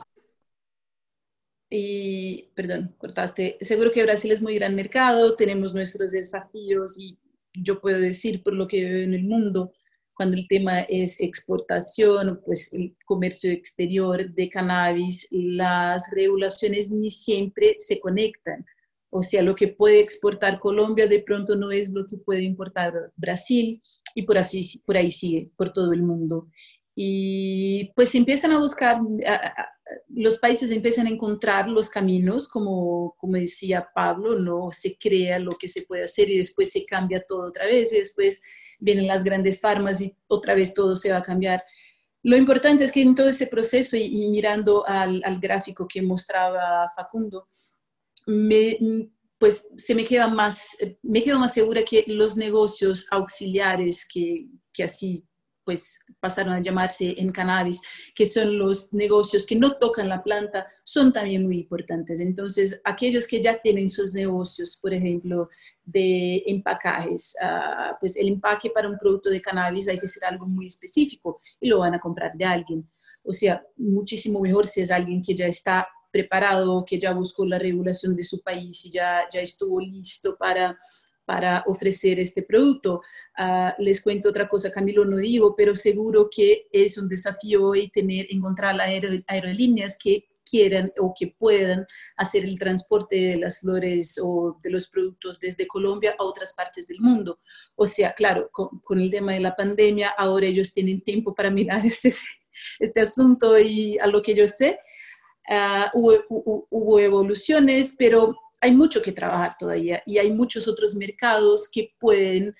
y, 1.68 2.50
perdón, 2.54 2.94
cortaste, 2.98 3.56
seguro 3.60 3.90
que 3.90 4.02
Brasil 4.02 4.30
es 4.30 4.40
muy 4.40 4.54
gran 4.54 4.74
mercado, 4.74 5.36
tenemos 5.36 5.74
nuestros 5.74 6.12
desafíos 6.12 6.98
y 6.98 7.18
yo 7.54 7.80
puedo 7.80 7.98
decir 7.98 8.42
por 8.42 8.52
lo 8.52 8.68
que 8.68 8.84
veo 8.84 9.02
en 9.02 9.14
el 9.14 9.24
mundo, 9.24 9.72
cuando 10.14 10.36
el 10.36 10.46
tema 10.48 10.80
es 10.82 11.20
exportación, 11.20 12.40
pues 12.44 12.72
el 12.72 12.96
comercio 13.04 13.50
exterior 13.50 14.32
de 14.32 14.48
cannabis, 14.48 15.28
las 15.30 16.10
regulaciones 16.10 16.90
ni 16.90 17.10
siempre 17.10 17.74
se 17.78 18.00
conectan. 18.00 18.64
O 19.10 19.20
sea, 19.20 19.42
lo 19.42 19.54
que 19.54 19.68
puede 19.68 20.00
exportar 20.00 20.58
Colombia 20.58 21.06
de 21.06 21.22
pronto 21.22 21.54
no 21.54 21.70
es 21.70 21.90
lo 21.90 22.06
que 22.06 22.16
puede 22.16 22.42
importar 22.42 23.12
Brasil 23.16 23.80
y 24.14 24.22
por, 24.22 24.38
así, 24.38 24.82
por 24.86 24.96
ahí 24.96 25.10
sigue, 25.10 25.50
por 25.56 25.72
todo 25.72 25.92
el 25.92 26.02
mundo. 26.02 26.48
Y 26.94 27.92
pues 27.94 28.14
empiezan 28.14 28.52
a 28.52 28.58
buscar, 28.58 28.98
los 30.08 30.38
países 30.38 30.70
empiezan 30.70 31.06
a 31.06 31.10
encontrar 31.10 31.68
los 31.68 31.88
caminos, 31.88 32.48
como, 32.48 33.14
como 33.18 33.34
decía 33.34 33.88
Pablo, 33.94 34.38
no 34.38 34.70
se 34.72 34.96
crea 34.98 35.38
lo 35.38 35.50
que 35.52 35.68
se 35.68 35.82
puede 35.82 36.04
hacer 36.04 36.28
y 36.28 36.38
después 36.38 36.72
se 36.72 36.84
cambia 36.84 37.24
todo 37.26 37.48
otra 37.48 37.66
vez 37.66 37.92
y 37.92 37.98
después 37.98 38.42
vienen 38.80 39.06
las 39.06 39.22
grandes 39.22 39.60
farmas 39.60 40.00
y 40.00 40.16
otra 40.26 40.54
vez 40.54 40.74
todo 40.74 40.96
se 40.96 41.12
va 41.12 41.18
a 41.18 41.22
cambiar. 41.22 41.62
Lo 42.22 42.36
importante 42.36 42.82
es 42.84 42.90
que 42.90 43.02
en 43.02 43.14
todo 43.14 43.28
ese 43.28 43.46
proceso 43.46 43.96
y, 43.96 44.26
mirando 44.26 44.86
al, 44.86 45.22
gráfico 45.40 45.86
que 45.86 46.02
mostraba 46.02 46.88
Facundo, 46.94 47.48
me, 48.26 48.76
pues 49.38 49.68
se 49.76 49.94
me 49.94 50.04
queda 50.04 50.26
más, 50.26 50.76
me 51.02 51.22
quedo 51.22 51.38
más 51.38 51.54
segura 51.54 51.84
que 51.84 52.04
los 52.08 52.36
negocios 52.36 53.06
auxiliares 53.12 54.06
que, 54.12 54.48
que 54.72 54.82
así 54.82 55.24
pues 55.66 55.98
pasaron 56.20 56.54
a 56.54 56.62
llamarse 56.62 57.14
en 57.18 57.32
cannabis, 57.32 57.82
que 58.14 58.24
son 58.24 58.56
los 58.56 58.92
negocios 58.94 59.44
que 59.44 59.56
no 59.56 59.76
tocan 59.76 60.08
la 60.08 60.22
planta, 60.22 60.68
son 60.84 61.12
también 61.12 61.44
muy 61.44 61.58
importantes. 61.58 62.20
Entonces, 62.20 62.80
aquellos 62.84 63.26
que 63.26 63.42
ya 63.42 63.60
tienen 63.60 63.88
sus 63.88 64.14
negocios, 64.14 64.78
por 64.80 64.94
ejemplo, 64.94 65.50
de 65.84 66.44
empacajes, 66.46 67.36
ah, 67.42 67.96
pues 67.98 68.16
el 68.16 68.28
empaque 68.28 68.70
para 68.70 68.88
un 68.88 68.96
producto 68.96 69.28
de 69.28 69.42
cannabis 69.42 69.88
hay 69.88 69.98
que 69.98 70.06
ser 70.06 70.24
algo 70.24 70.46
muy 70.46 70.66
específico 70.66 71.42
y 71.60 71.68
lo 71.68 71.80
van 71.80 71.94
a 71.94 72.00
comprar 72.00 72.32
de 72.34 72.44
alguien. 72.44 72.88
O 73.24 73.32
sea, 73.32 73.60
muchísimo 73.76 74.40
mejor 74.40 74.66
si 74.66 74.82
es 74.82 74.92
alguien 74.92 75.20
que 75.20 75.34
ya 75.34 75.46
está 75.46 75.88
preparado, 76.12 76.84
que 76.84 77.00
ya 77.00 77.12
buscó 77.12 77.44
la 77.44 77.58
regulación 77.58 78.14
de 78.14 78.22
su 78.22 78.40
país 78.40 78.84
y 78.84 78.92
ya, 78.92 79.22
ya 79.32 79.40
estuvo 79.40 79.80
listo 79.80 80.36
para 80.36 80.78
para 81.26 81.64
ofrecer 81.66 82.18
este 82.18 82.42
producto. 82.42 83.02
Ah, 83.36 83.74
les 83.78 84.00
cuento 84.00 84.30
otra 84.30 84.48
cosa, 84.48 84.70
Camilo 84.70 85.04
no 85.04 85.18
digo, 85.18 85.54
pero 85.54 85.74
seguro 85.74 86.30
que 86.34 86.68
es 86.72 86.96
un 86.96 87.08
desafío 87.08 87.66
hoy 87.66 87.90
tener, 87.90 88.26
encontrar 88.30 88.80
aerolíneas 88.80 89.98
que 90.02 90.28
quieran 90.48 90.92
o 91.00 91.12
que 91.18 91.34
puedan 91.36 91.84
hacer 92.16 92.44
el 92.44 92.56
transporte 92.58 93.16
de 93.16 93.36
las 93.36 93.60
flores 93.60 94.20
o 94.22 94.58
de 94.62 94.70
los 94.70 94.88
productos 94.88 95.40
desde 95.40 95.66
Colombia 95.66 96.14
a 96.16 96.24
otras 96.24 96.54
partes 96.54 96.86
del 96.86 97.00
mundo. 97.00 97.40
O 97.74 97.84
sea, 97.84 98.14
claro, 98.14 98.48
con, 98.52 99.00
el 99.00 99.10
tema 99.10 99.32
de 99.32 99.40
la 99.40 99.56
pandemia, 99.56 100.10
ahora 100.16 100.46
ellos 100.46 100.72
tienen 100.72 101.00
tiempo 101.00 101.34
para 101.34 101.50
mirar 101.50 101.84
este, 101.84 102.14
este 102.78 103.00
asunto 103.00 103.58
y 103.58 103.98
a 103.98 104.06
lo 104.06 104.22
que 104.22 104.36
yo 104.36 104.46
sé, 104.46 104.78
ah, 105.48 105.90
hubo, 105.92 106.14
hubo 106.70 107.00
evoluciones, 107.00 107.96
pero 107.98 108.36
hay 108.66 108.72
mucho 108.72 109.00
que 109.00 109.12
trabajar 109.12 109.56
todavía 109.56 110.02
y 110.04 110.18
hay 110.18 110.32
muchos 110.32 110.66
otros 110.66 110.96
mercados 110.96 111.68
que 111.70 111.94
pueden 112.00 112.54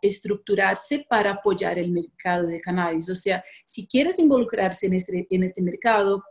estructurarse 0.00 1.04
para 1.10 1.32
apoyar 1.32 1.80
el 1.80 1.90
mercado 1.90 2.46
de 2.46 2.60
cannabis. 2.60 3.10
O 3.10 3.14
sea, 3.14 3.42
si 3.64 3.88
quieres 3.88 4.20
involucrarse 4.20 4.86
en 4.86 4.94
este, 4.94 5.26
en 5.28 5.42
este 5.42 5.62
mercado, 5.62 6.22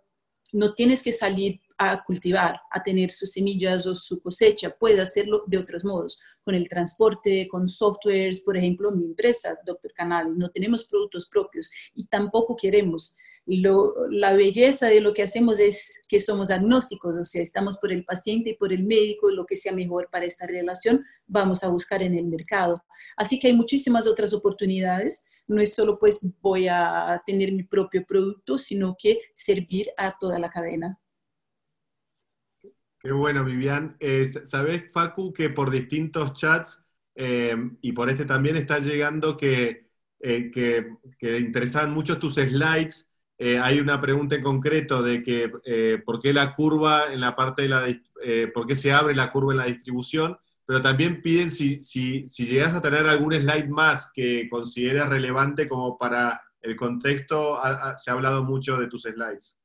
no 0.53 0.73
tienes 0.73 1.03
que 1.03 1.11
salir 1.11 1.59
a 1.77 2.01
cultivar, 2.05 2.57
a 2.71 2.81
tener 2.81 3.11
sus 3.11 3.33
semillas 3.33 3.85
o 3.85 3.93
su 3.93 4.21
cosecha, 4.21 4.73
puedes 4.73 5.01
hacerlo 5.01 5.43
de 5.45 5.57
otros 5.57 5.83
modos, 5.83 6.21
con 6.41 6.55
el 6.55 6.69
transporte, 6.69 7.49
con 7.49 7.67
softwares, 7.67 8.39
por 8.39 8.55
ejemplo, 8.55 8.91
mi 8.91 9.03
empresa, 9.03 9.59
Doctor 9.65 9.91
Cannabis, 9.91 10.37
no 10.37 10.49
tenemos 10.49 10.85
productos 10.85 11.27
propios 11.27 11.69
y 11.93 12.05
tampoco 12.05 12.55
queremos. 12.55 13.13
Lo, 13.47 13.93
la 14.09 14.33
belleza 14.33 14.87
de 14.87 15.01
lo 15.01 15.13
que 15.13 15.21
hacemos 15.21 15.59
es 15.59 16.03
que 16.07 16.19
somos 16.19 16.49
agnósticos, 16.49 17.15
o 17.15 17.23
sea, 17.23 17.43
estamos 17.43 17.77
por 17.77 17.91
el 17.91 18.03
paciente 18.03 18.51
y 18.51 18.55
por 18.55 18.73
el 18.73 18.85
médico, 18.85 19.29
lo 19.29 19.45
que 19.45 19.55
sea 19.55 19.71
mejor 19.71 20.09
para 20.11 20.25
esta 20.25 20.47
relación, 20.47 21.05
vamos 21.27 21.63
a 21.63 21.69
buscar 21.69 22.01
en 22.01 22.15
el 22.15 22.25
mercado. 22.25 22.83
Así 23.15 23.39
que 23.39 23.47
hay 23.47 23.53
muchísimas 23.53 24.07
otras 24.07 24.33
oportunidades. 24.33 25.25
No 25.47 25.61
es 25.61 25.75
solo 25.75 25.99
pues 25.99 26.25
voy 26.41 26.67
a 26.67 27.21
tener 27.25 27.51
mi 27.51 27.63
propio 27.63 28.03
producto, 28.03 28.57
sino 28.57 28.95
que 28.97 29.19
servir 29.35 29.89
a 29.95 30.17
toda 30.17 30.39
la 30.39 30.49
cadena. 30.49 30.99
Qué 32.99 33.11
bueno, 33.11 33.45
Vivian. 33.45 33.95
Sabes, 34.45 34.91
Facu, 34.91 35.31
que 35.31 35.51
por 35.51 35.69
distintos 35.69 36.33
chats 36.33 36.83
eh, 37.13 37.55
y 37.83 37.91
por 37.91 38.09
este 38.09 38.25
también 38.25 38.57
está 38.57 38.79
llegando 38.79 39.37
que, 39.37 39.91
eh, 40.19 40.49
que, 40.49 40.95
que 41.19 41.39
interesaban 41.39 41.93
mucho 41.93 42.17
tus 42.17 42.35
slides 42.35 43.11
eh, 43.37 43.59
hay 43.59 43.79
una 43.79 43.99
pregunta 43.99 44.35
en 44.35 44.41
concreto 44.41 45.03
de 45.03 45.21
que 45.21 45.51
eh, 45.65 46.01
por 46.05 46.21
qué 46.21 46.31
la 46.31 46.55
curva 46.55 47.11
en 47.11 47.19
la 47.19 47.35
parte 47.35 47.63
de 47.63 47.69
la, 47.69 47.85
eh, 48.23 48.49
por 48.53 48.65
qué 48.65 48.75
se 48.75 48.93
abre 48.93 49.13
la 49.13 49.29
curva 49.29 49.51
en 49.51 49.59
la 49.59 49.65
distribución, 49.65 50.37
pero 50.65 50.81
también 50.81 51.21
piden 51.21 51.51
si, 51.51 51.81
si, 51.81 52.25
si 52.27 52.45
llegas 52.45 52.73
a 52.73 52.81
tener 52.81 53.05
algún 53.05 53.33
slide 53.33 53.67
más 53.67 54.09
que 54.13 54.47
consideres 54.49 55.07
relevante 55.07 55.67
como 55.67 55.97
para 55.97 56.41
el 56.61 56.75
contexto, 56.75 57.59
se 57.95 58.09
ha 58.09 58.13
hablado 58.13 58.43
mucho 58.43 58.77
de 58.77 58.87
tus 58.87 59.03
slides. 59.03 59.59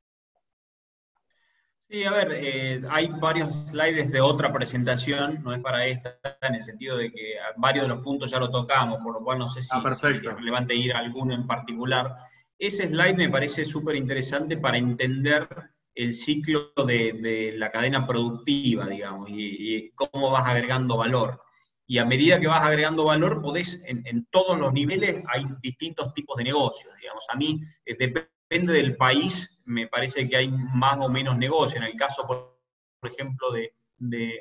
Sí, 1.78 2.04
a 2.04 2.12
ver, 2.12 2.86
hay 2.90 3.08
varios 3.08 3.70
slides 3.70 4.12
de 4.12 4.20
otra 4.20 4.52
presentación, 4.52 5.42
no 5.42 5.54
es 5.54 5.60
para 5.60 5.86
esta, 5.86 6.18
en 6.42 6.56
el 6.56 6.62
sentido 6.62 6.98
de 6.98 7.10
que 7.10 7.36
varios 7.56 7.86
de 7.86 7.94
los 7.94 8.02
puntos 8.02 8.30
ya 8.30 8.38
lo 8.38 8.50
tocamos, 8.50 9.00
por 9.02 9.14
lo 9.14 9.24
cual 9.24 9.38
no 9.38 9.48
sé 9.48 9.62
si, 9.62 9.70
ah, 9.72 9.94
si 9.94 10.06
es 10.06 10.22
relevante 10.22 10.74
ir 10.74 10.92
a 10.92 10.98
alguno 10.98 11.32
en 11.32 11.46
particular. 11.46 12.14
Ese 12.60 12.86
slide 12.88 13.16
me 13.16 13.30
parece 13.30 13.64
súper 13.64 13.96
interesante 13.96 14.58
para 14.58 14.76
entender 14.76 15.48
el 15.94 16.12
ciclo 16.12 16.72
de, 16.86 17.54
la 17.56 17.70
cadena 17.70 18.06
productiva, 18.06 18.86
digamos, 18.86 19.30
y, 19.30 19.90
cómo 19.92 20.30
vas 20.30 20.46
agregando 20.46 20.98
valor. 20.98 21.40
Y 21.86 21.96
a 21.96 22.04
medida 22.04 22.38
que 22.38 22.48
vas 22.48 22.62
agregando 22.62 23.06
valor, 23.06 23.40
podés, 23.40 23.80
en, 23.86 24.26
todos 24.30 24.60
los 24.60 24.74
niveles 24.74 25.24
hay 25.32 25.46
distintos 25.62 26.12
tipos 26.12 26.36
de 26.36 26.44
negocios, 26.44 26.94
digamos. 27.00 27.24
A 27.32 27.36
mí, 27.36 27.60
eh, 27.86 27.96
depende 27.98 28.74
del 28.74 28.94
país, 28.94 29.62
me 29.64 29.88
parece 29.88 30.28
que 30.28 30.36
hay 30.36 30.50
más 30.50 30.98
o 31.00 31.08
menos 31.08 31.38
negocio. 31.38 31.78
En 31.78 31.84
el 31.84 31.96
caso, 31.96 32.26
por, 32.26 32.58
ejemplo, 33.10 33.52
de, 33.52 33.72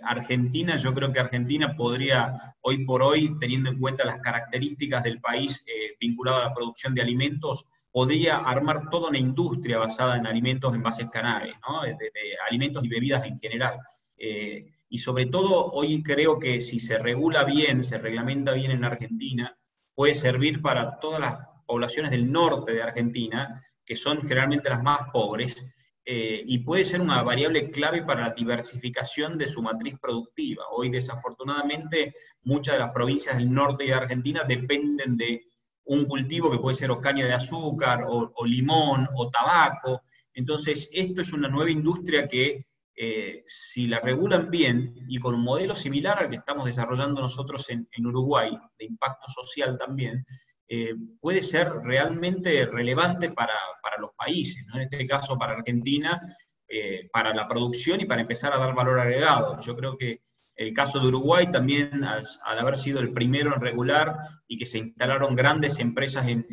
Argentina, 0.04 0.76
yo 0.76 0.94
creo 0.94 1.14
que 1.14 1.22
Argentina 1.22 1.74
podría, 1.74 2.56
hoy 2.62 2.84
por 2.84 3.02
hoy, 3.02 3.38
teniendo 3.40 3.70
en 3.70 3.80
cuenta 3.80 4.04
las 4.04 4.20
características 4.20 5.04
del 5.04 5.22
país 5.22 5.64
eh, 5.68 5.96
vinculado 6.02 6.42
a 6.42 6.48
la 6.50 6.54
producción 6.54 6.94
de 6.94 7.02
alimentos, 7.02 7.66
podría 7.92 8.38
armar 8.38 8.90
toda 8.90 9.10
una 9.10 9.20
industria 9.20 9.80
basada 9.80 10.18
en 10.18 10.28
alimentos 10.28 10.74
en 10.74 10.84
bases 10.84 11.10
cannabis, 11.12 11.56
de, 11.86 12.12
alimentos 12.48 12.84
y 12.84 12.88
bebidas 12.88 13.26
en 13.26 13.38
general. 13.38 13.80
Eh, 14.18 14.72
y 14.90 14.98
sobre 14.98 15.28
todo, 15.28 15.72
hoy 15.72 16.02
creo 16.04 16.40
que 16.40 16.62
si 16.62 16.80
se 16.80 16.98
regula 16.98 17.44
bien, 17.44 17.84
se 17.84 17.98
reglamenta 17.98 18.54
bien 18.54 18.72
en 18.72 18.84
Argentina, 18.84 19.56
puede 19.94 20.14
servir 20.14 20.62
para 20.62 21.00
todas 21.00 21.20
las 21.20 21.38
poblaciones 21.66 22.12
del 22.12 22.32
norte 22.32 22.74
de 22.74 22.82
Argentina, 22.82 23.62
que 23.86 23.96
son 23.96 24.22
generalmente 24.22 24.70
las 24.70 24.82
más 24.82 25.02
pobres, 25.12 25.64
eh, 26.12 26.42
y 26.44 26.58
puede 26.60 26.86
ser 26.86 27.02
una 27.02 27.22
variable 27.22 27.70
clave 27.70 28.02
para 28.02 28.22
la 28.22 28.34
diversificación 28.34 29.38
de 29.38 29.48
su 29.48 29.62
matriz 29.62 29.96
productiva. 30.02 30.64
Hoy, 30.72 30.90
desafortunadamente, 30.90 32.14
muchas 32.44 32.76
de 32.76 32.80
las 32.80 32.92
provincias 32.92 33.38
del 33.38 33.52
norte 33.52 33.84
de 33.84 33.94
Argentina 33.94 34.44
dependen 34.44 35.16
de 35.18 35.49
un 35.90 36.06
cultivo 36.06 36.52
que 36.52 36.60
puede 36.60 36.76
ser 36.76 36.92
o 36.92 37.02
caña 37.02 37.26
de 37.26 37.34
azúcar, 37.34 38.06
o, 38.08 38.46
limón, 38.46 39.10
o 39.16 39.30
tabaco. 39.30 40.04
Entonces, 40.34 40.88
esto 40.94 41.22
es 41.22 41.34
una 41.34 41.50
nueva 41.50 41.72
industria 41.72 42.28
que 42.28 42.68
eh, 42.96 43.44
si 43.48 43.88
la 43.88 44.00
regulan 44.00 44.52
bien 44.52 44.94
y 45.08 45.18
con 45.18 45.34
un 45.34 45.42
modelo 45.42 45.74
similar 45.74 46.20
al 46.20 46.30
que 46.30 46.36
estamos 46.36 46.66
desarrollando 46.66 47.22
nosotros 47.22 47.68
en, 47.70 47.88
Uruguay, 48.06 48.52
de 48.78 48.86
impacto 48.86 49.32
social 49.32 49.80
también, 49.80 50.24
eh, 50.68 50.94
puede 51.20 51.42
ser 51.42 51.72
realmente 51.84 52.68
relevante 52.68 53.32
para, 53.32 53.56
los 54.00 54.12
países, 54.16 54.64
en 54.74 54.82
este 54.82 55.06
caso 55.08 55.38
para 55.38 55.54
Argentina, 55.54 56.22
eh, 56.68 57.10
para 57.12 57.34
la 57.34 57.48
producción 57.48 58.00
y 58.00 58.06
para 58.06 58.22
empezar 58.22 58.54
a 58.54 58.60
dar 58.60 58.76
valor 58.76 59.00
agregado. 59.00 59.60
Yo 59.60 59.76
creo 59.76 59.98
que 59.98 60.22
el 60.60 60.74
caso 60.74 61.00
de 61.00 61.08
Uruguay 61.08 61.50
también, 61.50 62.04
al, 62.04 62.26
haber 62.44 62.76
sido 62.76 63.00
el 63.00 63.14
primero 63.14 63.56
en 63.56 63.62
regular 63.62 64.18
y 64.46 64.58
que 64.58 64.66
se 64.66 64.80
instalaron 64.80 65.34
grandes 65.34 65.80
empresas 65.80 66.28
en, 66.28 66.46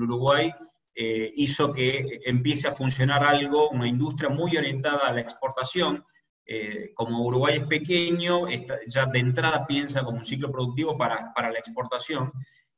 Uruguay, 0.00 0.52
eh, 0.94 1.32
hizo 1.34 1.72
que 1.72 2.20
empiece 2.24 2.68
a 2.68 2.72
funcionar 2.72 3.24
algo, 3.24 3.68
una 3.70 3.88
industria 3.88 4.30
muy 4.30 4.56
orientada 4.56 5.08
a 5.08 5.12
la 5.12 5.20
exportación. 5.20 6.04
Eh, 6.46 6.92
como 6.94 7.24
Uruguay 7.24 7.56
es 7.56 7.64
pequeño, 7.64 8.46
ya 8.86 9.06
de 9.06 9.18
entrada 9.18 9.66
piensa 9.66 10.04
como 10.04 10.18
un 10.18 10.24
ciclo 10.24 10.52
productivo 10.52 10.96
para, 10.96 11.32
la 11.36 11.58
exportación. 11.58 12.30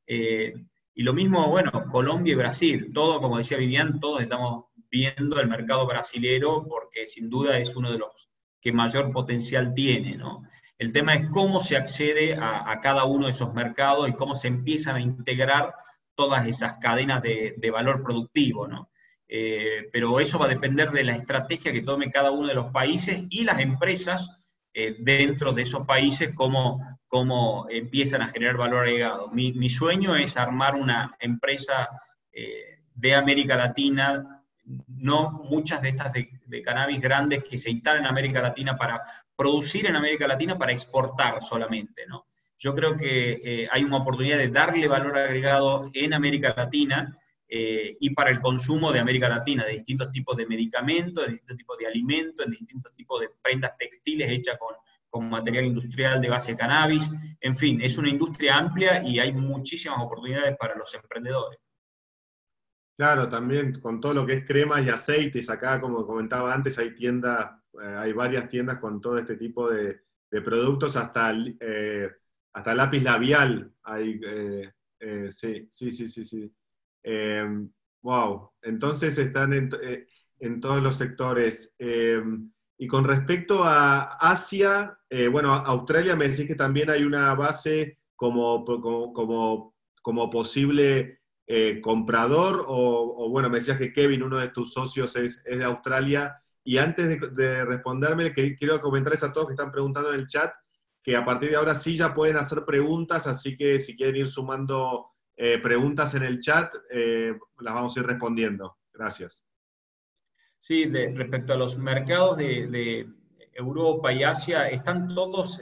Eh, 0.07 0.55
y 0.95 1.03
lo 1.03 1.13
mismo, 1.13 1.47
bueno, 1.49 1.73
Colombia 1.93 2.33
y 2.33 2.37
Brasil, 2.37 2.91
todo, 2.95 3.21
como 3.21 3.37
decía 3.37 3.59
Vivian, 3.59 4.01
todos 4.01 4.23
estamos 4.23 4.65
viendo 4.91 5.39
el 5.39 5.47
mercado 5.47 5.87
brasilero 5.87 6.67
porque 6.67 7.05
sin 7.05 7.29
duda 7.29 7.59
es 7.59 7.77
uno 7.77 7.93
de 7.93 7.99
los 7.99 8.31
que 8.63 8.73
mayor 8.73 9.13
potencial 9.13 9.75
tiene, 9.75 10.17
¿no? 10.17 10.43
El 10.81 10.95
tema 10.95 11.13
es 11.13 11.29
cómo 11.29 11.61
se 11.61 11.77
accede 11.77 12.39
a, 12.41 12.81
cada 12.81 13.05
uno 13.05 13.27
de 13.27 13.33
esos 13.33 13.53
mercados 13.53 14.09
y 14.09 14.15
cómo 14.15 14.35
se 14.35 14.49
empiezan 14.49 14.97
a 14.97 15.01
integrar 15.03 15.75
todas 16.15 16.47
esas 16.47 16.79
cadenas 16.79 17.21
de, 17.21 17.71
valor 17.71 18.03
productivo, 18.03 18.67
¿no? 18.67 18.91
Eh, 19.29 19.91
pero 19.93 20.19
eso 20.21 20.39
va 20.39 20.47
a 20.47 20.49
depender 20.49 20.91
de 20.91 21.05
la 21.05 21.15
estrategia 21.15 21.71
que 21.71 21.83
tome 21.83 22.11
cada 22.11 22.31
uno 22.31 22.49
de 22.49 22.55
los 22.55 22.73
países 22.73 23.25
y 23.29 23.45
las 23.45 23.59
empresas 23.59 24.39
eh, 24.73 24.97
dentro 25.01 25.53
de 25.53 25.63
esos 25.63 25.87
países, 25.87 26.33
cómo, 26.35 26.81
cómo 27.09 27.67
empiezan 27.69 28.23
a 28.23 28.29
generar 28.29 28.57
valor 28.57 28.87
agregado. 28.87 29.29
Mi, 29.29 29.69
sueño 29.69 30.17
es 30.17 30.39
armar 30.39 30.77
una 30.77 31.15
empresa 31.21 31.91
eh, 32.33 32.81
de 32.95 33.15
América 33.15 33.55
Latina, 33.55 34.47
no 34.87 35.43
muchas 35.45 35.83
de 35.83 35.91
estas 35.91 36.15
de, 36.15 36.31
de, 36.47 36.63
cannabis 36.63 37.01
grandes 37.01 37.45
que 37.45 37.59
se 37.59 37.71
instalan 37.71 38.05
en 38.05 38.09
América 38.09 38.41
Latina 38.41 38.79
para 38.79 39.03
producir 39.41 39.87
en 39.87 39.97
América 39.97 40.27
Latina 40.27 40.59
para 40.59 40.71
exportar 40.71 41.43
solamente, 41.43 42.05
¿no? 42.07 42.27
Yo 42.59 42.75
creo 42.75 42.95
que 42.95 43.41
eh, 43.43 43.69
hay 43.73 43.85
una 43.85 43.97
oportunidad 43.97 44.37
de 44.37 44.49
darle 44.49 44.87
valor 44.87 45.17
agregado 45.17 45.91
en 45.95 46.13
América 46.13 46.53
Latina 46.55 47.17
eh, 47.49 47.97
y 47.99 48.11
para 48.11 48.29
el 48.29 48.39
consumo 48.43 48.93
de 48.93 48.99
América 49.01 49.31
Latina, 49.31 49.65
de 49.65 49.73
distintos 49.73 50.13
tipos 50.13 50.37
de 50.37 50.45
medicamentos, 50.45 51.25
de 51.25 51.31
distintos 51.33 51.57
tipos 51.57 51.79
de 51.79 51.87
alimentos, 51.87 52.45
de 52.45 52.55
distintos 52.55 52.93
tipos 52.93 53.19
de 53.23 53.31
prendas 53.41 53.79
textiles 53.79 54.29
hechas 54.29 54.59
con, 54.59 54.75
con 55.09 55.31
material 55.31 55.65
industrial 55.65 56.21
de 56.21 56.29
base 56.29 56.53
de 56.53 56.59
cannabis. 56.59 57.11
En 57.41 57.57
fin, 57.57 57.81
es 57.81 57.97
una 57.97 58.11
industria 58.11 58.59
amplia 58.59 59.03
y 59.03 59.21
hay 59.21 59.33
muchísimas 59.33 60.01
oportunidades 60.03 60.55
para 60.59 60.77
los 60.77 60.93
emprendedores. 60.93 61.59
Claro, 63.01 63.31
también 63.31 63.81
con 63.81 63.99
todo 63.99 64.13
lo 64.13 64.27
que 64.27 64.35
es 64.35 64.45
cremas 64.45 64.85
y 64.85 64.91
aceites, 64.91 65.49
acá 65.49 65.81
como 65.81 66.07
comentaba 66.07 66.53
antes, 66.53 66.79
hay 66.79 66.93
tiendas 66.93 67.51
eh, 67.83 67.95
hay 67.97 68.13
varias 68.13 68.47
tiendas 68.47 68.79
con 68.79 69.01
todo 69.01 69.17
este 69.17 69.37
tipo 69.37 69.71
de, 69.71 70.03
productos, 70.45 70.97
hasta, 70.97 71.33
eh, 71.61 72.11
hasta 72.53 72.75
lápiz 72.75 73.03
labial. 73.03 73.73
Hay, 73.85 74.21
eh, 74.23 75.31
sí, 75.31 75.67
sí, 75.71 75.91
sí, 75.93 76.09
sí. 76.09 76.25
sí. 76.27 76.53
wow, 78.03 78.51
entonces 78.61 79.17
están 79.17 79.55
en, 79.55 80.61
todos 80.61 80.83
los 80.83 80.97
sectores. 80.97 81.75
y 81.79 82.87
con 82.87 83.05
respecto 83.05 83.65
a 83.65 84.19
Asia, 84.19 84.99
bueno, 85.33 85.55
Australia 85.55 86.17
me 86.17 86.29
decís 86.29 86.47
que 86.47 86.55
también 86.55 86.91
hay 86.91 87.05
una 87.05 87.35
base 87.35 87.99
como, 88.15 88.63
como, 88.63 89.75
como, 90.03 90.31
posible 90.31 91.20
eh, 91.53 91.81
comprador 91.81 92.65
o, 92.69 93.29
bueno, 93.29 93.51
me 93.51 93.59
decías 93.59 93.77
que 93.77 93.93
Kevin, 93.93 94.23
uno 94.23 94.39
de 94.39 94.51
tus 94.51 94.73
socios, 94.73 95.17
es, 95.17 95.43
de 95.43 95.65
Australia. 95.65 96.41
Y 96.63 96.79
antes 96.79 97.21
de, 97.35 97.65
responderme, 97.65 98.33
quiero 98.33 98.81
comentarles 98.81 99.25
a 99.25 99.33
todos 99.33 99.49
que 99.49 99.55
están 99.55 99.73
preguntando 99.73 100.15
en 100.15 100.21
el 100.21 100.29
chat 100.29 100.53
que 101.03 101.17
a 101.17 101.25
partir 101.25 101.51
de 101.51 101.57
ahora 101.57 101.75
sí 101.75 101.97
ya 101.97 102.15
pueden 102.15 102.37
hacer 102.37 102.65
preguntas, 102.65 103.27
así 103.27 103.57
que 103.57 103.81
si 103.81 103.97
quieren 103.97 104.15
ir 104.15 104.29
sumando 104.29 105.09
eh, 105.37 105.59
preguntas 105.59 106.15
en 106.15 106.23
el 106.23 106.39
chat, 106.39 106.73
eh, 106.89 107.37
las 107.59 107.75
vamos 107.75 107.97
a 107.97 108.01
ir 108.01 108.07
respondiendo. 108.07 108.79
Gracias. 108.93 109.43
Sí, 110.57 110.85
respecto 110.85 111.53
a 111.53 111.57
los 111.57 111.77
mercados 111.77 112.37
de, 112.37 113.09
Europa 113.55 114.13
y 114.13 114.23
Asia, 114.23 114.69
están 114.69 115.09
todos 115.09 115.61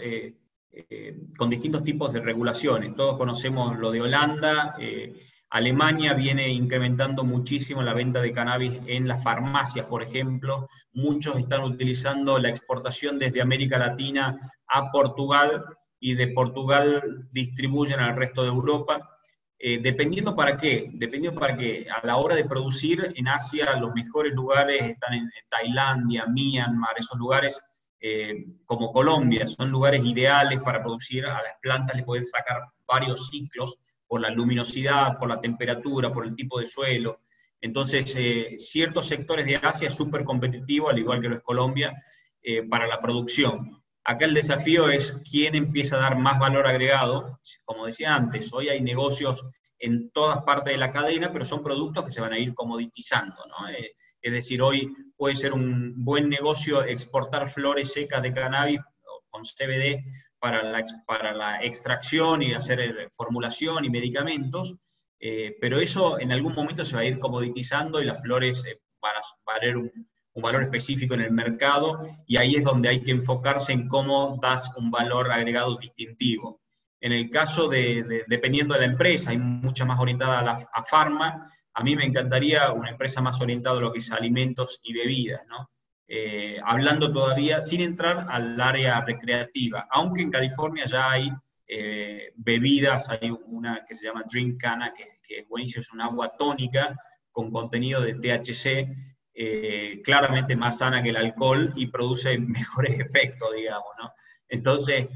con 1.38 1.48
distintos 1.48 1.82
tipos 1.82 2.12
de 2.12 2.20
regulaciones. 2.20 2.94
Todos 2.94 3.16
conocemos 3.16 3.78
lo 3.78 3.90
de 3.90 4.02
Holanda, 4.02 4.76
Alemania 5.50 6.12
viene 6.12 6.48
incrementando 6.48 7.24
muchísimo 7.24 7.82
la 7.82 7.94
venta 7.94 8.20
de 8.20 8.32
cannabis 8.32 8.80
en 8.86 9.08
las 9.08 9.22
farmacias, 9.22 9.86
por 9.86 10.02
ejemplo. 10.02 10.68
Muchos 10.92 11.38
están 11.38 11.62
utilizando 11.62 12.38
la 12.38 12.50
exportación 12.50 13.18
desde 13.18 13.40
América 13.40 13.78
Latina 13.78 14.38
a 14.66 14.90
Portugal 14.90 15.64
y 16.00 16.14
de 16.14 16.28
Portugal 16.28 17.28
distribuyen 17.32 18.00
al 18.00 18.16
resto 18.16 18.42
de 18.42 18.48
Europa. 18.48 19.18
Eh, 19.58 19.80
dependiendo 19.82 20.36
para 20.36 20.56
qué, 20.56 20.90
dependiendo 20.92 21.40
para 21.40 21.56
qué. 21.56 21.86
A 21.90 22.06
la 22.06 22.18
hora 22.18 22.36
de 22.36 22.44
producir 22.44 23.12
en 23.16 23.26
Asia, 23.26 23.74
los 23.76 23.92
mejores 23.94 24.34
lugares 24.34 24.82
están 24.82 25.14
en, 25.14 25.30
Tailandia, 25.48 26.26
Myanmar, 26.26 26.94
esos 26.96 27.18
lugares 27.18 27.60
eh, 28.00 28.44
como 28.66 28.92
Colombia, 28.92 29.46
son 29.46 29.70
lugares 29.70 30.04
ideales 30.04 30.60
para 30.60 30.82
producir. 30.82 31.24
A 31.26 31.42
las 31.42 31.54
plantas 31.62 31.96
le 31.96 32.04
pueden 32.04 32.24
sacar 32.24 32.62
varios 32.86 33.28
ciclos 33.30 33.78
por 34.08 34.20
la 34.22 34.30
luminosidad, 34.30 35.18
por 35.18 35.28
la 35.28 35.40
temperatura, 35.40 36.10
por 36.10 36.26
el 36.26 36.34
tipo 36.34 36.58
de 36.58 36.66
suelo. 36.66 37.20
Entonces, 37.60 38.16
eh, 38.16 38.56
ciertos 38.58 39.06
sectores 39.06 39.46
de 39.46 39.56
Asia 39.56 39.88
es 39.88 39.94
súper 39.94 40.24
competitivo, 40.24 40.88
al 40.88 40.98
igual 40.98 41.20
que 41.20 41.28
lo 41.28 41.36
es 41.36 41.42
Colombia, 41.42 41.92
eh, 42.42 42.62
para 42.62 42.86
la 42.86 43.00
producción. 43.00 43.82
Acá 44.04 44.24
el 44.24 44.32
desafío 44.32 44.88
es 44.88 45.20
quién 45.30 45.54
empieza 45.54 45.96
a 45.96 46.00
dar 46.00 46.18
más 46.18 46.38
valor 46.38 46.66
agregado. 46.66 47.38
Como 47.64 47.84
decía 47.84 48.14
antes, 48.14 48.50
hoy 48.52 48.70
hay 48.70 48.80
negocios 48.80 49.44
en 49.78 50.10
todas 50.10 50.42
partes 50.44 50.72
de 50.72 50.78
la 50.78 50.90
cadena, 50.90 51.30
pero 51.30 51.44
son 51.44 51.62
productos 51.62 52.04
que 52.04 52.10
se 52.10 52.20
van 52.22 52.32
a 52.32 52.38
ir 52.38 52.54
comoditizando. 52.54 53.36
¿no? 53.46 53.68
Eh, 53.68 53.94
es 54.22 54.32
decir, 54.32 54.62
hoy 54.62 54.90
puede 55.16 55.34
ser 55.34 55.52
un 55.52 55.92
buen 56.04 56.28
negocio 56.28 56.82
exportar 56.82 57.48
flores 57.48 57.92
secas 57.92 58.22
de 58.22 58.32
cannabis 58.32 58.80
con 59.30 59.42
CBD 59.42 60.02
para 60.38 60.62
la, 60.62 60.84
para 61.06 61.32
la 61.32 61.62
extracción 61.62 62.42
y 62.42 62.54
hacer 62.54 62.80
eh, 62.80 63.08
formulación 63.12 63.84
y 63.84 63.90
medicamentos, 63.90 64.74
eh, 65.20 65.56
pero 65.60 65.78
eso 65.80 66.18
en 66.18 66.32
algún 66.32 66.54
momento 66.54 66.84
se 66.84 66.94
va 66.94 67.02
a 67.02 67.06
ir 67.06 67.18
comoditizando 67.18 68.00
y 68.00 68.06
las 68.06 68.22
flores 68.22 68.64
eh, 68.66 68.80
van 69.00 69.16
a 69.16 69.20
valer 69.44 69.76
un, 69.76 69.90
valor 70.40 70.62
específico 70.62 71.14
en 71.14 71.22
el 71.22 71.32
mercado 71.32 71.98
y 72.24 72.36
ahí 72.36 72.54
es 72.54 72.62
donde 72.62 72.88
hay 72.88 73.02
que 73.02 73.10
enfocarse 73.10 73.72
en 73.72 73.88
cómo 73.88 74.38
das 74.40 74.70
un 74.76 74.88
valor 74.88 75.32
agregado 75.32 75.76
distintivo. 75.78 76.60
En 77.00 77.10
el 77.10 77.28
caso 77.28 77.66
de, 77.66 78.24
dependiendo 78.28 78.74
de 78.74 78.80
la 78.82 78.86
empresa, 78.86 79.32
hay 79.32 79.38
mucha 79.38 79.84
más 79.84 79.98
orientada 79.98 80.38
a, 80.38 80.42
la, 80.44 80.68
a 80.72 80.84
farma, 80.84 81.52
a 81.74 81.82
mí 81.82 81.96
me 81.96 82.04
encantaría 82.04 82.70
una 82.70 82.90
empresa 82.90 83.20
más 83.20 83.40
orientada 83.40 83.78
a 83.78 83.80
lo 83.80 83.92
que 83.92 83.98
es 83.98 84.12
alimentos 84.12 84.78
y 84.84 84.92
bebidas, 84.92 85.44
¿no? 85.48 85.70
Eh, 86.10 86.58
hablando 86.64 87.12
todavía 87.12 87.60
sin 87.60 87.82
entrar 87.82 88.26
al 88.30 88.58
área 88.58 89.02
recreativa, 89.02 89.86
aunque 89.90 90.22
en 90.22 90.30
California 90.30 90.86
ya 90.86 91.10
hay 91.10 91.30
eh, 91.66 92.32
bebidas, 92.34 93.10
hay 93.10 93.30
una 93.44 93.84
que 93.86 93.94
se 93.94 94.06
llama 94.06 94.24
Drink 94.26 94.58
Cana, 94.58 94.94
que, 94.96 95.20
que, 95.22 95.40
es 95.40 95.48
buenísima, 95.48 95.82
es 95.82 95.92
un 95.92 96.00
agua 96.00 96.34
tónica 96.38 96.96
con 97.30 97.50
contenido 97.50 98.00
de 98.00 98.14
THC, 98.14 98.88
eh, 99.34 100.00
claramente 100.02 100.56
más 100.56 100.78
sana 100.78 101.02
que 101.02 101.10
el 101.10 101.16
alcohol 101.16 101.74
y 101.76 101.88
produce 101.88 102.38
mejores 102.38 102.98
efectos, 102.98 103.54
digamos, 103.54 103.90
¿no? 104.00 104.10
Entonces, 104.48 105.10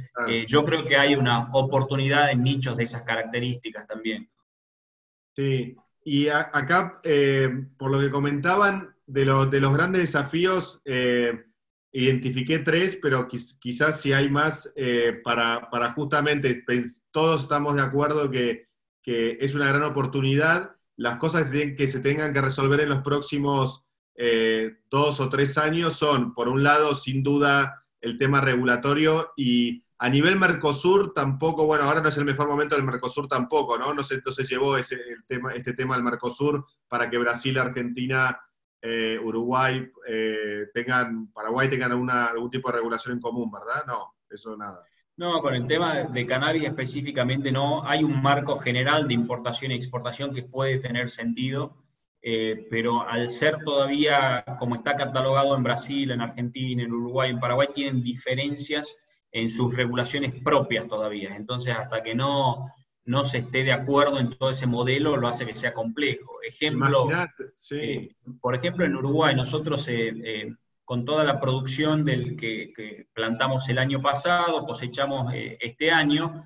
yo 0.47 0.63
creo 0.63 0.85
que 0.85 0.99
hay 0.99 1.15
una 1.15 1.49
oportunidad 1.55 2.31
en 2.31 2.43
nichos 2.43 2.77
de 2.77 2.85
esas 2.85 3.03
características 3.03 3.87
también. 3.87 4.31
Sí, 5.35 5.75
y 6.05 6.29
acá, 6.29 6.99
por 7.79 7.91
lo 7.91 7.99
que 7.99 8.11
comentaban, 8.11 8.92
de, 9.13 9.47
de 9.51 9.61
los 9.61 9.75
grandes 9.75 10.03
desafíos, 10.03 10.81
eh, 10.85 11.45
identifiqué 11.93 12.61
tres, 12.61 12.99
pero 13.01 13.29
quizás 13.29 14.01
si 14.01 14.13
hay 14.13 14.31
más 14.31 14.73
eh, 14.77 15.21
para, 15.23 15.69
para, 15.71 15.93
justamente, 15.93 16.65
todos 17.11 17.43
estamos 17.43 17.75
de 17.77 17.83
acuerdo 17.83 18.31
que, 18.31 18.69
que, 19.03 19.37
es 19.41 19.55
una 19.55 19.69
gran 19.69 19.83
oportunidad. 19.83 20.77
Las 20.97 21.17
cosas 21.19 21.51
que 21.51 21.87
se 21.87 22.01
tengan 22.01 22.33
que 22.33 22.41
resolver 22.41 22.81
en 22.81 22.89
los 22.89 23.03
próximos 23.03 23.85
eh, 24.15 24.79
dos 24.91 25.21
o 25.21 25.29
tres 25.29 25.59
años 25.59 25.95
son, 25.95 26.35
por 26.35 26.49
un 26.49 26.63
lado, 26.63 26.95
sin 26.95 27.23
duda, 27.23 27.85
el 28.01 28.17
tema 28.17 28.41
regulatorio 28.41 29.33
y 29.37 29.85
a 29.99 30.09
nivel 30.09 30.37
Mercosur 30.37 31.13
tampoco, 31.15 31.65
bueno, 31.65 31.85
ahora 31.85 32.01
no 32.01 32.09
es 32.09 32.17
el 32.17 32.25
mejor 32.25 32.49
momento 32.49 32.75
del 32.75 32.85
Mercosur 32.85 33.29
tampoco, 33.29 33.79
¿no? 33.79 33.95
No 33.95 34.03
se, 34.03 34.15
entonces 34.15 34.49
llevó 34.49 34.77
ese, 34.77 34.97
el 34.97 35.25
tema, 35.29 35.53
este 35.55 35.75
tema 35.75 35.95
al 35.95 36.03
Mercosur 36.03 36.67
para 36.89 37.09
que 37.09 37.19
Brasil, 37.19 37.57
Argentina 37.57 38.37
eh, 38.83 39.17
Uruguay 39.23 39.89
eh, 40.09 40.67
tengan, 40.75 41.33
Paraguay 41.33 41.69
tengan 41.69 41.93
algún 41.93 42.51
tipo 42.51 42.69
de 42.69 42.79
regulación 42.79 43.15
en 43.15 43.21
común, 43.21 43.49
¿verdad? 43.51 43.85
No, 43.87 44.15
eso 44.29 44.57
nada. 44.57 44.83
No, 45.17 45.41
con 45.41 45.55
el 45.55 45.69
tema 45.69 46.03
de 46.05 46.27
cannabis 46.27 46.65
específicamente 46.65 47.53
no. 47.53 47.87
Hay 47.87 48.03
un 48.03 48.21
marco 48.21 48.57
general 48.57 49.07
de 49.07 49.15
importación 49.15 49.71
y 49.71 49.77
exportación 49.77 50.35
que 50.35 50.43
puede 50.43 50.79
tener 50.79 51.11
sentido, 51.11 51.77
eh, 52.23 52.67
pero 52.71 53.09
al 53.09 53.29
ser 53.29 53.59
todavía, 53.65 54.45
como 54.59 54.75
está 54.75 54.97
catalogado 54.97 55.55
en 55.55 55.63
Brasil, 55.63 56.11
en 56.11 56.21
Argentina, 56.21 56.83
en 56.83 56.93
Uruguay, 56.93 57.31
en 57.31 57.39
Paraguay, 57.39 57.69
tienen 57.73 58.03
diferencias 58.03 58.97
en 59.31 59.49
sus 59.49 59.75
regulaciones 59.77 60.33
propias 60.43 60.89
todavía. 60.89 61.37
Entonces, 61.37 61.77
hasta 61.77 62.03
que 62.03 62.17
no, 62.17 62.67
no 63.05 63.25
se 63.25 63.39
esté 63.39 63.65
de 63.65 63.73
acuerdo 63.73 64.19
en 64.19 64.37
todo 64.37 64.51
ese 64.51 64.67
modelo, 64.67 65.17
lo 65.17 65.29
hace 65.29 65.45
que 65.45 65.55
sea 65.55 65.75
complejo. 65.75 66.41
Ejemplo, 66.43 67.09
eh, 67.73 68.15
por 68.41 68.55
ejemplo, 68.55 68.85
en 68.85 68.97
Uruguay 68.97 69.35
nosotros 69.35 69.89
eh, 69.89 70.13
eh, 70.25 70.55
con 70.85 71.05
toda 71.05 71.25
la 71.25 71.41
producción 71.41 72.05
del 72.05 72.37
que, 72.37 73.07
plantamos 73.13 73.69
el 73.69 73.79
año 73.79 74.01
pasado, 74.01 74.65
cosechamos 74.65 75.33
este 75.35 75.91
año, 75.91 76.45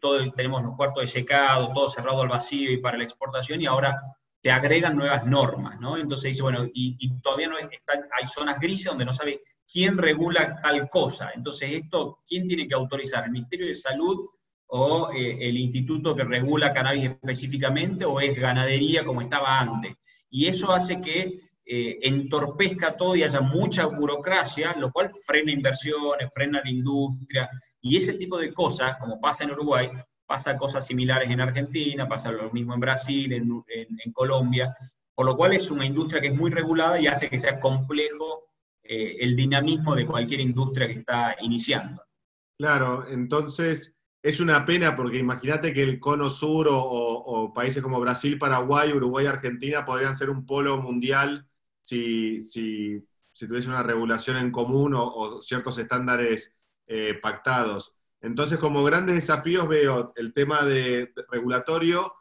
todo, 0.00 0.32
tenemos 0.32 0.62
los 0.62 0.76
cuartos 0.76 1.02
de 1.02 1.06
secado, 1.06 1.72
todo 1.72 1.88
cerrado 1.88 2.22
al 2.22 2.28
vacío 2.28 2.70
y 2.70 2.78
para 2.78 2.98
la 2.98 3.04
exportación, 3.04 3.60
y 3.60 3.66
ahora 3.66 4.00
te 4.40 4.50
agregan 4.50 4.96
nuevas 4.96 5.24
normas, 5.26 5.78
¿no? 5.78 5.96
Entonces 5.96 6.30
dice, 6.30 6.42
bueno, 6.42 6.66
y, 6.72 7.20
todavía 7.20 7.48
no 7.48 7.56
hay 7.56 8.26
zonas 8.26 8.58
grises 8.58 8.86
donde 8.86 9.04
no 9.04 9.12
sabe 9.12 9.42
quién 9.70 9.98
regula 9.98 10.60
tal 10.62 10.88
cosa. 10.88 11.30
Entonces, 11.34 11.70
esto, 11.72 12.20
¿quién 12.26 12.48
tiene 12.48 12.66
que 12.66 12.74
autorizar? 12.74 13.24
¿El 13.24 13.32
Ministerio 13.32 13.66
de 13.66 13.74
Salud 13.74 14.30
o 14.72 15.10
eh, 15.12 15.38
el 15.40 15.56
instituto 15.56 16.14
que 16.14 16.24
regula 16.24 16.72
cannabis 16.72 17.10
específicamente 17.10 18.04
o 18.04 18.20
es 18.20 18.38
ganadería 18.38 19.04
como 19.04 19.20
estaba 19.20 19.58
antes. 19.60 19.94
Y 20.30 20.46
eso 20.46 20.72
hace 20.72 21.00
que 21.00 21.40
eh, 21.64 21.98
entorpezca 22.02 22.96
todo 22.96 23.16
y 23.16 23.22
haya 23.22 23.40
mucha 23.40 23.86
burocracia, 23.86 24.74
lo 24.76 24.92
cual 24.92 25.10
frena 25.24 25.52
inversiones, 25.52 26.30
frena 26.32 26.60
la 26.62 26.70
industria. 26.70 27.50
Y 27.80 27.96
ese 27.96 28.14
tipo 28.14 28.38
de 28.38 28.52
cosas, 28.52 28.98
como 28.98 29.20
pasa 29.20 29.44
en 29.44 29.52
Uruguay, 29.52 29.90
pasa 30.24 30.56
cosas 30.56 30.86
similares 30.86 31.28
en 31.28 31.40
Argentina, 31.40 32.08
pasa 32.08 32.30
lo 32.30 32.50
mismo 32.52 32.74
en 32.74 32.80
Brasil, 32.80 33.32
en, 33.32 33.64
en, 33.68 34.12
Colombia, 34.12 34.74
por 35.14 35.26
lo 35.26 35.36
cual 35.36 35.54
es 35.54 35.70
una 35.72 35.84
industria 35.84 36.20
que 36.20 36.28
es 36.28 36.36
muy 36.36 36.50
regulada 36.50 37.00
y 37.00 37.08
hace 37.08 37.28
que 37.28 37.38
sea 37.38 37.58
complejo 37.58 38.44
eh, 38.84 39.16
el 39.20 39.34
dinamismo 39.34 39.96
de 39.96 40.06
cualquier 40.06 40.40
industria 40.40 40.86
que 40.86 41.00
está 41.00 41.36
iniciando. 41.40 42.04
Claro, 42.56 43.06
entonces 43.08 43.96
es 44.22 44.40
una 44.40 44.64
pena 44.66 44.96
porque 44.96 45.18
imagínate 45.18 45.72
que 45.72 45.82
el 45.82 45.98
cono 45.98 46.28
sur 46.28 46.68
o, 46.70 47.52
países 47.54 47.82
como 47.82 48.00
Brasil, 48.00 48.38
Paraguay, 48.38 48.92
Uruguay, 48.92 49.26
Argentina 49.26 49.84
podrían 49.84 50.14
ser 50.14 50.30
un 50.30 50.46
polo 50.46 50.78
mundial 50.78 51.46
si, 51.80 52.38
tuviese 53.38 53.68
una 53.68 53.82
regulación 53.82 54.36
en 54.36 54.50
común 54.52 54.94
o, 54.94 55.40
ciertos 55.42 55.78
estándares 55.78 56.54
eh, 56.86 57.18
pactados. 57.20 57.94
Entonces, 58.20 58.58
como 58.58 58.84
grandes 58.84 59.14
desafíos 59.14 59.66
veo 59.68 60.12
el 60.16 60.32
tema 60.34 60.62
de, 60.64 61.12
regulatorio, 61.30 62.12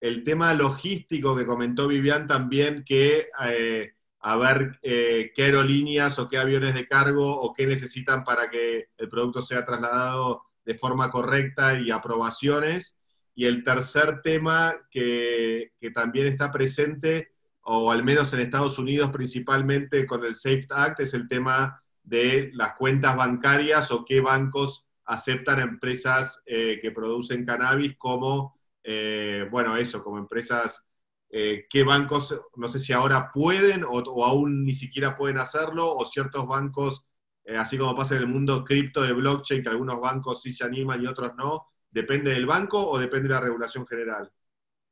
el 0.00 0.22
tema 0.22 0.54
logístico 0.54 1.36
que 1.36 1.46
comentó 1.46 1.88
Vivian 1.88 2.28
también, 2.28 2.84
que 2.84 3.28
eh, 3.50 3.94
a 4.20 4.36
ver 4.36 4.78
eh, 4.82 5.32
qué 5.34 5.44
aerolíneas 5.44 6.18
o 6.20 6.28
qué 6.28 6.38
aviones 6.38 6.74
de 6.74 6.86
cargo 6.86 7.36
o 7.40 7.52
qué 7.52 7.66
necesitan 7.66 8.24
para 8.24 8.48
que 8.50 8.88
el 8.96 9.08
producto 9.08 9.42
sea 9.42 9.64
trasladado 9.64 10.47
de 10.68 10.74
forma 10.74 11.10
correcta 11.10 11.80
y 11.80 11.90
aprobaciones. 11.90 12.98
Y 13.34 13.46
el 13.46 13.64
tercer 13.64 14.20
tema 14.20 14.76
que, 14.90 15.72
también 15.94 16.26
está 16.26 16.50
presente, 16.50 17.32
o 17.62 17.90
al 17.90 18.04
menos 18.04 18.34
en 18.34 18.40
Estados 18.40 18.78
Unidos 18.78 19.10
principalmente 19.10 20.04
con 20.04 20.26
el 20.26 20.34
SAFE 20.34 20.66
Act, 20.68 21.00
es 21.00 21.14
el 21.14 21.26
tema 21.26 21.82
de 22.02 22.50
las 22.52 22.74
cuentas 22.74 23.16
bancarias 23.16 23.90
o 23.90 24.04
qué 24.04 24.20
bancos 24.20 24.84
aceptan 25.06 25.60
empresas 25.60 26.42
eh, 26.44 26.78
que 26.82 26.90
producen 26.90 27.46
cannabis 27.46 27.96
como 27.96 28.58
eh, 28.84 29.48
bueno, 29.50 29.74
eso, 29.74 30.04
como 30.04 30.18
empresas, 30.18 30.84
eh, 31.30 31.66
qué 31.70 31.82
bancos, 31.84 32.38
no 32.56 32.68
sé 32.68 32.78
si 32.78 32.92
ahora 32.92 33.30
pueden 33.32 33.84
o, 33.84 34.24
aún 34.24 34.64
ni 34.64 34.74
siquiera 34.74 35.14
pueden 35.14 35.38
hacerlo, 35.38 35.94
o 35.94 36.04
ciertos 36.04 36.46
bancos, 36.46 37.06
eh, 37.48 37.56
así 37.56 37.78
como 37.78 37.96
pasa 37.96 38.14
en 38.14 38.20
el 38.20 38.26
mundo 38.26 38.62
cripto 38.62 39.02
de 39.02 39.14
blockchain, 39.14 39.62
que 39.62 39.70
algunos 39.70 39.98
bancos 39.98 40.42
sí 40.42 40.52
se 40.52 40.64
animan 40.64 41.02
y 41.02 41.06
otros 41.06 41.32
no, 41.34 41.68
¿depende 41.90 42.30
del 42.30 42.44
banco 42.44 42.86
o 42.90 42.98
depende 42.98 43.26
de 43.26 43.34
la 43.34 43.40
regulación 43.40 43.86
general? 43.86 44.30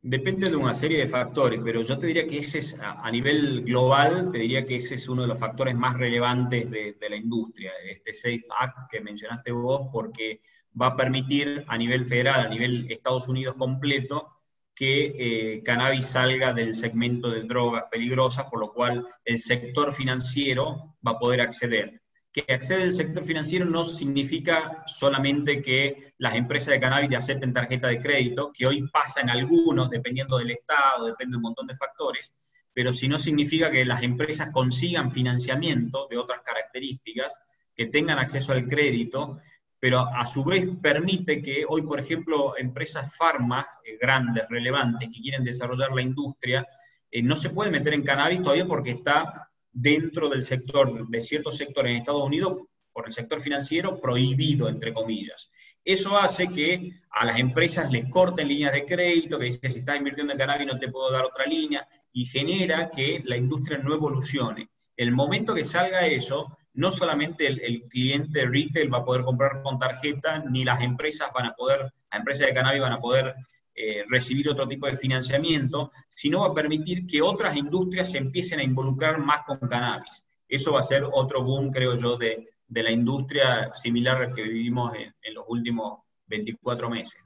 Depende 0.01 0.49
de 0.49 0.57
una 0.57 0.73
serie 0.73 1.01
de 1.01 1.09
factores, 1.09 1.61
pero 1.63 1.83
yo 1.83 1.99
te 1.99 2.07
diría 2.07 2.27
que 2.27 2.39
ese 2.39 2.61
es, 2.61 2.79
a 2.81 3.11
nivel 3.11 3.63
global, 3.63 4.31
te 4.31 4.39
diría 4.39 4.65
que 4.65 4.77
ese 4.77 4.95
es 4.95 5.07
uno 5.07 5.23
de 5.23 5.29
los 5.29 5.39
factores 5.39 5.75
más 5.75 5.99
relevantes 5.99 6.71
de, 6.71 6.97
la 7.11 7.17
industria, 7.17 7.73
este 7.85 8.15
Safe 8.15 8.47
Act 8.59 8.91
que 8.91 9.01
mencionaste 9.03 9.53
vos, 9.53 9.91
porque 9.93 10.41
va 10.81 10.89
a 10.89 10.97
permitir 10.97 11.63
a 11.69 11.77
nivel 11.77 12.07
federal, 12.07 12.47
a 12.47 12.49
nivel 12.49 12.91
Estados 12.91 13.29
Unidos 13.29 13.57
completo, 13.59 14.31
que 14.75 15.15
eh, 15.19 15.63
cannabis 15.63 16.07
salga 16.07 16.55
del 16.55 16.75
segmento 16.75 17.29
de 17.29 17.43
drogas 17.43 17.85
peligrosas, 17.91 18.47
por 18.47 18.61
lo 18.61 18.73
cual 18.73 19.07
el 19.27 19.39
sector 19.39 19.93
financiero 19.93 20.97
va 21.07 21.13
a 21.13 21.19
poder 21.19 21.43
acceder. 21.43 22.01
Que 22.37 22.53
accede 22.53 22.83
el 22.83 22.93
sector 22.93 23.25
financiero 23.25 23.65
no 23.65 23.87
significa 23.87 24.85
solamente 24.87 25.63
que 25.63 26.13
las 26.19 26.35
empresas 26.35 26.69
de 26.69 26.81
cannabis 26.81 27.17
acepten 27.17 27.55
tarjeta 27.55 27.89
de 27.89 27.99
crédito, 27.99 28.53
que 28.53 28.67
hoy 28.67 28.87
pasa 28.89 29.23
en 29.23 29.31
algunos, 29.31 29.89
dependiendo 29.89 30.37
del 30.37 30.51
estado, 30.51 31.07
depende 31.07 31.33
de 31.33 31.37
un 31.39 31.43
montón 31.45 31.67
de 31.67 31.77
factores, 31.77 32.35
pero 32.75 32.93
si 32.93 33.09
no 33.09 33.19
significa 33.19 33.71
que 33.71 33.87
las 33.87 34.03
empresas 34.03 34.51
consigan 34.53 35.11
financiamiento 35.11 36.07
de 36.11 36.19
otras 36.19 36.43
características, 36.43 37.39
que 37.75 37.87
tengan 37.87 38.19
acceso 38.19 38.53
al 38.53 38.67
crédito 38.67 39.41
pero 39.79 40.01
a 40.01 40.25
su 40.27 40.43
vez 40.45 40.67
permite 40.81 41.43
que 41.43 41.65
hoy, 41.69 41.83
por 41.83 42.01
ejemplo, 42.01 42.57
empresas 42.57 43.15
farma 43.15 43.67
eh, 43.85 43.99
grandes, 44.01 44.45
relevantes, 44.49 45.09
que 45.13 45.21
quieren 45.21 45.45
desarrollar 45.45 45.93
la 45.93 46.03
industria, 46.03 46.67
eh, 47.11 47.23
no 47.23 47.37
se 47.37 47.51
puede 47.51 47.71
meter 47.71 47.95
en 47.95 48.03
cannabis 48.03 48.43
todavía 48.43 48.67
porque 48.67 48.91
está 48.91 49.46
dentro 49.77 50.31
del 50.31 50.43
sector, 50.43 51.07
de 51.09 51.21
ciertos 51.21 51.59
sectores 51.59 51.93
en 51.93 51.99
Estados 51.99 52.25
Unidos, 52.25 52.63
por 52.93 53.07
el 53.07 53.13
sector 53.13 53.43
financiero, 53.43 54.01
prohibido, 54.01 54.71
entre 54.71 54.95
comillas. 54.95 55.51
Eso 55.85 56.17
hace 56.19 56.49
que 56.49 56.93
a 57.11 57.27
las 57.27 57.39
empresas 57.39 57.93
les 57.93 58.09
corten 58.09 58.49
líneas 58.49 58.73
de 58.73 58.87
crédito, 58.87 59.39
que 59.39 59.45
dice, 59.45 59.69
si 59.69 59.81
estás 59.81 59.99
invirtiendo 59.99 60.33
en 60.33 60.39
cannabis 60.39 60.67
no 60.67 60.79
te 60.79 60.89
puedo 60.89 61.13
dar 61.13 61.27
otra 61.27 61.45
línea, 61.45 61.87
y 62.11 62.25
genera 62.25 62.91
que 62.91 63.21
la 63.27 63.37
industria 63.37 63.77
no 63.77 63.93
evolucione. 63.93 64.71
El 64.97 65.13
momento 65.13 65.55
que 65.55 65.63
salga 65.63 66.07
eso, 66.07 66.57
no 66.73 66.91
solamente 66.91 67.47
el, 67.47 67.83
cliente 67.91 68.47
retail 68.47 68.93
va 68.93 68.99
a 68.99 69.05
poder 69.05 69.25
comprar 69.25 69.63
con 69.63 69.79
tarjeta, 69.79 70.39
ni 70.39 70.65
las 70.65 70.81
empresas 70.81 71.31
van 71.35 71.47
a 71.47 71.55
poder, 71.55 71.83
las 71.83 72.19
empresas 72.19 72.47
de 72.47 72.55
cannabis 72.55 72.81
van 72.81 72.93
a 72.95 73.01
poder 73.01 73.35
eh, 73.77 74.05
recibir 74.09 74.49
otro 74.49 74.67
tipo 74.67 74.87
de 74.87 74.97
financiamiento, 74.97 75.91
sino 76.09 76.41
va 76.41 76.49
a 76.49 76.55
permitir 76.55 77.07
que 77.07 77.23
otras 77.23 77.57
industrias 77.57 78.11
se 78.11 78.19
empiecen 78.19 78.61
a 78.61 78.65
involucrar 78.65 79.19
más 79.19 79.41
con 79.47 79.59
cannabis. 79.59 80.25
Eso 80.49 80.73
va 80.73 80.81
a 80.81 80.83
ser 80.83 81.05
otro 81.13 81.43
boom, 81.45 81.71
creo 81.71 81.97
yo, 81.97 82.17
de, 82.17 82.49
la 82.69 82.91
industria 82.91 83.71
similar 83.75 84.23
al 84.23 84.35
que 84.35 84.43
vivimos 84.43 84.95
en, 84.95 85.15
en 85.23 85.35
los 85.35 85.45
últimos 85.49 86.01
24 86.27 86.91
meses. 86.91 87.21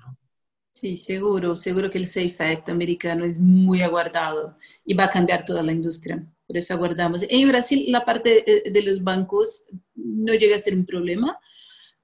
Sí, 0.73 0.97
seguro, 0.97 1.57
seguro 1.57 1.91
que 1.91 1.99
el 1.99 2.07
Safe 2.07 2.37
Act 2.39 2.69
americano 2.69 3.25
es 3.25 3.39
muy 3.39 3.83
aguardado 3.83 4.57
y 4.85 4.95
va 4.95 5.05
a 5.05 5.11
cambiar 5.11 5.45
toda 5.45 5.63
la 5.63 5.73
industria 5.73 6.25
por 6.51 6.57
eso 6.57 6.75
aguardamos. 6.75 7.25
En 7.29 7.47
Brasil 7.47 7.85
la 7.93 8.05
parte 8.05 8.43
eh, 8.45 8.73
de 8.73 8.83
los 8.83 9.05
bancos 9.05 9.67
no 9.95 10.35
llega 10.35 10.57
a 10.57 10.59
ser 10.59 10.75
un 10.75 10.85
problema. 10.85 11.39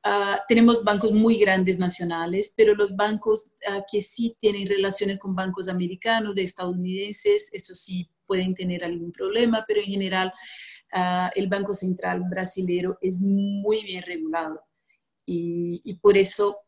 Ah, 0.08 0.40
tenemos 0.46 0.84
bancos 0.84 1.10
muy 1.10 1.36
grandes 1.36 1.80
nacionales, 1.80 2.54
pero 2.56 2.76
los 2.76 2.94
bancos 2.94 3.50
ah, 3.66 3.80
que 3.90 4.00
sí 4.00 4.36
tienen 4.38 4.68
relaciones 4.68 5.18
con 5.18 5.34
bancos 5.34 5.68
americanos, 5.68 6.36
de 6.36 6.44
estadounidenses, 6.44 7.52
eso 7.52 7.74
sí 7.74 8.08
pueden 8.24 8.54
tener 8.54 8.84
algún 8.84 9.10
problema, 9.10 9.64
pero 9.66 9.80
en 9.80 9.86
general 9.86 10.32
ah, 10.92 11.32
el 11.34 11.48
Banco 11.48 11.74
Central 11.74 12.22
brasilero 12.30 12.98
es 13.00 13.20
muy 13.20 13.82
bien 13.82 14.04
regulado 14.04 14.62
y, 15.24 15.80
y 15.82 15.94
por 15.94 16.16
eso 16.16 16.58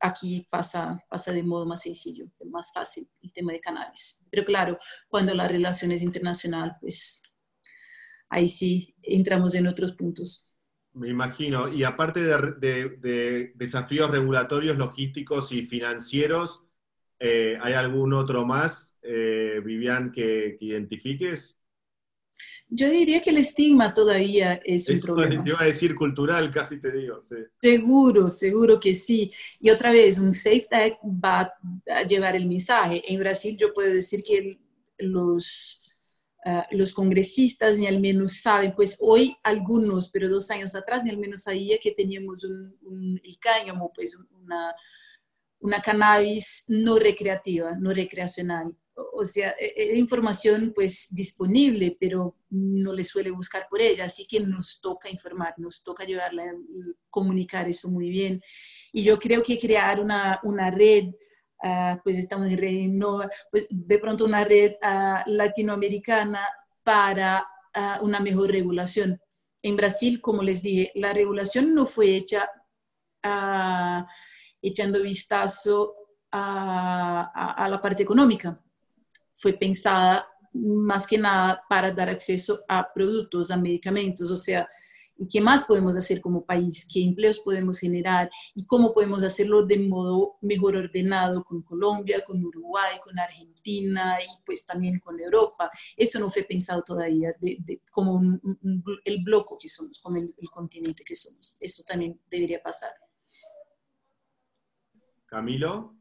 aquí 0.00 0.46
pasa, 0.48 1.04
pasa 1.10 1.32
de 1.34 1.42
modo 1.42 1.66
más 1.66 1.82
sencillo, 1.82 2.30
más 2.46 2.72
fácil 2.72 3.06
el 3.20 3.30
tema 3.34 3.52
de 3.52 3.60
cannabis. 3.60 4.24
Pero 4.30 4.46
claro, 4.46 4.78
cuando 5.06 5.34
la 5.34 5.48
relación 5.48 5.92
es 5.92 6.00
internacional, 6.00 6.78
pues 6.80 7.20
ahí 8.30 8.48
sí 8.48 8.94
entramos 9.02 9.54
en 9.54 9.66
otros 9.66 9.92
puntos. 9.92 10.48
Me 10.94 11.08
imagino. 11.08 11.72
Y 11.72 11.84
aparte 11.84 12.20
de, 12.20 13.52
desafíos 13.54 14.10
regulatorios, 14.10 14.76
logísticos 14.76 15.52
y 15.52 15.62
financieros, 15.62 16.62
eh, 17.18 17.58
¿hay 17.60 17.72
algún 17.74 18.12
otro 18.12 18.44
más, 18.44 18.98
eh, 19.02 19.60
Vivian, 19.64 20.12
que 20.12 20.58
identifiques? 20.60 21.58
Yo 22.74 22.88
diría 22.88 23.20
que 23.20 23.28
el 23.30 23.36
estigma 23.36 23.92
todavía 23.92 24.54
es 24.64 24.88
un 24.88 25.00
problema. 25.02 25.44
Te 25.44 25.50
iba 25.50 25.60
a 25.60 25.66
decir 25.66 25.94
cultural, 25.94 26.50
casi 26.50 26.80
te 26.80 26.90
digo. 26.90 27.18
Seguro, 27.60 28.30
seguro 28.30 28.80
que 28.80 28.94
sí. 28.94 29.30
Y 29.60 29.68
otra 29.68 29.92
vez, 29.92 30.18
un 30.18 30.32
Safe 30.32 30.66
Act 30.70 30.98
va 31.04 31.52
a 31.86 32.02
llevar 32.04 32.34
el 32.34 32.46
mensaje. 32.46 33.02
En 33.06 33.20
Brasil 33.20 33.58
yo 33.58 33.74
puedo 33.74 33.92
decir 33.92 34.24
que 34.24 34.58
los, 34.98 35.81
ah, 36.44 36.66
los 36.70 36.92
congresistas 36.92 37.78
ni 37.78 37.86
al 37.86 38.00
menos 38.00 38.40
saben, 38.40 38.74
pues 38.74 38.98
hoy 39.00 39.36
algunos, 39.42 40.10
pero 40.10 40.28
dos 40.28 40.50
años 40.50 40.74
atrás 40.74 41.04
ni 41.04 41.10
al 41.10 41.18
menos 41.18 41.42
sabía 41.42 41.78
que 41.78 41.92
teníamos 41.92 42.44
un, 42.44 42.76
un, 42.82 43.20
el 43.22 43.38
cáñamo, 43.38 43.92
pues 43.94 44.18
una, 44.30 44.74
una 45.60 45.80
cannabis 45.80 46.64
no 46.68 46.98
recreativa, 46.98 47.76
no 47.78 47.92
recreacional 47.92 48.76
o 48.94 49.24
sea, 49.24 49.50
es 49.50 49.72
e, 49.76 49.98
información 49.98 50.72
pues 50.74 51.08
disponible, 51.10 51.96
pero 51.98 52.36
no 52.50 52.92
le 52.92 53.04
suele 53.04 53.30
buscar 53.30 53.66
por 53.68 53.80
ella, 53.80 54.04
así 54.04 54.26
que 54.26 54.40
nos 54.40 54.80
toca 54.80 55.08
informar, 55.08 55.54
nos 55.56 55.82
toca 55.82 56.02
ayudarle 56.02 56.42
a 56.42 56.54
comunicar 57.08 57.68
eso 57.68 57.90
muy 57.90 58.10
bien. 58.10 58.42
Y 58.92 59.02
yo 59.02 59.18
creo 59.18 59.42
que 59.42 59.58
crear 59.58 60.00
una, 60.00 60.40
una 60.42 60.70
red, 60.70 61.06
ah, 61.62 62.00
pues 62.02 62.18
estamos 62.18 62.48
en 62.48 62.58
red, 62.58 62.88
no, 62.88 63.20
pues 63.50 63.66
de 63.70 63.98
pronto 63.98 64.24
una 64.24 64.44
red 64.44 64.72
uh, 64.82 65.22
latinoamericana 65.26 66.46
para 66.82 67.46
uh, 67.74 68.04
una 68.04 68.20
mejor 68.20 68.50
regulación. 68.50 69.20
En 69.62 69.76
Brasil, 69.76 70.20
como 70.20 70.42
les 70.42 70.62
dije, 70.62 70.90
la 70.94 71.12
regulación 71.12 71.74
no 71.74 71.86
fue 71.86 72.16
hecha 72.16 72.50
echando 74.60 75.00
vistazo 75.00 75.94
a, 76.32 77.54
a 77.56 77.68
la 77.68 77.80
parte 77.80 78.02
económica 78.02 78.58
fue 79.42 79.52
pensada 79.54 80.28
más 80.54 81.06
que 81.06 81.18
nada 81.18 81.62
para 81.68 81.90
dar 81.90 82.08
acceso 82.08 82.62
a 82.68 82.92
productos, 82.92 83.50
a 83.50 83.56
medicamentos, 83.56 84.30
o 84.30 84.36
sea, 84.36 84.68
¿y 85.16 85.28
qué 85.28 85.40
más 85.40 85.64
podemos 85.64 85.96
hacer 85.96 86.20
como 86.20 86.44
país? 86.44 86.88
¿Qué 86.92 87.02
empleos 87.04 87.38
podemos 87.38 87.78
generar? 87.78 88.30
¿Y 88.54 88.66
cómo 88.66 88.92
podemos 88.92 89.22
hacerlo 89.22 89.64
de 89.64 89.78
modo 89.78 90.36
mejor 90.40 90.76
ordenado 90.76 91.42
con 91.44 91.62
Colombia, 91.62 92.24
con 92.24 92.44
Uruguay, 92.44 92.98
con 93.02 93.18
Argentina 93.18 94.16
y 94.20 94.42
pues 94.44 94.66
también 94.66 94.98
con 94.98 95.18
Europa? 95.20 95.70
Eso 95.96 96.18
no 96.18 96.30
fue 96.30 96.42
pensado 96.44 96.82
todavía 96.82 97.34
de, 97.40 97.80
como 97.90 98.20
el 99.04 99.22
bloque 99.22 99.54
que 99.60 99.68
somos, 99.68 99.98
como 100.00 100.16
el, 100.16 100.34
el 100.36 100.50
continente 100.50 101.04
que 101.04 101.14
somos. 101.14 101.56
Eso 101.60 101.82
también 101.82 102.20
debería 102.30 102.62
pasar. 102.62 102.92
Camilo. 105.26 105.96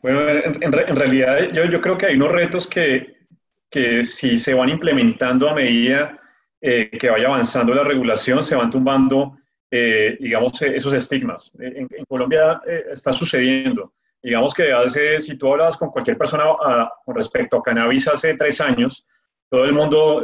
Bueno, 0.00 0.20
en, 0.28 0.72
realidad 0.72 1.50
yo, 1.52 1.64
yo, 1.64 1.80
creo 1.80 1.98
que 1.98 2.06
hay 2.06 2.14
unos 2.14 2.30
retos 2.30 2.68
que, 2.68 3.26
que 3.68 4.04
si 4.04 4.36
se 4.36 4.54
van 4.54 4.68
implementando 4.68 5.48
a 5.48 5.54
medida 5.54 6.20
eh, 6.60 6.90
que 6.90 7.10
vaya 7.10 7.26
avanzando 7.26 7.74
la 7.74 7.84
regulación, 7.84 8.42
se 8.42 8.56
van 8.56 8.70
tumbando, 8.70 9.38
eh, 9.70 10.16
digamos, 10.20 10.60
esos 10.62 10.92
estigmas. 10.92 11.52
En, 11.58 11.88
Colombia 12.08 12.60
eh, 12.66 12.84
está 12.92 13.12
sucediendo. 13.12 13.92
Digamos 14.22 14.52
que 14.52 14.72
hace, 14.72 15.20
si 15.20 15.36
tú 15.36 15.52
hablabas 15.52 15.76
con 15.76 15.90
cualquier 15.90 16.18
persona 16.18 16.44
ah, 16.64 16.92
con 17.04 17.14
respecto 17.14 17.58
a 17.58 17.62
cannabis 17.62 18.08
hace 18.08 18.34
tres 18.34 18.60
años, 18.60 19.06
todo 19.48 19.64
el 19.64 19.72
mundo 19.72 20.22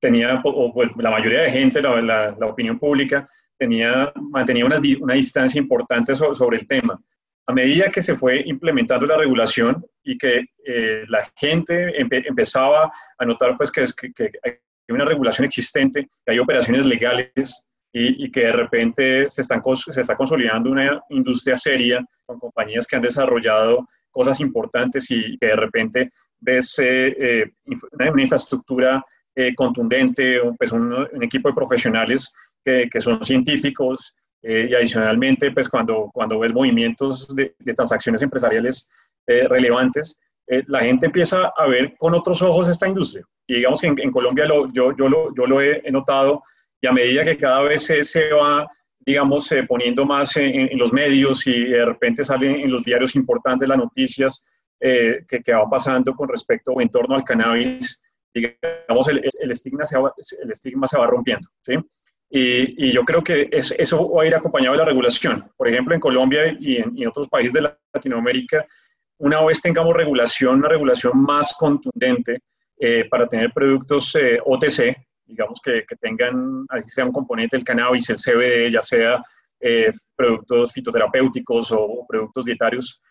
tenía, 0.00 0.40
o, 0.44 0.72
la 0.96 1.10
mayoría 1.10 1.42
de 1.42 1.50
gente, 1.50 1.80
la, 1.80 2.00
la, 2.00 2.46
opinión 2.46 2.78
pública, 2.78 3.26
tenía, 3.56 4.12
mantenía 4.16 4.66
una, 4.66 4.76
una 5.00 5.14
distancia 5.14 5.58
importante 5.58 6.14
sobre 6.14 6.58
el 6.58 6.66
tema 6.66 7.00
a 7.46 7.52
medida 7.52 7.90
que 7.90 8.02
se 8.02 8.16
fue 8.16 8.42
implementando 8.46 9.06
la 9.06 9.16
regulación 9.16 9.84
y 10.02 10.16
que 10.16 10.44
eh, 10.64 11.04
la 11.08 11.26
gente 11.36 11.92
empezaba 11.98 12.90
a 13.18 13.24
notar 13.24 13.56
pues, 13.56 13.70
que, 13.70 13.84
que, 14.14 14.30
hay 14.42 14.52
una 14.88 15.04
regulación 15.04 15.46
existente, 15.46 16.08
que 16.24 16.32
hay 16.32 16.38
operaciones 16.38 16.86
legales 16.86 17.66
y, 17.92 18.30
que 18.30 18.40
de 18.40 18.52
repente 18.52 19.30
se, 19.30 19.42
están, 19.42 19.62
se 19.76 20.00
está 20.00 20.16
consolidando 20.16 20.70
una 20.70 21.00
industria 21.10 21.56
seria 21.56 22.04
con 22.26 22.40
compañías 22.40 22.86
que 22.86 22.96
han 22.96 23.02
desarrollado 23.02 23.86
cosas 24.10 24.40
importantes 24.40 25.10
y 25.10 25.38
que 25.38 25.46
de 25.46 25.56
repente 25.56 26.10
ves 26.40 26.76
eh, 26.80 27.14
eh, 27.18 27.52
una, 27.92 28.20
infraestructura 28.20 29.04
contundente, 29.56 30.40
pues 30.58 30.70
un, 30.72 31.08
equipo 31.22 31.48
de 31.48 31.54
profesionales 31.54 32.32
que, 32.64 32.88
que 32.90 33.00
son 33.00 33.22
científicos 33.24 34.14
eh, 34.46 34.68
y 34.70 34.74
adicionalmente, 34.74 35.50
pues 35.52 35.70
cuando, 35.70 36.10
cuando 36.12 36.38
ves 36.38 36.52
movimientos 36.52 37.34
de, 37.34 37.54
transacciones 37.74 38.20
empresariales 38.20 38.90
eh, 39.26 39.48
relevantes, 39.48 40.18
eh, 40.46 40.62
la 40.66 40.80
gente 40.80 41.06
empieza 41.06 41.52
a 41.56 41.66
ver 41.66 41.94
con 41.98 42.14
otros 42.14 42.42
ojos 42.42 42.68
esta 42.68 42.88
industria. 42.88 43.24
Y 43.46 43.56
digamos 43.56 43.80
que 43.80 43.88
en, 43.88 44.10
Colombia 44.10 44.46
lo, 44.46 44.72
yo, 44.72 44.94
yo, 44.96 45.08
lo, 45.08 45.60
he, 45.60 45.90
notado 45.90 46.42
y 46.80 46.86
a 46.86 46.92
medida 46.92 47.24
que 47.24 47.36
cada 47.36 47.62
vez 47.62 47.84
se, 47.84 48.32
va, 48.32 48.66
digamos, 49.00 49.50
poniendo 49.68 50.04
más 50.04 50.36
en, 50.36 50.78
los 50.78 50.92
medios 50.92 51.46
y 51.46 51.64
de 51.64 51.84
repente 51.84 52.24
salen 52.24 52.60
en 52.60 52.72
los 52.72 52.84
diarios 52.84 53.14
importantes 53.16 53.68
las 53.68 53.78
noticias 53.78 54.44
que, 54.80 55.42
que 55.44 55.52
va 55.52 55.68
pasando 55.68 56.14
con 56.14 56.28
respecto 56.28 56.72
o 56.72 56.80
en 56.80 56.88
torno 56.88 57.14
al 57.14 57.24
cannabis, 57.24 58.02
digamos, 58.34 59.08
el, 59.08 59.22
el, 59.40 59.50
estigma, 59.50 59.86
se 59.86 59.98
va, 59.98 60.12
el 60.42 60.50
estigma 60.50 60.86
se 60.86 60.98
va 60.98 61.06
rompiendo. 61.06 61.48
¿sí? 61.62 61.74
Y, 62.36 62.90
yo 62.90 63.04
creo 63.04 63.22
que 63.22 63.48
eso 63.52 64.10
va 64.10 64.24
a 64.24 64.26
ir 64.26 64.34
acompañado 64.34 64.72
de 64.72 64.78
la 64.78 64.84
regulación. 64.86 65.48
Por 65.56 65.68
ejemplo, 65.68 65.94
en 65.94 66.00
Colombia 66.00 66.56
y 66.58 66.78
en, 66.78 67.06
otros 67.06 67.28
países 67.28 67.52
de 67.52 67.72
Latinoamérica, 67.94 68.66
una 69.18 69.42
vez 69.44 69.60
tengamos 69.62 69.94
regulación, 69.94 70.56
una 70.56 70.68
regulación 70.68 71.22
más 71.22 71.54
contundente 71.54 72.40
eh, 72.78 73.06
para 73.08 73.26
tener 73.26 73.52
productos 73.52 74.14
eh, 74.16 74.38
OTC, 74.44 74.96
digamos 75.26 75.60
que, 75.62 75.84
tengan, 76.00 76.66
así 76.68 76.90
sea 76.90 77.04
un 77.04 77.12
componente 77.12 77.56
del 77.56 77.64
cannabis, 77.64 78.10
el 78.10 78.16
CBD, 78.16 78.70
ya 78.70 78.82
sea 78.82 79.22
eh, 79.60 79.92
productos 80.16 80.72
fitoterapéuticos 80.72 81.72
o, 81.72 82.04
productos 82.06 82.44
dietarios, 82.44 83.02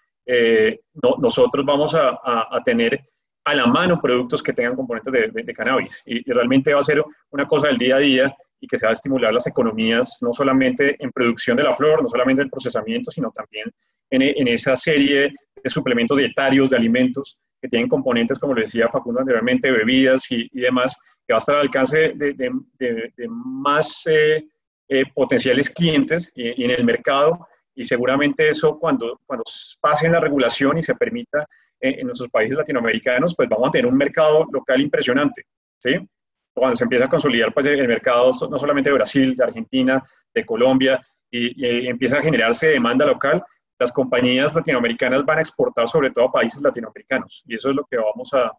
nosotros 1.20 1.66
vamos 1.66 1.93
a, 1.95 2.18
tener 2.64 3.01
a 3.43 3.56
la 3.56 3.66
mano 3.68 3.99
productos 3.99 4.41
que 4.41 4.54
tengan 4.54 4.76
componentes 4.76 5.34
de, 5.34 5.54
cannabis. 5.54 6.01
Y, 6.06 6.32
realmente 6.32 6.74
va 6.74 6.80
a 6.80 6.84
ser 6.84 7.04
una 7.32 7.45
cosa 7.45 7.68
del 7.68 7.78
día 7.78 7.95
a 7.95 7.99
día 7.99 8.36
y 8.64 8.68
que 8.68 8.78
se 8.78 8.86
va 8.86 8.91
a 8.91 8.93
estimular 8.93 9.34
las 9.34 9.45
economías, 9.45 10.20
no 10.22 10.32
solamente 10.32 10.95
en 11.03 11.11
producción 11.11 11.57
de 11.57 11.64
la 11.64 11.76
flor, 11.76 12.01
no 12.01 12.07
solamente 12.07 12.43
en 12.43 12.49
procesamiento, 12.49 13.11
sino 13.11 13.30
también 13.32 13.70
en, 14.09 14.22
en 14.22 14.47
esa 14.47 14.78
serie 14.78 15.34
de 15.61 15.70
suplementos 15.70 16.18
dietarios, 16.18 16.70
de 16.70 16.78
alimentos, 16.78 17.41
que 17.61 17.68
tienen 17.68 17.89
componentes, 17.89 18.39
como 18.39 18.53
le 18.53 18.61
decía 18.61 18.88
Facundo 18.88 19.20
anteriormente, 19.20 19.70
bebidas 19.70 20.32
y, 20.32 20.47
y 20.49 20.61
demás, 20.61 20.97
que 21.28 21.34
va 21.34 21.38
a 21.38 21.39
estar 21.39 21.55
al 21.55 21.64
alcance 21.64 22.14
de, 22.16 22.34
de, 22.34 23.11
de, 23.18 23.28
más 23.28 24.03
eh, 24.05 24.45
eh, 24.88 25.03
potenciales 25.14 25.70
clientes 25.70 26.32
y, 26.34 26.64
en 26.64 26.72
el 26.72 26.86
mercado. 26.86 27.45
Y 27.76 27.84
seguramente 27.84 28.47
eso, 28.47 28.80
cuando, 28.80 29.20
cuando 29.26 29.43
pase 29.82 30.07
la 30.07 30.22
regulación 30.22 30.78
y 30.78 30.84
se 30.84 30.95
permita 30.95 31.45
en, 31.82 31.99
en 31.99 32.05
nuestros 32.05 32.30
países 32.30 32.55
latinoamericanos, 32.55 33.36
pues 33.36 33.49
vamos 33.49 33.68
a 33.68 33.72
tener 33.72 33.88
un 33.88 33.97
mercado 33.97 34.45
local 34.53 34.80
impresionante. 34.80 35.43
¿sí? 35.80 35.97
Cuando 36.54 36.76
se 36.76 36.84
empieza 36.84 37.06
a 37.06 37.10
consolidar 37.10 37.54
pues, 37.54 37.66
el 37.66 37.88
mercado 37.88 38.32
no 38.49 38.60
solamente 38.60 38.89
de 38.89 38.95
Brasil, 38.95 39.36
de 39.36 39.43
Argentina, 39.43 40.04
de 40.34 40.45
Colombia, 40.45 41.01
y, 41.32 41.88
empieza 41.88 42.18
a 42.18 42.22
generarse 42.22 42.68
demanda 42.68 43.06
local, 43.06 43.43
las 43.80 43.91
compañías 43.91 44.54
latinoamericanas 44.54 45.26
van 45.26 45.39
a 45.39 45.41
exportar 45.41 45.88
sobre 45.88 46.12
todo 46.12 46.26
a 46.26 46.32
países 46.32 46.62
latinoamericanos. 46.62 47.43
Y 47.47 47.56
eso 47.56 47.72
es 47.72 47.76
lo 47.76 47.86
que 47.86 47.97
vamos 47.97 48.34
a, 48.34 48.51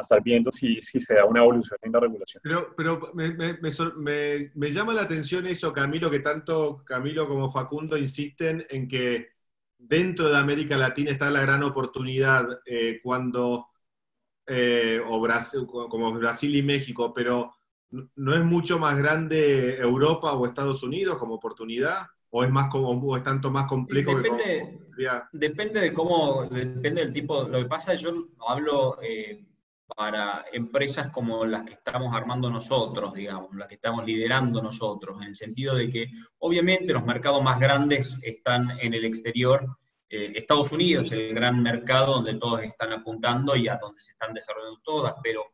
estar 0.00 0.22
viendo 0.22 0.50
si, 0.50 0.80
si, 0.80 0.98
se 0.98 1.14
da 1.14 1.26
una 1.26 1.40
evolución 1.40 1.78
en 1.82 1.92
la 1.92 2.00
regulación. 2.00 2.40
Pero, 2.42 2.74
pero 2.74 3.10
me, 3.12 3.34
me, 3.34 3.58
me, 4.54 4.72
llama 4.72 4.94
la 4.94 5.02
atención 5.02 5.46
eso, 5.46 5.74
Camilo, 5.74 6.10
que 6.10 6.20
tanto 6.20 6.82
Camilo 6.86 7.28
como 7.28 7.50
Facundo 7.50 7.98
insisten 7.98 8.64
en 8.70 8.88
que 8.88 9.28
dentro 9.76 10.30
de 10.30 10.38
América 10.38 10.78
Latina 10.78 11.10
está 11.10 11.30
la 11.30 11.42
gran 11.42 11.62
oportunidad 11.64 12.46
eh, 12.64 13.00
cuando 13.02 13.69
eh, 14.52 15.00
o 15.06 15.20
Brasil, 15.20 15.64
como 15.64 16.12
Brasil 16.12 16.56
y 16.56 16.62
México, 16.62 17.12
pero 17.14 17.54
¿no 18.16 18.34
es 18.34 18.44
mucho 18.44 18.80
más 18.80 18.98
grande 18.98 19.76
Europa 19.76 20.32
o 20.32 20.44
Estados 20.44 20.82
Unidos 20.82 21.18
como 21.18 21.34
oportunidad? 21.34 22.06
¿O 22.30 22.42
es, 22.42 22.50
más 22.50 22.68
como, 22.68 23.16
es 23.16 23.22
tanto 23.22 23.50
más 23.50 23.66
complejo 23.66 24.16
depende, 24.16 24.80
Depende 25.32 25.80
de 25.80 25.92
cómo, 25.92 26.46
depende 26.46 27.02
del 27.02 27.12
tipo. 27.12 27.44
Lo 27.44 27.58
que 27.58 27.64
pasa 27.64 27.92
es 27.92 28.00
yo 28.00 28.28
hablo 28.46 28.98
eh, 29.02 29.44
para 29.96 30.44
empresas 30.52 31.08
como 31.08 31.44
las 31.44 31.62
que 31.62 31.74
estamos 31.74 32.12
armando 32.12 32.50
nosotros, 32.50 33.14
digamos, 33.14 33.54
las 33.54 33.68
que 33.68 33.76
estamos 33.76 34.04
liderando 34.04 34.60
nosotros, 34.60 35.16
en 35.20 35.28
el 35.28 35.34
sentido 35.34 35.76
de 35.76 35.88
que 35.88 36.10
obviamente 36.38 36.92
los 36.92 37.04
mercados 37.04 37.42
más 37.42 37.60
grandes 37.60 38.18
están 38.22 38.78
en 38.80 38.94
el 38.94 39.04
exterior 39.04 39.78
eh, 40.10 40.32
Estados 40.34 40.72
Unidos, 40.72 41.12
el 41.12 41.32
gran 41.34 41.62
mercado 41.62 42.14
donde 42.14 42.34
todos 42.34 42.62
están 42.64 42.92
apuntando 42.92 43.54
y 43.54 43.68
a 43.68 43.76
donde 43.76 44.00
se 44.00 44.10
están 44.12 44.34
desarrollando 44.34 44.80
todas, 44.82 45.14
pero 45.22 45.44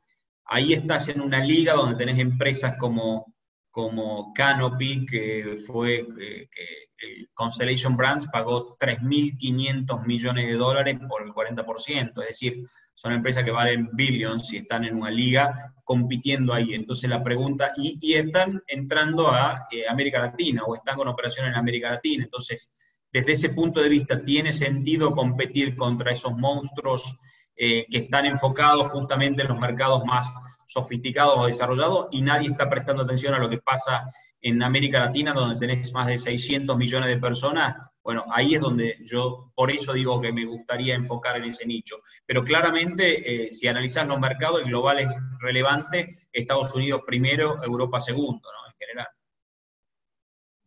ahí 0.47 0.73
estás 0.73 1.09
en 1.09 1.21
una 1.21 1.45
liga 1.45 1.75
donde 1.75 1.97
tenés 1.97 2.19
empresas 2.19 2.77
como, 2.79 3.35
como 3.71 4.33
Canopy, 4.33 5.05
que 5.05 5.57
fue 5.67 6.07
eh, 6.19 6.49
que 6.51 7.07
el 7.07 7.29
Constellation 7.35 7.99
Brands 7.99 8.29
pagó 8.33 8.79
3.500 8.79 10.07
millones 10.07 10.47
de 10.47 10.55
dólares 10.55 10.99
por 11.07 11.23
el 11.23 11.33
40%, 11.35 12.23
es 12.23 12.27
decir, 12.27 12.63
son 12.95 13.13
empresas 13.13 13.45
que 13.45 13.51
valen 13.51 13.91
billions 13.93 14.51
y 14.55 14.57
están 14.57 14.85
en 14.85 14.97
una 14.97 15.11
liga 15.11 15.75
compitiendo 15.85 16.55
ahí. 16.55 16.73
Entonces 16.73 17.11
la 17.11 17.23
pregunta, 17.23 17.73
y, 17.77 18.15
están 18.15 18.63
entrando 18.67 19.29
a 19.29 19.65
eh, 19.71 19.87
América 19.87 20.19
Latina 20.19 20.63
o 20.65 20.75
están 20.75 20.97
con 20.97 21.09
operaciones 21.09 21.53
en 21.53 21.59
América 21.59 21.91
Latina, 21.91 22.25
entonces 22.25 22.71
desde 23.17 23.33
ese 23.33 23.49
punto 23.49 23.81
de 23.81 23.89
vista, 23.89 24.23
¿tiene 24.23 24.53
sentido 24.53 25.13
competir 25.13 25.75
contra 25.75 26.13
esos 26.13 26.37
monstruos 26.37 27.17
eh, 27.57 27.87
que 27.91 27.97
están 27.97 28.27
enfocados 28.27 28.89
justamente 28.89 29.41
en 29.41 29.49
los 29.49 29.59
mercados 29.59 30.05
más 30.05 30.31
sofisticados 30.67 31.39
o 31.39 31.47
desarrollados 31.47 32.09
y 32.11 32.21
nadie 32.21 32.51
está 32.51 32.69
prestando 32.69 33.05
atención 33.05 33.33
a 33.33 33.39
lo 33.39 33.49
que 33.49 33.57
pasa 33.57 34.05
en 34.43 34.63
América 34.63 35.01
Latina, 35.01 35.33
donde 35.33 35.59
tenés 35.59 35.95
más 35.95 36.09
de 36.09 36.19
600 36.19 36.77
millones 36.77 37.09
de 37.09 37.17
personas? 37.17 37.77
Bueno, 38.03 38.27
ahí 38.35 38.55
es 38.55 38.61
donde 38.61 38.99
yo, 39.03 39.51
por 39.55 39.71
eso 39.71 39.95
digo 39.95 40.21
que 40.21 40.31
me 40.31 40.45
gustaría 40.45 40.95
enfocar 40.95 41.39
en 41.39 41.45
ese 41.45 41.65
nicho. 41.65 41.97
Pero 42.27 42.45
claramente, 42.45 43.47
eh, 43.47 43.51
si 43.51 43.67
analizás 43.67 44.07
los 44.07 44.21
mercados, 44.21 44.61
el 44.61 44.67
global 44.67 44.99
es 44.99 45.09
relevante, 45.41 46.19
Estados 46.31 46.75
Unidos 46.75 47.01
primero, 47.07 47.65
Europa 47.65 47.99
segundo, 47.99 48.47
¿no? 48.53 48.71
En 48.71 48.77
general. 48.79 49.09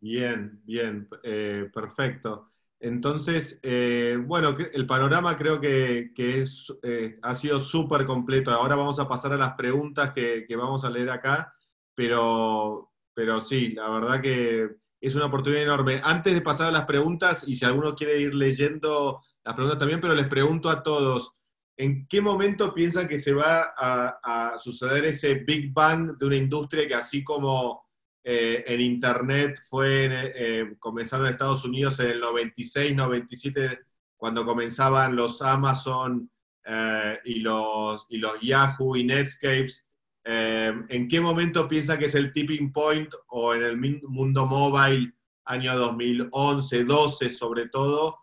Bien, 0.02 0.62
bien, 0.64 1.10
eh, 1.24 1.70
perfecto. 1.74 2.52
Entonces, 2.80 3.60
eh, 3.62 4.18
bueno, 4.26 4.56
el 4.74 4.88
panorama 4.88 5.38
creo 5.38 5.60
que, 5.60 6.12
es, 6.16 6.74
eh, 6.84 7.20
ha 7.22 7.36
sido 7.36 7.60
súper 7.60 8.06
completo. 8.06 8.52
Ahora 8.52 8.76
vamos 8.76 9.00
a 9.00 9.08
pasar 9.10 9.34
a 9.34 9.38
las 9.38 9.56
preguntas 9.56 10.14
que, 10.14 10.46
vamos 10.56 10.86
a 10.86 10.90
leer 10.90 11.10
acá, 11.10 11.54
pero, 11.94 12.94
pero 13.14 13.42
sí, 13.42 13.74
la 13.74 13.90
verdad 13.90 14.22
que 14.22 14.70
es 15.02 15.16
una 15.16 15.26
oportunidad 15.26 15.64
enorme. 15.64 16.00
Antes 16.02 16.34
de 16.34 16.42
pasar 16.42 16.68
a 16.70 16.72
las 16.72 16.86
preguntas, 16.86 17.44
y 17.46 17.56
si 17.58 17.66
alguno 17.66 17.94
quiere 17.96 18.20
ir 18.22 18.34
leyendo 18.34 19.22
las 19.44 19.54
preguntas 19.56 19.80
también, 19.80 20.00
pero 20.00 20.16
les 20.16 20.28
pregunto 20.28 20.70
a 20.70 20.82
todos, 20.82 21.34
¿en 21.76 22.08
qué 22.08 22.22
momento 22.22 22.74
piensan 22.74 23.08
que 23.10 23.18
se 23.18 23.34
va 23.34 23.74
a 23.78 24.58
suceder 24.58 25.06
ese 25.06 25.36
Big 25.36 25.74
Bang 25.74 26.18
de 26.18 26.26
una 26.26 26.38
industria 26.38 26.88
que 26.88 26.96
así 26.96 27.24
como 27.24 27.89
eh, 28.32 28.64
en 28.68 28.80
Internet 28.80 29.60
fue, 29.60 30.08
eh, 30.08 30.76
comenzaron 30.78 31.26
en 31.26 31.32
Estados 31.32 31.66
Unidos 31.66 32.00
en 32.00 32.12
el 32.12 32.20
96, 32.20 32.96
97, 32.96 33.80
cuando 34.16 34.46
comenzaban 34.46 35.16
los 35.16 35.42
Amazon 35.42 36.30
eh, 36.64 37.18
y, 37.26 37.40
los, 37.40 38.06
y 38.08 38.20
los 38.20 38.40
Yahoo 38.40 38.96
y 38.96 39.04
Netscapes. 39.04 39.84
¿En 40.24 41.08
qué 41.08 41.20
momento 41.20 41.68
piensa 41.68 41.98
que 41.98 42.06
es 42.06 42.14
el 42.14 42.32
tipping 42.32 42.72
point 42.72 43.12
o 43.30 43.56
en 43.56 43.64
el 43.64 43.78
mundo 44.04 44.46
mobile, 44.46 45.12
año 45.46 45.76
2011, 45.76 46.84
12 46.84 47.32
sobre 47.32 47.68
todo? 47.70 48.20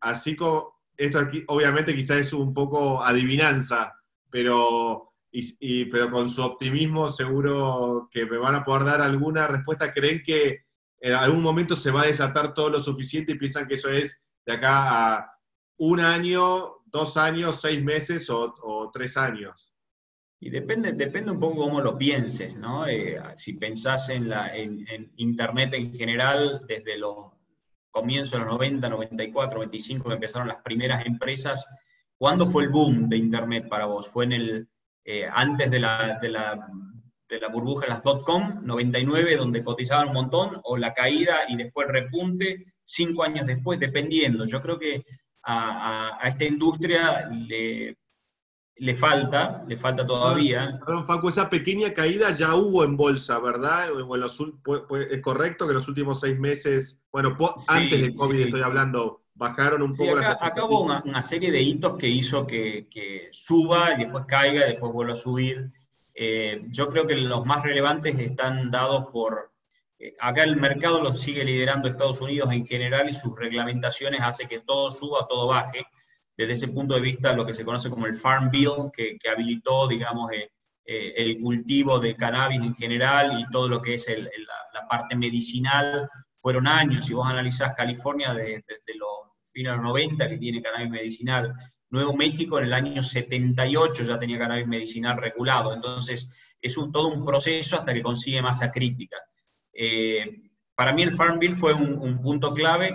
así 0.00 0.34
como, 0.34 0.80
esto 0.96 1.20
aquí 1.20 1.44
obviamente 1.46 1.94
quizás 1.94 2.16
es 2.16 2.32
un 2.32 2.52
poco 2.52 3.04
adivinanza, 3.04 3.94
pero 4.28 5.13
pero 5.90 6.10
con 6.10 6.28
su 6.28 6.42
optimismo 6.42 7.08
seguro 7.08 8.08
que 8.10 8.24
me 8.24 8.36
van 8.36 8.54
a 8.54 8.64
poder 8.64 8.84
dar 8.84 9.02
alguna 9.02 9.48
respuesta. 9.48 9.92
¿Creen 9.92 10.22
que 10.22 10.64
en 11.00 11.12
algún 11.12 11.42
momento 11.42 11.74
se 11.74 11.90
va 11.90 12.02
a 12.02 12.06
desatar 12.06 12.54
todo 12.54 12.70
lo 12.70 12.78
suficiente 12.78 13.32
y 13.32 13.38
piensan 13.38 13.66
que 13.66 13.74
eso 13.74 13.88
es 13.90 14.22
de 14.46 14.52
acá 14.52 15.16
a 15.16 15.38
un 15.78 16.00
año, 16.00 16.82
dos 16.86 17.16
años, 17.16 17.60
seis 17.60 17.82
meses 17.82 18.30
o, 18.30 18.90
tres 18.92 19.16
años? 19.16 19.72
Y 20.38 20.50
depende, 20.50 20.92
depende 20.92 21.32
un 21.32 21.40
poco 21.40 21.62
cómo 21.62 21.80
lo 21.80 21.98
pienses, 21.98 22.56
¿no? 22.56 22.86
Eh, 22.86 23.20
si 23.34 23.54
pensás 23.54 24.10
en, 24.10 24.28
la, 24.28 24.54
en, 24.54 24.86
Internet 25.16 25.74
en 25.74 25.92
general, 25.94 26.62
desde 26.68 26.96
los 26.98 27.32
comienzos 27.90 28.32
de 28.32 28.38
los 28.40 28.48
90, 28.48 28.88
94, 28.88 29.58
95, 29.58 30.08
que 30.08 30.14
empezaron 30.14 30.48
las 30.48 30.62
primeras 30.62 31.06
empresas, 31.06 31.66
¿cuándo 32.18 32.46
fue 32.46 32.64
el 32.64 32.68
boom 32.68 33.08
de 33.08 33.16
Internet 33.16 33.68
para 33.68 33.86
vos? 33.86 34.08
¿Fue 34.08 34.24
en 34.24 34.32
el 34.32 34.68
eh, 35.04 35.28
antes 35.30 35.70
de 35.70 35.78
la, 35.78 36.18
de, 36.20 36.28
la, 36.28 36.66
de 37.28 37.40
la, 37.40 37.48
burbuja 37.48 37.82
de 37.82 37.90
las 37.90 38.02
.com, 38.02 38.60
99, 38.62 39.36
donde 39.36 39.62
cotizaban 39.62 40.08
un 40.08 40.14
montón, 40.14 40.60
o 40.64 40.76
la 40.76 40.94
caída 40.94 41.40
y 41.48 41.56
después 41.56 41.88
repunte 41.88 42.64
cinco 42.82 43.22
años 43.22 43.46
después, 43.46 43.78
dependiendo. 43.78 44.46
Yo 44.46 44.60
creo 44.60 44.78
que 44.78 45.04
a, 45.42 46.18
a, 46.20 46.28
esta 46.28 46.44
industria 46.44 47.28
le, 47.30 47.98
le 48.76 48.94
falta, 48.94 49.64
le 49.68 49.76
falta 49.76 50.06
todavía. 50.06 50.78
Perdón, 50.84 51.06
Facu, 51.06 51.28
esa 51.28 51.48
pequeña 51.48 51.92
caída 51.92 52.30
ya 52.30 52.54
hubo 52.54 52.84
en 52.84 52.96
bolsa, 52.96 53.38
¿verdad? 53.38 53.88
¿Es 55.10 55.20
correcto 55.20 55.66
que 55.66 55.70
en 55.70 55.74
los 55.74 55.88
últimos 55.88 56.20
seis 56.20 56.38
meses, 56.38 57.00
bueno, 57.12 57.36
antes 57.68 58.00
de 58.00 58.14
COVID 58.14 58.40
estoy 58.40 58.62
hablando, 58.62 59.23
bajaron 59.34 59.82
un 59.82 59.96
poco 59.96 60.12
acá, 60.12 60.28
las 60.28 60.42
acá 60.42 60.64
hubo 60.64 60.82
una, 60.82 61.22
serie 61.22 61.50
de 61.50 61.60
hitos 61.60 61.96
que 61.98 62.08
hizo 62.08 62.46
que, 62.46 63.28
suba 63.32 63.94
y 63.94 63.98
después 63.98 64.24
caiga 64.26 64.66
y 64.66 64.70
después 64.70 64.92
vuelva 64.92 65.14
a 65.14 65.16
subir. 65.16 65.70
Eh, 66.14 66.62
yo 66.68 66.88
creo 66.88 67.06
que 67.06 67.16
los 67.16 67.44
más 67.44 67.62
relevantes 67.62 68.18
están 68.18 68.70
dados 68.70 69.06
por... 69.12 69.52
Eh, 69.98 70.14
acá 70.20 70.44
el 70.44 70.56
mercado 70.56 71.02
lo 71.02 71.16
sigue 71.16 71.44
liderando 71.44 71.88
Estados 71.88 72.20
Unidos 72.20 72.52
en 72.52 72.66
general 72.66 73.08
y 73.08 73.14
sus 73.14 73.36
reglamentaciones 73.36 74.20
hace 74.22 74.46
que 74.46 74.60
todo 74.60 74.90
suba, 74.90 75.26
todo 75.28 75.48
baje 75.48 75.86
desde 76.36 76.52
ese 76.52 76.68
punto 76.68 76.94
de 76.94 77.00
vista 77.00 77.32
lo 77.32 77.46
que 77.46 77.54
se 77.54 77.64
conoce 77.64 77.90
como 77.90 78.06
el 78.06 78.16
Farm 78.16 78.50
Bill, 78.50 78.90
que, 78.92 79.18
habilitó, 79.30 79.86
digamos, 79.86 80.30
eh, 80.32 80.50
eh, 80.84 81.14
el 81.16 81.40
cultivo 81.40 81.98
de 81.98 82.16
cannabis 82.16 82.60
en 82.60 82.74
general 82.74 83.38
y 83.40 83.50
todo 83.50 83.68
lo 83.68 83.80
que 83.80 83.94
es 83.94 84.06
la, 84.08 84.88
parte 84.88 85.16
medicinal, 85.16 86.10
fueron 86.44 86.66
años. 86.66 87.06
Si 87.06 87.14
vos 87.14 87.26
analizás 87.26 87.74
California 87.74 88.34
desde 88.34 88.68
los 88.98 89.32
fines 89.50 89.72
de 89.72 89.76
los 89.76 89.82
90 89.82 90.28
que 90.28 90.36
tiene 90.36 90.60
cannabis 90.60 90.90
medicinal, 90.90 91.54
Nuevo 91.88 92.14
México 92.14 92.58
en 92.58 92.66
el 92.66 92.74
año 92.74 93.02
78 93.02 94.04
ya 94.04 94.18
tenía 94.18 94.38
cannabis 94.38 94.66
medicinal 94.66 95.16
regulado. 95.16 95.72
Entonces, 95.72 96.28
es 96.60 96.74
todo 96.92 97.08
un 97.08 97.24
proceso 97.24 97.78
hasta 97.78 97.94
que 97.94 98.02
consigue 98.02 98.42
masa 98.42 98.70
crítica. 98.70 99.16
Eh, 99.72 100.50
para 100.74 100.92
mí 100.92 101.02
el 101.02 101.14
Farm 101.14 101.38
Bill 101.38 101.56
fue 101.56 101.72
un, 101.72 101.98
un 101.98 102.20
punto 102.20 102.52
clave 102.52 102.94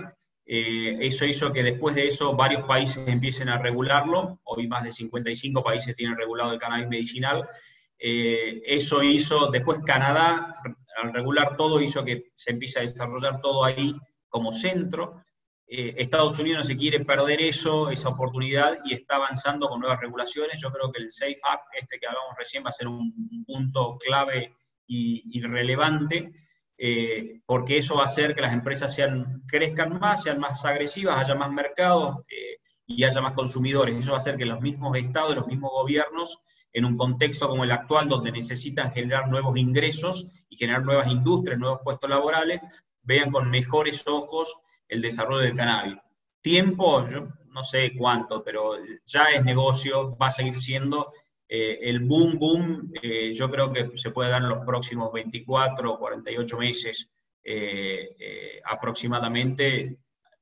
eh, 0.52 0.98
eso 1.06 1.24
hizo 1.26 1.52
que 1.52 1.62
después 1.62 1.94
de 1.94 2.08
eso 2.08 2.34
varios 2.34 2.64
países 2.64 3.06
empiecen 3.06 3.48
a 3.48 3.58
regularlo. 3.58 4.40
Hoy 4.42 4.66
más 4.66 4.82
de 4.82 4.90
55 4.90 5.62
países 5.62 5.94
tienen 5.94 6.16
regulado 6.16 6.52
el 6.52 6.58
cannabis 6.58 6.88
medicinal. 6.88 7.48
Eh, 7.96 8.60
eso 8.66 9.00
hizo, 9.00 9.48
después 9.52 9.78
Canadá, 9.86 10.56
al 11.02 11.12
regular 11.12 11.56
todo, 11.56 11.80
hizo 11.80 12.04
que 12.04 12.30
se 12.34 12.52
empiece 12.52 12.78
a 12.78 12.82
desarrollar 12.82 13.40
todo 13.40 13.64
ahí 13.64 13.94
como 14.28 14.52
centro. 14.52 15.22
Eh, 15.66 15.94
Estados 15.98 16.38
Unidos 16.38 16.60
no 16.60 16.64
se 16.64 16.76
quiere 16.76 17.04
perder 17.04 17.40
eso, 17.40 17.90
esa 17.90 18.08
oportunidad, 18.08 18.78
y 18.84 18.94
está 18.94 19.16
avanzando 19.16 19.68
con 19.68 19.80
nuevas 19.80 20.00
regulaciones. 20.00 20.60
Yo 20.60 20.70
creo 20.70 20.90
que 20.90 21.02
el 21.02 21.10
Safe 21.10 21.38
Act, 21.44 21.64
este 21.80 21.98
que 21.98 22.06
hablamos 22.06 22.36
recién, 22.36 22.64
va 22.64 22.68
a 22.68 22.72
ser 22.72 22.88
un 22.88 23.44
punto 23.46 23.96
clave 23.98 24.54
y, 24.90 25.40
relevante 25.42 26.32
eh, 26.76 27.40
porque 27.46 27.78
eso 27.78 27.96
va 27.96 28.02
a 28.02 28.06
hacer 28.06 28.34
que 28.34 28.40
las 28.40 28.52
empresas 28.52 28.94
sean, 28.94 29.42
crezcan 29.46 29.98
más, 29.98 30.22
sean 30.22 30.40
más 30.40 30.64
agresivas, 30.64 31.20
haya 31.20 31.34
más 31.34 31.52
mercados 31.52 32.16
eh, 32.28 32.56
y 32.86 33.04
haya 33.04 33.20
más 33.20 33.32
consumidores. 33.32 33.96
Eso 33.96 34.12
va 34.12 34.16
a 34.16 34.20
hacer 34.20 34.36
que 34.36 34.46
los 34.46 34.60
mismos 34.60 34.96
estados, 34.96 35.36
los 35.36 35.46
mismos 35.46 35.70
gobiernos, 35.70 36.38
en 36.72 36.84
un 36.84 36.96
contexto 36.96 37.48
como 37.48 37.64
el 37.64 37.72
actual, 37.72 38.08
donde 38.08 38.32
necesitan 38.32 38.92
generar 38.92 39.28
nuevos 39.28 39.56
ingresos 39.56 40.26
y 40.48 40.56
generar 40.56 40.84
nuevas 40.84 41.10
industrias, 41.10 41.58
nuevos 41.58 41.80
puestos 41.82 42.08
laborales, 42.08 42.60
vean 43.02 43.30
con 43.30 43.50
mejores 43.50 44.06
ojos 44.06 44.54
el 44.88 45.02
desarrollo 45.02 45.42
del 45.42 45.56
cannabis. 45.56 45.98
Tiempo, 46.40 47.06
yo 47.08 47.28
no 47.48 47.64
sé 47.64 47.96
cuánto, 47.96 48.42
pero 48.42 48.74
ya 49.04 49.24
es 49.24 49.44
negocio, 49.44 50.16
va 50.16 50.28
a 50.28 50.30
seguir 50.30 50.56
siendo 50.56 51.12
eh, 51.52 51.78
el 51.82 52.00
boom, 52.00 52.38
boom, 52.38 52.92
eh, 53.02 53.34
yo 53.34 53.50
creo 53.50 53.72
que 53.72 53.90
se 53.96 54.12
puede 54.12 54.30
dar 54.30 54.42
en 54.42 54.50
los 54.50 54.64
próximos 54.64 55.12
24 55.12 55.92
o 55.92 55.98
48 55.98 56.56
meses 56.56 57.10
eh, 57.42 58.60
aproximadamente 58.64 59.98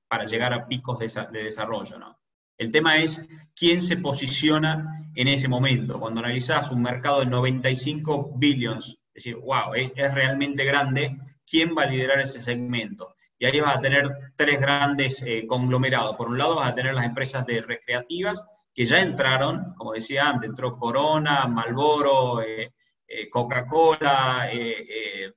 para 0.07 0.26
llegar 0.26 0.53
a 0.53 0.66
picos 0.68 0.99
de, 0.99 1.43
desarrollo. 1.43 1.99
¿no? 1.99 2.18
El 2.59 2.70
tema 2.70 2.98
es 2.98 3.26
quién 3.54 3.80
se 3.80 3.96
posiciona 3.96 5.09
en 5.14 5.28
ese 5.28 5.48
momento. 5.48 5.98
Cuando 5.98 6.20
analizás 6.20 6.70
un 6.70 6.82
mercado 6.82 7.20
de 7.20 7.26
95 7.26 8.32
billions, 8.36 8.98
es 9.14 9.24
decir, 9.24 9.36
wow, 9.36 9.74
es, 9.74 9.92
realmente 10.12 10.64
grande, 10.64 11.16
¿quién 11.48 11.74
va 11.76 11.84
a 11.84 11.86
liderar 11.86 12.20
ese 12.20 12.40
segmento? 12.40 13.14
Y 13.38 13.46
ahí 13.46 13.61
vas 13.61 13.76
a 13.76 13.80
tener 13.80 14.11
tres 14.36 14.61
grandes 14.61 15.24
conglomerados. 15.46 16.16
Por 16.16 16.28
un 16.28 16.38
lado 16.38 16.56
vas 16.56 16.72
a 16.72 16.74
tener 16.74 16.94
las 16.94 17.04
empresas 17.04 17.46
de 17.46 17.62
recreativas, 17.62 18.44
que 18.78 18.86
ya 18.86 19.00
entraron, 19.00 19.74
como 19.74 19.92
decía 19.92 20.28
antes, 20.28 20.50
entró 20.50 20.76
Corona, 20.76 21.48
Malboro, 21.48 22.42
eh, 22.42 22.74
eh, 23.09 23.28
Coca-Cola, 23.28 24.48
eh, 24.52 25.32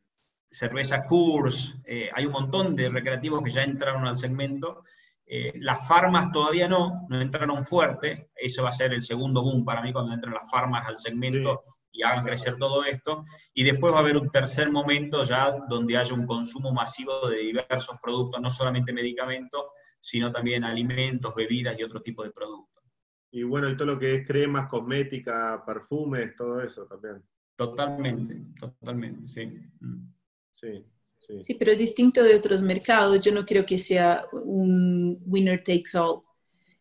cerveza 0.48 1.04
Coors, 1.04 1.76
hay 2.14 2.24
un 2.24 2.34
montón 2.34 2.76
de 2.76 2.88
recreativos 2.90 3.42
que 3.42 3.50
ya 3.50 3.64
entraron 3.64 4.06
al 4.06 4.16
segmento. 4.16 4.84
Las 5.56 5.88
farmas 5.88 6.32
todavía 6.34 6.68
no, 6.68 7.08
no 7.08 7.22
entraron 7.22 7.64
fuerte, 7.64 8.32
eso 8.36 8.64
va 8.64 8.70
a 8.70 8.74
ser 8.74 8.92
el 8.92 9.02
segundo 9.02 9.42
boom 9.42 9.64
para 9.64 9.82
mí 9.82 9.94
cuando 9.94 10.14
entren 10.14 10.34
las 10.34 10.50
farmas 10.50 10.86
al 10.86 10.98
segmento 10.98 11.62
y 11.92 12.04
hagan 12.04 12.26
crecer 12.26 12.58
todo 12.58 12.84
esto. 12.84 13.24
Y 13.54 13.64
después 13.64 13.94
va 13.94 13.98
a 13.98 14.02
haber 14.02 14.18
un 14.18 14.30
tercer 14.30 14.70
momento 14.72 15.24
ya 15.24 15.52
donde 15.70 15.98
haya 15.98 16.14
un 16.14 16.26
consumo 16.26 16.74
masivo 16.74 17.30
de 17.30 17.38
diversos 17.38 17.98
productos, 18.02 18.42
no 18.42 18.50
solamente 18.50 18.94
medicamentos, 18.94 19.66
sino 20.00 20.32
también 20.32 20.64
alimentos, 20.64 21.34
bebidas 21.36 21.78
y 21.80 21.84
otro 21.84 22.02
tipo 22.02 22.24
de 22.24 22.32
productos. 22.32 22.84
Y 23.32 23.44
bueno, 23.44 23.70
y 23.70 23.78
todo 23.78 23.88
lo 23.88 24.00
que 24.00 24.16
es 24.16 24.28
cremas, 24.28 24.68
cosmética, 24.68 25.64
perfumes, 25.66 26.36
todo 26.36 26.62
eso 26.62 26.86
también. 26.88 27.24
Totalmente, 27.56 28.60
totalmente, 28.60 29.28
sí. 29.28 29.46
Mm. 29.80 30.12
Sí, 30.52 30.86
sí. 31.40 31.56
Pero 31.56 31.76
distinto 31.76 32.24
de 32.24 32.36
otros 32.36 32.62
mercados, 32.62 33.24
yo 33.24 33.32
no 33.32 33.46
creo 33.46 33.66
que 33.66 33.78
sea 33.78 34.26
un 34.32 35.22
winner 35.26 35.64
takes 35.64 35.98
all. 35.98 36.22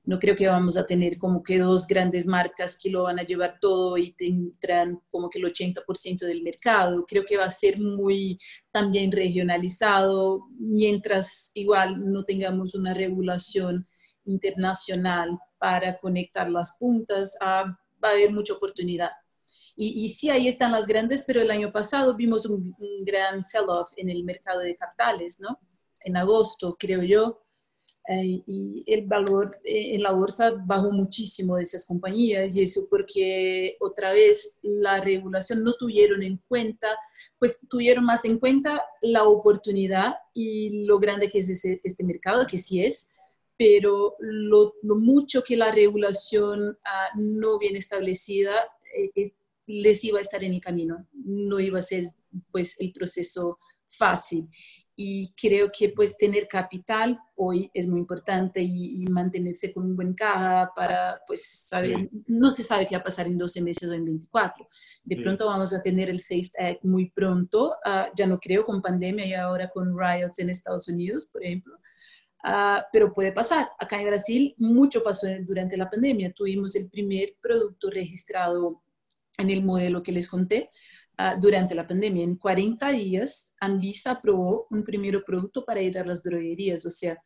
No 0.04 0.18
creo 0.18 0.34
que 0.34 0.48
vamos 0.48 0.76
a 0.76 0.86
tener 0.86 1.18
como 1.18 1.42
que 1.42 1.58
dos 1.58 1.86
grandes 1.86 2.26
marcas 2.26 2.76
que 2.76 2.90
lo 2.90 3.04
van 3.04 3.18
a 3.18 3.22
llevar 3.22 3.58
todo 3.60 3.96
y 3.98 4.12
tendrán 4.12 5.00
como 5.10 5.28
que 5.28 5.38
el 5.38 5.44
80% 5.44 6.20
del 6.20 6.42
mercado. 6.42 7.04
Creo 7.06 7.24
que 7.24 7.36
va 7.36 7.44
a 7.44 7.50
ser 7.50 7.78
muy 7.78 8.38
también 8.72 9.12
regionalizado, 9.12 10.48
mientras 10.58 11.52
igual 11.54 12.10
no 12.10 12.24
tengamos 12.24 12.74
una 12.74 12.94
regulación 12.94 13.86
internacional 14.24 15.38
para 15.58 15.98
conectar 15.98 16.50
las 16.50 16.76
puntas, 16.78 17.36
ah, 17.40 17.78
va 18.02 18.08
a 18.08 18.12
haber 18.12 18.32
mucha 18.32 18.54
oportunidad. 18.54 19.10
Y, 19.82 20.04
y, 20.04 20.10
sí, 20.10 20.28
ahí 20.28 20.46
están 20.46 20.72
las 20.72 20.86
grandes, 20.86 21.24
pero 21.26 21.40
el 21.40 21.50
año 21.50 21.72
pasado 21.72 22.14
vimos 22.14 22.44
un, 22.44 22.74
gran 23.00 23.42
sell-off 23.42 23.88
en 23.96 24.10
el 24.10 24.24
mercado 24.24 24.60
de 24.60 24.76
capitales, 24.76 25.40
¿no? 25.40 25.58
En 26.04 26.18
agosto, 26.18 26.76
creo 26.78 27.02
yo. 27.02 27.42
Eh, 28.06 28.42
y 28.46 28.84
el 28.86 29.06
valor 29.06 29.50
eh, 29.64 29.94
en 29.94 30.02
la 30.02 30.12
bolsa 30.12 30.52
bajó 30.66 30.92
muchísimo 30.92 31.56
de 31.56 31.62
esas 31.62 31.86
compañías 31.86 32.54
y 32.54 32.62
eso 32.62 32.88
porque 32.90 33.78
otra 33.80 34.12
vez 34.12 34.58
la 34.60 35.00
regulación 35.00 35.64
no 35.64 35.72
tuvieron 35.72 36.22
en 36.22 36.42
cuenta, 36.46 36.88
pues 37.38 37.66
tuvieron 37.66 38.04
más 38.04 38.26
en 38.26 38.38
cuenta 38.38 38.84
la 39.00 39.24
oportunidad 39.24 40.16
y 40.34 40.84
lo 40.84 40.98
grande 40.98 41.30
que 41.30 41.38
es 41.38 41.64
este 41.64 42.04
mercado, 42.04 42.46
que 42.46 42.58
sí 42.58 42.84
es, 42.84 43.08
pero 43.56 44.14
lo, 44.18 44.74
mucho 44.82 45.42
que 45.42 45.56
la 45.56 45.72
regulación 45.72 46.78
ah, 46.84 47.08
no 47.14 47.58
bien 47.58 47.76
establecida 47.76 48.52
eh, 48.94 49.10
les 49.70 50.04
iba 50.04 50.18
a 50.18 50.22
estar 50.22 50.42
en 50.42 50.54
el 50.54 50.60
camino, 50.60 51.06
no 51.12 51.60
iba 51.60 51.78
a 51.78 51.82
ser 51.82 52.12
pues 52.50 52.76
el 52.80 52.92
proceso 52.92 53.58
fácil. 53.90 54.48
Y 54.96 55.32
creo 55.32 55.70
que 55.72 55.88
pues 55.88 56.18
tener 56.18 56.46
capital 56.46 57.18
hoy 57.34 57.70
es 57.72 57.86
muy 57.86 58.00
importante 58.00 58.60
y, 58.62 59.04
mantenerse 59.06 59.72
con 59.72 59.86
un 59.86 59.96
buen 59.96 60.12
caja 60.12 60.70
para 60.76 61.20
pues 61.26 61.46
saber, 61.46 62.10
no 62.26 62.50
se 62.50 62.62
sabe 62.62 62.86
qué 62.86 62.96
va 62.96 63.00
a 63.00 63.04
pasar 63.04 63.26
en 63.26 63.38
12 63.38 63.62
meses 63.62 63.88
o 63.88 63.94
en 63.94 64.04
24. 64.04 64.68
De 65.04 65.16
pronto 65.16 65.46
vamos 65.46 65.72
a 65.72 65.82
tener 65.82 66.10
el 66.10 66.20
Safe 66.20 66.50
Act 66.58 66.84
muy 66.84 67.10
pronto, 67.10 67.74
ah, 67.84 68.10
ya 68.14 68.26
no 68.26 68.38
creo 68.38 68.64
con 68.64 68.82
pandemia 68.82 69.24
y 69.24 69.32
ahora 69.32 69.70
con 69.70 69.98
riots 69.98 70.38
en 70.38 70.50
Estados 70.50 70.86
Unidos, 70.88 71.30
por 71.32 71.42
ejemplo. 71.42 71.78
Ah, 72.42 72.86
pero 72.92 73.12
puede 73.12 73.32
pasar. 73.32 73.70
Acá 73.78 74.00
en 74.00 74.06
Brasil 74.06 74.54
mucho 74.58 75.02
pasó 75.02 75.26
durante 75.46 75.76
la 75.76 75.90
pandemia. 75.90 76.32
Tuvimos 76.32 76.74
el 76.76 76.88
primer 76.88 77.36
producto 77.40 77.90
registrado 77.90 78.82
en 79.40 79.50
el 79.50 79.64
modelo 79.64 80.02
que 80.02 80.12
les 80.12 80.28
conté 80.28 80.70
ah, 81.16 81.36
durante 81.40 81.74
la 81.74 81.86
pandemia. 81.86 82.24
En 82.24 82.36
40 82.36 82.92
días, 82.92 83.54
Anvisa 83.60 84.12
aprobó 84.12 84.66
un 84.70 84.84
primer 84.84 85.22
producto 85.24 85.64
para 85.64 85.80
ir 85.80 85.98
a 85.98 86.04
las 86.04 86.22
droguerías. 86.22 86.84
O 86.86 86.90
sea, 86.90 87.18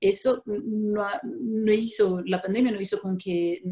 eso 0.00 0.42
no, 0.46 1.06
no 1.22 1.72
hizo, 1.72 2.20
la 2.24 2.42
pandemia 2.42 2.72
no 2.72 2.80
hizo 2.80 3.00
con 3.00 3.16
que 3.16 3.62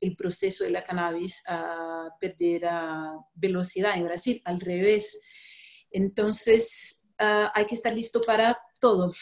el 0.00 0.16
proceso 0.16 0.64
de 0.64 0.70
la 0.70 0.82
cannabis 0.82 1.42
uh, 1.48 2.08
perdiera 2.18 3.12
velocidad 3.34 3.96
en 3.96 4.04
Brasil, 4.04 4.42
al 4.44 4.60
revés. 4.60 5.20
Entonces, 5.90 7.04
hay 7.18 7.66
que 7.66 7.74
estar 7.74 7.94
listo 7.94 8.20
para 8.20 8.58
todo. 8.80 9.12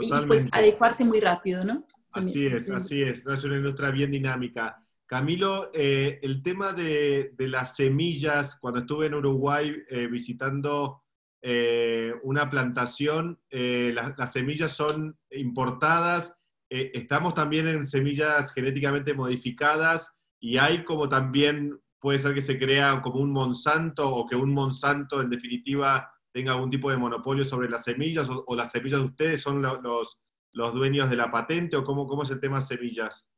Y 0.00 0.10
pues 0.26 0.48
adecuarse 0.52 1.04
muy 1.04 1.20
rápido, 1.20 1.64
¿no? 1.64 1.86
Así 2.12 2.46
es, 2.46 2.70
así 2.70 3.02
es. 3.02 3.26
es 3.26 3.44
una 3.44 3.56
industria 3.56 3.90
bien 3.90 4.10
dinámica. 4.10 4.82
Camilo, 5.12 5.70
eh, 5.74 6.20
el 6.22 6.42
tema 6.42 6.72
de, 6.72 7.34
las 7.36 7.76
semillas, 7.76 8.56
cuando 8.56 8.80
estuve 8.80 9.08
en 9.08 9.14
Uruguay 9.14 9.70
eh, 9.90 10.06
visitando 10.06 11.02
eh, 11.42 12.14
una 12.22 12.48
plantación, 12.48 13.38
las 13.50 14.32
semillas 14.32 14.72
son 14.72 15.18
importadas, 15.30 16.38
estamos 16.70 17.34
también 17.34 17.68
en 17.68 17.86
semillas 17.86 18.54
genéticamente 18.54 19.12
modificadas 19.12 20.14
y 20.40 20.56
hay 20.56 20.82
como 20.82 21.10
también, 21.10 21.78
puede 22.00 22.18
ser 22.18 22.32
que 22.32 22.40
se 22.40 22.58
crea 22.58 23.02
como 23.02 23.20
un 23.20 23.32
Monsanto 23.32 24.08
o 24.08 24.26
que 24.26 24.34
un 24.34 24.54
Monsanto 24.54 25.20
en 25.20 25.28
definitiva 25.28 26.10
tenga 26.32 26.54
algún 26.54 26.70
tipo 26.70 26.90
de 26.90 26.96
monopolio 26.96 27.44
sobre 27.44 27.68
las 27.68 27.84
semillas 27.84 28.30
o, 28.30 28.56
las 28.56 28.70
semillas 28.70 29.00
de 29.00 29.06
ustedes 29.06 29.42
son 29.42 29.60
los, 29.60 30.22
los 30.54 30.72
dueños 30.72 31.10
de 31.10 31.16
la 31.16 31.30
patente 31.30 31.76
o 31.76 31.84
cómo, 31.84 32.06
cómo 32.06 32.22
es 32.22 32.30
el 32.30 32.40
tema 32.40 32.62
semillas? 32.62 33.28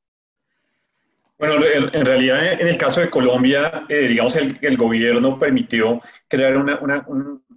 Bueno, 1.47 1.67
en 1.67 2.07
realidad 2.07 2.53
en 2.55 2.67
el 2.67 2.79
caso 2.79 3.03
de 3.03 3.11
Colombia, 3.11 3.85
eh, 3.91 4.09
digamos, 4.09 4.35
el, 4.35 4.57
el, 4.63 4.79
gobierno 4.79 5.39
permitió 5.39 6.01
crear 6.27 6.57
una, 6.57 6.79
una, 6.79 7.05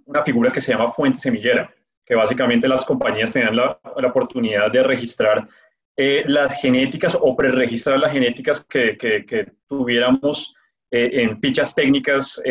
una, 0.04 0.22
figura 0.24 0.50
que 0.50 0.60
se 0.60 0.72
llama 0.72 0.92
fuente 0.92 1.20
semillera, 1.20 1.72
que 2.04 2.14
básicamente 2.14 2.68
las 2.68 2.84
compañías 2.84 3.32
tenían 3.32 3.56
la, 3.56 3.80
la 3.96 4.08
oportunidad 4.08 4.70
de 4.70 4.82
registrar 4.82 5.48
eh, 5.96 6.22
las 6.26 6.60
genéticas 6.60 7.16
o 7.18 7.34
preregistrar 7.34 7.98
las 7.98 8.12
genéticas 8.12 8.62
que, 8.62 8.98
que, 8.98 9.24
que 9.24 9.52
tuviéramos 9.66 10.54
eh, 10.90 11.22
en 11.22 11.40
fichas 11.40 11.74
técnicas 11.74 12.42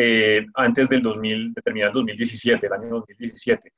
antes 0.54 0.88
del 0.88 1.02
2000, 1.02 1.54
de 1.54 1.62
terminar 1.62 1.90
el 1.90 1.94
2017, 1.94 2.66
el 2.66 2.72
año 2.72 2.88
2017. 2.88 3.72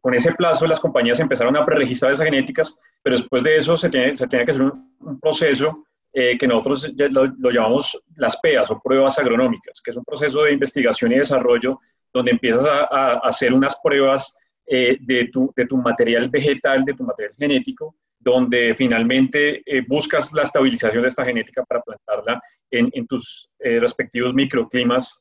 con 0.00 0.14
ese 0.14 0.32
plazo 0.34 0.64
las 0.68 0.78
compañías 0.78 1.18
empezaron 1.18 1.56
a 1.56 1.66
preregistrar 1.66 2.12
esas 2.12 2.24
genéticas, 2.24 2.78
pero 3.02 3.16
después 3.16 3.42
de 3.42 3.56
eso 3.56 3.76
se 3.76 3.90
tiene, 3.90 4.14
se 4.14 4.28
tiene 4.28 4.44
que 4.44 4.52
hacer 4.52 4.62
un, 4.62 4.94
un 5.00 5.18
proceso 5.18 5.82
eh, 6.18 6.38
que 6.38 6.48
nosotros 6.48 6.90
lo, 7.10 7.50
llamamos 7.50 8.02
las 8.16 8.40
PEAS 8.40 8.70
o 8.70 8.80
pruebas 8.80 9.18
agronómicas, 9.18 9.82
que 9.82 9.90
es 9.90 9.98
un 9.98 10.02
proceso 10.02 10.44
de 10.44 10.54
investigación 10.54 11.12
y 11.12 11.18
desarrollo 11.18 11.78
donde 12.10 12.30
empiezas 12.30 12.64
a, 12.64 13.20
hacer 13.22 13.52
unas 13.52 13.76
pruebas 13.84 14.34
eh, 14.66 14.96
de, 14.98 15.26
tu, 15.26 15.52
de, 15.54 15.66
tu, 15.66 15.76
material 15.76 16.30
vegetal, 16.30 16.86
de 16.86 16.94
tu 16.94 17.04
material 17.04 17.34
genético, 17.38 17.96
donde 18.18 18.72
finalmente 18.72 19.62
eh, 19.66 19.84
buscas 19.86 20.32
la 20.32 20.44
estabilización 20.44 21.02
de 21.02 21.08
esta 21.10 21.22
genética 21.22 21.62
para 21.66 21.82
plantarla 21.82 22.40
en, 22.70 22.88
en 22.94 23.06
tus 23.06 23.50
respectivos 23.58 24.32
microclimas, 24.32 25.20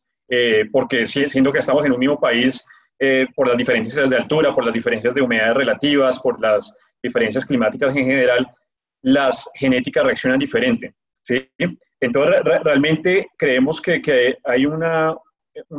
porque 0.72 1.06
siendo 1.06 1.52
que 1.52 1.60
estamos 1.60 1.86
en 1.86 1.92
un 1.92 2.00
mismo 2.00 2.22
país, 2.22 2.66
por 3.36 3.50
las 3.50 3.58
diferencias 3.58 4.10
de 4.10 4.16
altura, 4.16 4.56
por 4.56 4.64
las 4.64 4.74
diferencias 4.74 5.14
de 5.14 5.22
humedades 5.22 5.58
relativas, 5.58 6.22
por 6.22 6.40
las 6.40 6.74
diferencias 7.04 7.44
climáticas 7.44 7.94
en 7.94 8.06
general, 8.06 8.48
las 9.06 9.50
genéticas 9.54 10.04
reaccionan 10.04 10.40
diferente. 10.40 10.96
¿sí? 11.22 11.48
Entonces, 12.00 12.42
realmente 12.64 13.28
creemos 13.38 13.80
que, 13.80 14.02
que 14.02 14.38
hay 14.44 14.66
un 14.66 14.84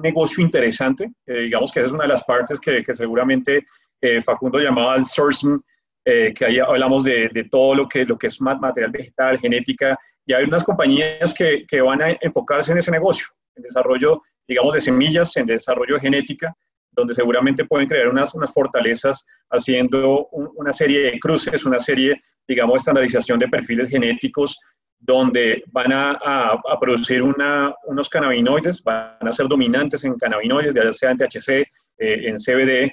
negocio 0.02 0.42
interesante, 0.42 1.10
digamos 1.26 1.72
que 1.72 1.80
esa 1.80 1.88
es 1.88 1.92
una 1.92 2.04
de 2.04 2.08
las 2.08 2.22
partes 2.22 2.60
que, 2.60 2.82
que 2.84 2.94
seguramente 2.94 3.64
eh, 4.00 4.22
Facundo 4.22 4.58
llamaba 4.58 4.96
el 4.96 5.04
sourcing, 5.04 5.60
eh, 6.04 6.32
que 6.32 6.44
ahí 6.44 6.58
hablamos 6.60 7.02
de, 7.02 7.28
de, 7.30 7.44
todo 7.44 7.74
lo 7.74 7.88
que, 7.88 8.04
lo 8.04 8.16
que 8.16 8.28
es 8.28 8.40
material 8.40 8.92
vegetal, 8.92 9.40
genética, 9.40 9.98
y 10.24 10.32
hay 10.32 10.44
unas 10.44 10.62
compañías 10.62 11.34
que, 11.34 11.64
que 11.66 11.80
van 11.80 12.02
a 12.02 12.10
enfocarse 12.20 12.70
en 12.70 12.78
ese 12.78 12.92
negocio, 12.92 13.26
en 13.56 13.64
desarrollo, 13.64 14.22
digamos, 14.46 14.72
de 14.74 14.80
semillas, 14.80 15.36
en 15.36 15.46
desarrollo 15.46 15.94
de 15.94 16.00
genética, 16.00 16.54
donde 16.96 17.14
seguramente 17.14 17.66
pueden 17.66 17.86
crear 17.86 18.08
unas, 18.08 18.34
unas 18.34 18.52
fortalezas 18.52 19.26
haciendo 19.50 20.28
una 20.30 20.72
serie 20.72 21.02
de 21.02 21.20
cruces, 21.20 21.64
una 21.64 21.78
serie, 21.78 22.20
digamos, 22.48 22.74
de 22.74 22.78
estandarización 22.78 23.38
de 23.38 23.48
perfiles 23.48 23.90
genéticos, 23.90 24.58
donde 24.98 25.62
van 25.68 25.92
a, 25.92 26.12
a, 26.12 26.80
producir 26.80 27.22
unos 27.22 28.08
cannabinoides, 28.08 28.82
van 28.82 29.16
a 29.20 29.32
ser 29.32 29.46
dominantes 29.46 30.04
en 30.04 30.16
cannabinoides, 30.16 30.74
ya 30.74 30.92
sea 30.92 31.10
en 31.10 31.18
THC, 31.18 31.50
eh, 31.50 31.66
en 31.98 32.36
CBD, 32.36 32.90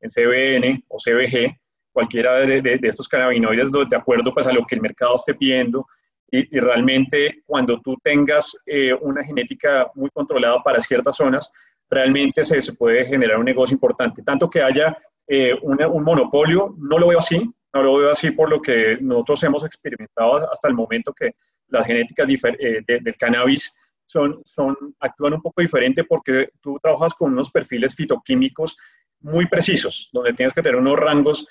en 0.00 0.10
CBN 0.10 0.84
o 0.88 0.98
CBG, 0.98 1.56
cualquiera 1.92 2.34
de, 2.34 2.60
de, 2.60 2.78
estos 2.82 3.08
cannabinoides 3.08 3.70
de 3.72 3.96
acuerdo 3.96 4.32
pues, 4.34 4.46
a 4.46 4.52
lo 4.52 4.64
que 4.66 4.74
el 4.74 4.82
mercado 4.82 5.16
esté 5.16 5.34
pidiendo. 5.34 5.86
Y, 6.30 6.56
y 6.56 6.60
realmente 6.60 7.42
cuando 7.44 7.80
tú 7.80 7.96
tengas 8.04 8.54
eh, 8.66 8.94
una 9.00 9.24
genética 9.24 9.90
muy 9.96 10.10
controlada 10.10 10.62
para 10.62 10.80
ciertas 10.80 11.16
zonas, 11.16 11.50
realmente 11.90 12.44
se, 12.44 12.62
se 12.62 12.72
puede 12.74 13.04
generar 13.06 13.38
un 13.38 13.44
negocio 13.44 13.74
importante. 13.74 14.22
Tanto 14.22 14.48
que 14.48 14.62
haya 14.62 14.96
eh, 15.26 15.54
un 15.62 16.04
monopolio, 16.04 16.74
no 16.78 16.98
lo 16.98 17.08
veo 17.08 17.18
así, 17.18 17.38
no 17.72 17.82
lo 17.82 17.96
veo 17.96 18.10
así 18.10 18.30
por 18.30 18.50
lo 18.50 18.60
que 18.60 18.98
nosotros 19.00 19.42
hemos 19.44 19.64
experimentado 19.64 20.50
hasta 20.52 20.68
el 20.68 20.74
momento 20.74 21.12
que 21.12 21.34
las 21.68 21.86
genéticas 21.86 22.28
eh, 22.58 22.82
del 22.86 23.16
cannabis 23.16 23.72
son, 24.06 24.40
son, 24.44 24.76
actúan 24.98 25.34
un 25.34 25.42
poco 25.42 25.62
diferente 25.62 26.02
porque 26.04 26.48
tú 26.60 26.78
trabajas 26.82 27.14
con 27.14 27.32
unos 27.32 27.50
perfiles 27.50 27.94
fitoquímicos 27.94 28.76
muy 29.20 29.46
precisos, 29.46 30.08
donde 30.12 30.32
tienes 30.32 30.52
que 30.52 30.62
tener 30.62 30.80
unos 30.80 30.98
rangos 30.98 31.46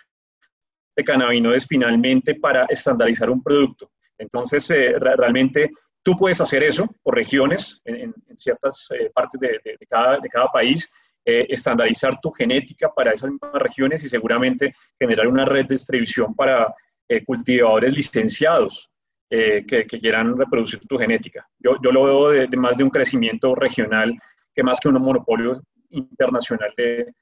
de 0.95 1.03
cannabinoides 1.03 1.67
finalmente 1.67 2.35
para 2.35 2.65
estandarizar 2.65 3.29
un 3.29 3.41
producto. 3.41 3.91
Entonces, 4.17 4.69
eh, 4.71 4.95
realmente 4.99 5.71
Tú 6.03 6.15
puedes 6.15 6.39
hacer 6.39 6.63
eso 6.63 6.87
por 7.03 7.15
regiones 7.15 7.81
en, 7.85 8.13
ciertas 8.35 8.87
eh, 8.97 9.11
partes 9.13 9.39
de, 9.41 9.59
cada, 9.89 10.19
de, 10.19 10.29
cada, 10.29 10.47
país, 10.47 10.89
eh, 11.25 11.45
estandarizar 11.49 12.19
tu 12.21 12.31
genética 12.31 12.89
para 12.93 13.11
esas 13.11 13.31
mismas 13.31 13.53
regiones 13.53 14.03
y 14.03 14.09
seguramente 14.09 14.73
generar 14.97 15.27
una 15.27 15.45
red 15.45 15.65
de 15.65 15.75
distribución 15.75 16.33
para 16.33 16.73
eh, 17.07 17.23
cultivadores 17.25 17.95
licenciados 17.95 18.89
que, 19.29 19.85
quieran 19.85 20.35
reproducir 20.35 20.79
tu 20.87 20.97
genética. 20.97 21.47
Yo, 21.59 21.75
yo 21.83 21.91
lo 21.91 22.03
veo 22.03 22.29
de, 22.29 22.57
más 22.57 22.75
de 22.77 22.83
un 22.83 22.89
crecimiento 22.89 23.53
regional 23.53 24.17
que 24.55 24.63
más 24.63 24.79
que 24.79 24.89
un 24.89 24.99
monopolio 24.99 25.61
internacional 25.91 26.73
de, 26.75 27.13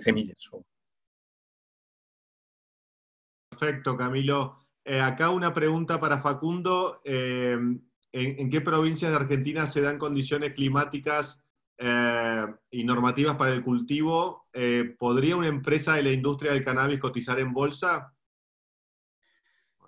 semillas. 0.00 0.48
Perfecto, 3.50 3.98
Camilo. 3.98 4.69
Acá 4.84 5.30
una 5.30 5.52
pregunta 5.54 6.00
para 6.00 6.20
Facundo. 6.20 7.00
¿en, 8.12 8.50
qué 8.50 8.60
provincias 8.60 9.10
de 9.10 9.16
Argentina 9.16 9.66
se 9.66 9.80
dan 9.80 9.98
condiciones 9.98 10.52
climáticas 10.54 11.44
eh, 11.78 12.46
y 12.70 12.84
normativas 12.84 13.36
para 13.36 13.52
el 13.52 13.62
cultivo? 13.62 14.48
Eh, 14.52 14.94
¿Podría 14.98 15.36
una 15.36 15.48
empresa 15.48 15.94
de 15.94 16.02
la 16.02 16.10
industria 16.10 16.52
del 16.52 16.64
cannabis 16.64 17.00
cotizar 17.00 17.38
en 17.38 17.52
bolsa? 17.52 18.12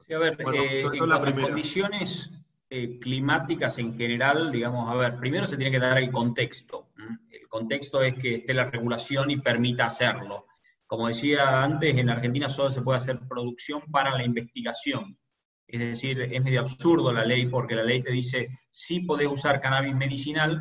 Sí, 0.07 0.15
a 0.15 0.19
ver, 0.19 0.37
eh, 0.55 0.83
en 0.93 1.09
las 1.09 1.21
condiciones 1.21 2.33
climáticas 3.03 3.77
en 3.77 3.99
general, 3.99 4.51
digamos, 4.51 4.91
a 4.91 4.95
ver, 4.95 5.19
primero 5.19 5.47
se 5.47 5.59
tiene 5.59 5.71
que 5.71 5.79
dar 5.79 5.99
el 5.99 6.11
contexto. 6.11 6.89
El 7.31 7.47
contexto 7.47 8.03
es 8.03 8.15
que 8.15 8.37
esté 8.37 8.55
la 8.55 8.71
regulación 8.71 9.31
y 9.31 9.37
permita 9.37 9.85
hacerlo. 9.85 10.47
Como 10.93 11.09
decía 11.09 11.63
antes, 11.63 11.97
en 11.97 12.11
Argentina 12.11 12.51
solo 12.51 12.71
se 12.71 12.83
puede 12.83 12.99
hacer 12.99 13.19
producción 13.27 13.81
para 13.91 14.15
la 14.15 14.27
investigación. 14.27 15.17
Es 15.67 15.81
decir, 15.81 16.21
es 16.21 16.43
medio 16.43 16.61
absurdo 16.61 17.11
la 17.15 17.25
ley 17.25 17.47
porque 17.47 17.75
la 17.75 17.83
ley 17.83 18.03
te 18.03 18.13
dice, 18.13 18.49
sí 18.69 19.01
podés 19.01 19.29
usar 19.29 19.63
cannabis 19.63 19.95
medicinal, 19.95 20.61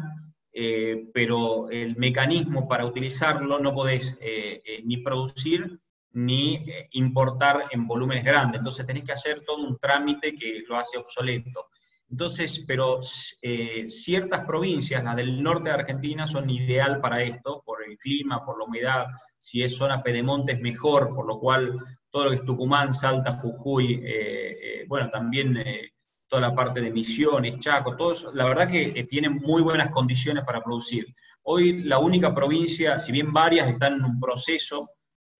eh, 0.53 1.03
pero 1.13 1.69
el 1.69 1.97
mecanismo 1.97 2.65
para 2.65 2.85
utilizarlo 2.85 3.59
no 3.59 3.73
podés 3.73 4.15
eh, 4.21 4.61
eh, 4.63 4.81
ni 4.85 4.99
producir 4.99 5.77
ni 6.13 6.65
importar 6.91 7.65
en 7.69 7.85
volúmenes 7.85 8.23
grandes. 8.23 8.59
Entonces 8.59 8.85
tenés 8.85 9.03
que 9.03 9.11
hacer 9.11 9.41
todo 9.41 9.57
un 9.67 9.77
trámite 9.79 10.33
que 10.33 10.63
lo 10.65 10.77
hace 10.77 10.97
obsoleto. 10.97 11.65
Entonces, 12.09 12.63
pero 12.65 13.01
ciertas 13.01 14.45
provincias, 14.45 15.03
las 15.03 15.17
del 15.17 15.43
norte 15.43 15.67
de 15.67 15.75
Argentina, 15.75 16.25
son 16.25 16.49
ideal 16.49 17.01
para 17.01 17.21
esto, 17.21 17.63
el 17.83 17.97
clima, 17.97 18.45
por 18.45 18.57
la 18.57 18.65
humedad. 18.65 19.05
Si 19.37 19.63
es 19.63 19.75
zona 19.75 20.03
pedemonte 20.03 20.53
es 20.53 20.61
mejor, 20.61 21.13
por 21.15 21.25
lo 21.25 21.39
cual 21.39 21.77
todo 22.11 22.25
lo 22.25 22.29
que 22.29 22.35
es 22.37 22.45
Tucumán, 22.45 22.93
Salta, 22.93 23.33
Jujuy, 23.33 23.93
eh, 23.93 24.01
eh, 24.03 24.85
bueno, 24.87 25.09
también 25.09 25.57
eh, 25.57 25.93
toda 26.27 26.41
la 26.41 26.53
parte 26.53 26.81
de 26.81 26.91
Misiones, 26.91 27.57
Chaco, 27.59 27.95
todos, 27.95 28.29
la 28.33 28.45
verdad 28.45 28.67
que 28.67 29.05
tienen 29.09 29.37
muy 29.37 29.61
buenas 29.61 29.89
condiciones 29.89 30.43
para 30.45 30.61
producir. 30.61 31.07
Hoy 31.43 31.83
la 31.83 31.99
única 31.99 32.35
provincia, 32.35 32.99
si 32.99 33.11
bien 33.11 33.33
varias 33.33 33.67
están 33.67 33.93
en 33.93 34.05
un 34.05 34.19
proceso, 34.19 34.89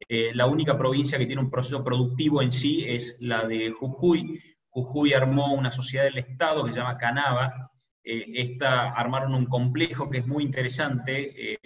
la 0.09 0.47
única 0.47 0.77
provincia 0.77 1.17
que 1.17 1.27
tiene 1.27 1.43
un 1.43 1.51
proceso 1.51 1.83
productivo 1.83 2.41
en 2.41 2.51
sí 2.51 2.83
es 2.85 3.15
la 3.19 3.45
de 3.45 3.69
Jujuy. 3.71 4.41
Jujuy 4.69 5.13
armó 5.13 5.53
una 5.53 5.71
sociedad 5.71 6.05
del 6.05 6.17
Estado 6.17 6.65
que 6.65 6.71
se 6.71 6.79
llama 6.79 6.97
Canava. 6.97 7.71
esta, 8.03 8.89
armaron 8.89 9.35
un 9.35 9.45
complejo 9.45 10.09
que 10.09 10.17
es 10.17 10.27
muy 10.27 10.43
interesante. 10.43 11.59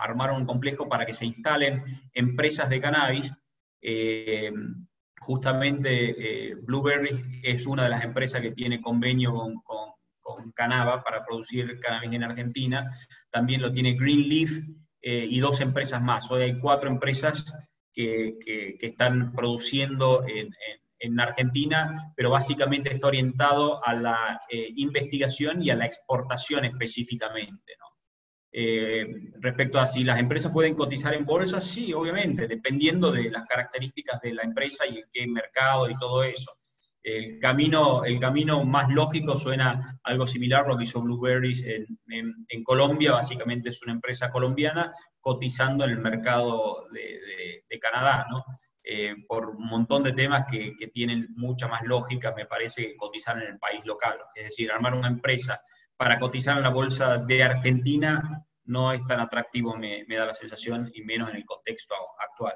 Armaron 0.00 0.36
un 0.36 0.46
complejo 0.46 0.88
para 0.88 1.06
que 1.06 1.14
se 1.14 1.26
instalen 1.26 1.84
empresas 2.14 2.68
de 2.68 2.80
cannabis 2.80 3.32
eh, 3.82 4.52
justamente 5.20 6.50
eh, 6.50 6.54
Blueberry 6.54 7.40
es 7.42 7.66
una 7.66 7.84
de 7.84 7.90
las 7.90 8.04
empresas 8.04 8.40
que 8.40 8.52
tiene 8.52 8.80
convenio 8.80 9.32
con, 9.64 9.90
Canava 10.54 11.02
para 11.02 11.24
producir 11.24 11.80
cannabis 11.80 12.12
en 12.12 12.22
Argentina. 12.22 12.86
También 13.30 13.60
lo 13.60 13.72
tiene 13.72 13.94
Greenleaf 13.94 14.50
eh, 15.02 15.26
y 15.28 15.40
dos 15.40 15.60
empresas 15.60 16.00
más. 16.00 16.30
Hoy 16.30 16.42
hay 16.42 16.58
cuatro 16.60 16.88
empresas 16.88 17.52
que, 17.92 18.36
están 18.80 19.32
produciendo 19.32 20.24
en, 20.28 20.54
en, 21.00 21.20
Argentina, 21.20 22.12
pero 22.14 22.30
básicamente 22.30 22.92
está 22.92 23.08
orientado 23.08 23.84
a 23.84 23.92
la 23.92 24.40
investigación 24.76 25.62
y 25.62 25.70
a 25.70 25.76
la 25.76 25.86
exportación 25.86 26.64
específicamente. 26.64 27.74
Eh, 28.52 29.06
respecto 29.38 29.78
a 29.78 29.86
si 29.86 30.02
las 30.02 30.18
empresas 30.18 30.50
pueden 30.50 30.74
cotizar 30.74 31.14
en 31.14 31.24
bolsa, 31.24 31.60
sí, 31.60 31.92
obviamente, 31.92 32.48
dependiendo 32.48 33.12
de 33.12 33.30
las 33.30 33.46
características 33.46 34.20
de 34.20 34.34
la 34.34 34.42
empresa 34.42 34.86
y 34.86 35.04
qué 35.12 35.26
mercado 35.28 35.88
y 35.88 35.96
todo 35.96 36.24
eso. 36.24 36.56
El 37.02 37.38
camino, 37.38 38.04
el 38.04 38.18
camino 38.20 38.62
más 38.64 38.90
lógico 38.90 39.36
suena 39.36 39.98
algo 40.02 40.26
similar 40.26 40.64
a 40.64 40.68
lo 40.68 40.76
que 40.76 40.84
hizo 40.84 41.00
Blueberries 41.00 41.64
en, 41.64 42.64
Colombia, 42.64 43.12
básicamente 43.12 43.70
es 43.70 43.82
una 43.82 43.92
empresa 43.92 44.30
colombiana 44.30 44.92
cotizando 45.18 45.84
en 45.84 45.90
el 45.90 45.98
mercado 45.98 46.86
de, 46.92 47.78
Canadá, 47.80 48.26
¿no? 48.30 48.44
Eh, 48.84 49.14
por 49.26 49.48
un 49.48 49.66
montón 49.66 50.02
de 50.02 50.12
temas 50.12 50.44
que, 50.50 50.74
que, 50.78 50.88
tienen 50.88 51.28
mucha 51.34 51.66
más 51.66 51.82
lógica, 51.82 52.34
me 52.36 52.44
parece, 52.44 52.88
que 52.88 52.96
cotizar 52.96 53.38
en 53.38 53.54
el 53.54 53.58
país 53.58 53.84
local. 53.86 54.18
Es 54.34 54.44
decir, 54.44 54.70
armar 54.70 54.94
una 54.94 55.08
empresa 55.08 55.62
para 56.00 56.18
cotizar 56.18 56.56
en 56.56 56.62
la 56.62 56.70
bolsa 56.70 57.18
de 57.18 57.42
Argentina 57.42 58.42
no 58.64 58.90
es 58.90 59.06
tan 59.06 59.20
atractivo, 59.20 59.76
me, 59.76 60.06
da 60.08 60.24
la 60.24 60.32
sensación, 60.32 60.90
y 60.94 61.02
menos 61.02 61.28
en 61.28 61.36
el 61.36 61.44
contexto 61.44 61.94
actual. 62.18 62.54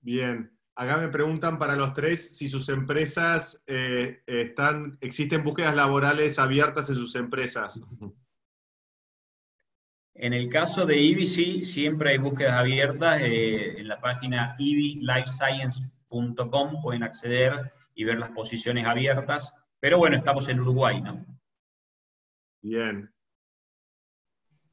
Bien. 0.00 0.56
Acá 0.76 0.98
me 0.98 1.08
preguntan 1.08 1.58
para 1.58 1.74
los 1.74 1.92
tres 1.92 2.36
si 2.36 2.46
sus 2.46 2.68
empresas 2.68 3.64
eh, 3.66 4.22
están, 4.24 4.98
existen 5.00 5.42
búsquedas 5.42 5.74
laborales 5.74 6.38
abiertas 6.38 6.88
en 6.90 6.94
sus 6.94 7.16
empresas. 7.16 7.82
En 10.14 10.32
el 10.34 10.48
caso 10.50 10.86
de 10.86 10.98
IBI, 10.98 11.26
sí, 11.26 11.62
siempre 11.62 12.10
hay 12.10 12.18
búsquedas 12.18 12.52
abiertas. 12.52 13.22
Eh, 13.22 13.80
en 13.80 13.88
la 13.88 13.98
página 14.00 14.54
ibilifescience.com 14.58 16.82
pueden 16.82 17.02
acceder 17.04 17.72
y 17.94 18.04
ver 18.04 18.18
las 18.18 18.28
posiciones 18.32 18.86
abiertas. 18.86 19.54
Pero 19.78 19.96
bueno, 19.96 20.18
estamos 20.18 20.50
en 20.50 20.60
Uruguay, 20.60 21.00
¿no? 21.00 21.24
Bien. 22.62 23.10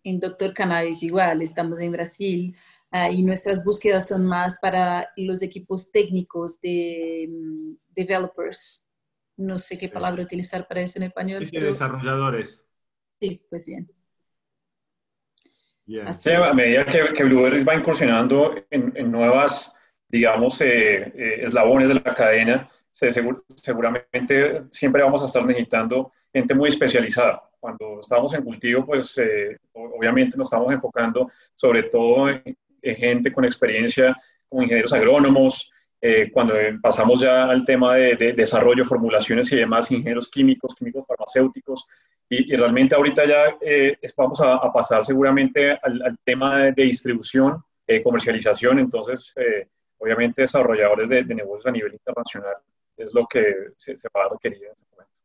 En 0.03 0.19
Doctor 0.19 0.53
Cannabis 0.53 1.03
igual, 1.03 1.41
estamos 1.41 1.79
en 1.81 1.91
Brasil 1.91 2.55
ah, 2.91 3.11
y 3.11 3.23
nuestras 3.23 3.63
búsquedas 3.63 4.07
son 4.07 4.25
más 4.25 4.57
para 4.61 5.09
los 5.17 5.43
equipos 5.43 5.91
técnicos 5.91 6.59
de 6.61 7.27
mm, 7.29 7.73
developers. 7.89 8.89
No 9.37 9.57
sé 9.59 9.77
qué 9.77 9.89
palabra 9.89 10.23
utilizar 10.23 10.67
para 10.67 10.81
eso 10.81 10.99
en 10.99 11.03
español. 11.03 11.45
Sí, 11.45 11.59
desarrolladores. 11.59 12.67
Sí, 13.19 13.45
pues 13.49 13.67
bien. 13.67 13.91
bien. 15.85 16.07
a 16.07 16.53
medida 16.53 16.85
que, 16.85 16.99
que 17.13 17.63
va 17.63 17.75
incursionando 17.75 18.55
en, 18.69 19.11
nuevas, 19.11 19.73
digamos, 20.07 20.61
eh, 20.61 21.13
eh, 21.15 21.43
eslabones 21.43 21.89
de 21.89 21.95
la 21.95 22.13
cadena, 22.13 22.69
seguramente 22.91 24.63
siempre 24.71 25.03
vamos 25.03 25.21
a 25.21 25.25
estar 25.25 25.45
necesitando 25.45 26.11
gente 26.33 26.53
muy 26.55 26.69
especializada. 26.69 27.46
Cuando 27.59 27.99
estamos 27.99 28.33
en 28.33 28.43
cultivo, 28.43 28.85
pues 28.85 29.17
eh, 29.17 29.57
obviamente 29.73 30.37
nos 30.37 30.47
estamos 30.47 30.71
enfocando 30.73 31.31
sobre 31.55 31.83
todo 31.83 32.29
en, 32.29 32.43
gente 32.81 33.33
con 33.33 33.43
experiencia 33.43 34.15
como 34.47 34.63
ingenieros 34.63 34.93
agrónomos, 34.93 35.71
eh, 35.99 36.29
cuando 36.31 36.53
pasamos 36.81 37.19
ya 37.19 37.49
al 37.49 37.65
tema 37.65 37.95
de, 37.95 38.33
desarrollo, 38.33 38.85
formulaciones 38.85 39.51
y 39.51 39.57
demás, 39.57 39.91
ingenieros 39.91 40.29
químicos, 40.29 40.73
químicos 40.73 41.05
farmacéuticos, 41.05 41.85
y, 42.29 42.55
realmente 42.55 42.95
ahorita 42.95 43.25
ya 43.25 43.57
eh, 43.59 43.97
vamos 44.15 44.39
a, 44.39 44.71
pasar 44.71 45.03
seguramente 45.03 45.71
al, 45.71 46.17
tema 46.23 46.65
de, 46.65 46.83
distribución, 46.83 47.61
comercialización, 48.03 48.79
entonces 48.79 49.33
obviamente 49.97 50.43
desarrolladores 50.43 51.09
de, 51.09 51.23
negocios 51.25 51.65
a 51.65 51.71
nivel 51.71 51.93
internacional 51.93 52.55
es 52.95 53.13
lo 53.13 53.27
que 53.27 53.71
se, 53.75 53.97
se 53.97 54.07
va 54.15 54.25
a 54.25 54.29
requerir 54.29 54.63
en 54.63 54.71
este 54.71 54.85
momento. 54.91 55.16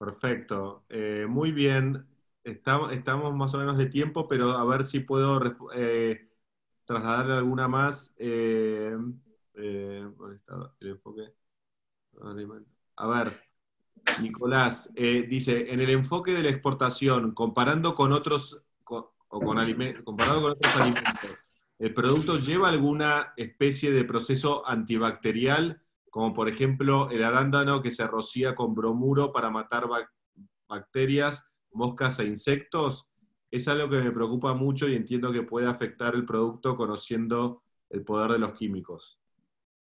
Perfecto. 0.00 0.86
Eh, 0.88 1.26
muy 1.28 1.52
bien. 1.52 2.06
Estamos, 2.42 3.34
más 3.34 3.52
o 3.52 3.58
menos 3.58 3.76
de 3.76 3.84
tiempo, 3.84 4.26
pero 4.26 4.52
a 4.52 4.64
ver 4.64 4.82
si 4.82 5.00
puedo 5.00 5.38
eh, 5.74 6.26
trasladarle 6.86 7.34
alguna 7.34 7.68
más. 7.68 8.14
Eh, 8.16 8.96
a 12.96 13.06
ver, 13.08 13.42
Nicolás, 14.22 14.90
dice, 14.94 15.70
en 15.70 15.80
el 15.80 15.90
enfoque 15.90 16.32
de 16.32 16.44
la 16.44 16.48
exportación, 16.48 17.32
comparando 17.32 17.94
con 17.94 18.12
otros, 18.12 18.62
o 18.86 19.12
con 19.28 19.58
comparado 20.02 20.40
con 20.40 20.52
otros 20.52 20.76
alimentos, 20.76 21.50
¿el 21.78 21.92
producto 21.92 22.38
lleva 22.38 22.70
alguna 22.70 23.34
especie 23.36 23.92
de 23.92 24.04
proceso 24.04 24.66
antibacterial 24.66 25.82
como 26.10 26.34
por 26.34 26.48
ejemplo 26.48 27.08
el 27.10 27.22
arándano 27.22 27.80
que 27.80 27.90
se 27.90 28.06
rocía 28.06 28.54
con 28.54 28.74
bromuro 28.74 29.32
para 29.32 29.50
matar 29.50 29.86
bacterias, 30.68 31.44
moscas 31.72 32.18
e 32.18 32.26
insectos, 32.26 33.06
es 33.50 33.68
algo 33.68 33.88
que 33.88 34.00
me 34.00 34.12
preocupa 34.12 34.54
mucho 34.54 34.88
y 34.88 34.96
entiendo 34.96 35.32
que 35.32 35.42
puede 35.42 35.66
afectar 35.68 36.14
el 36.14 36.24
producto 36.24 36.76
conociendo 36.76 37.62
el 37.88 38.04
poder 38.04 38.32
de 38.32 38.38
los 38.38 38.52
químicos. 38.52 39.19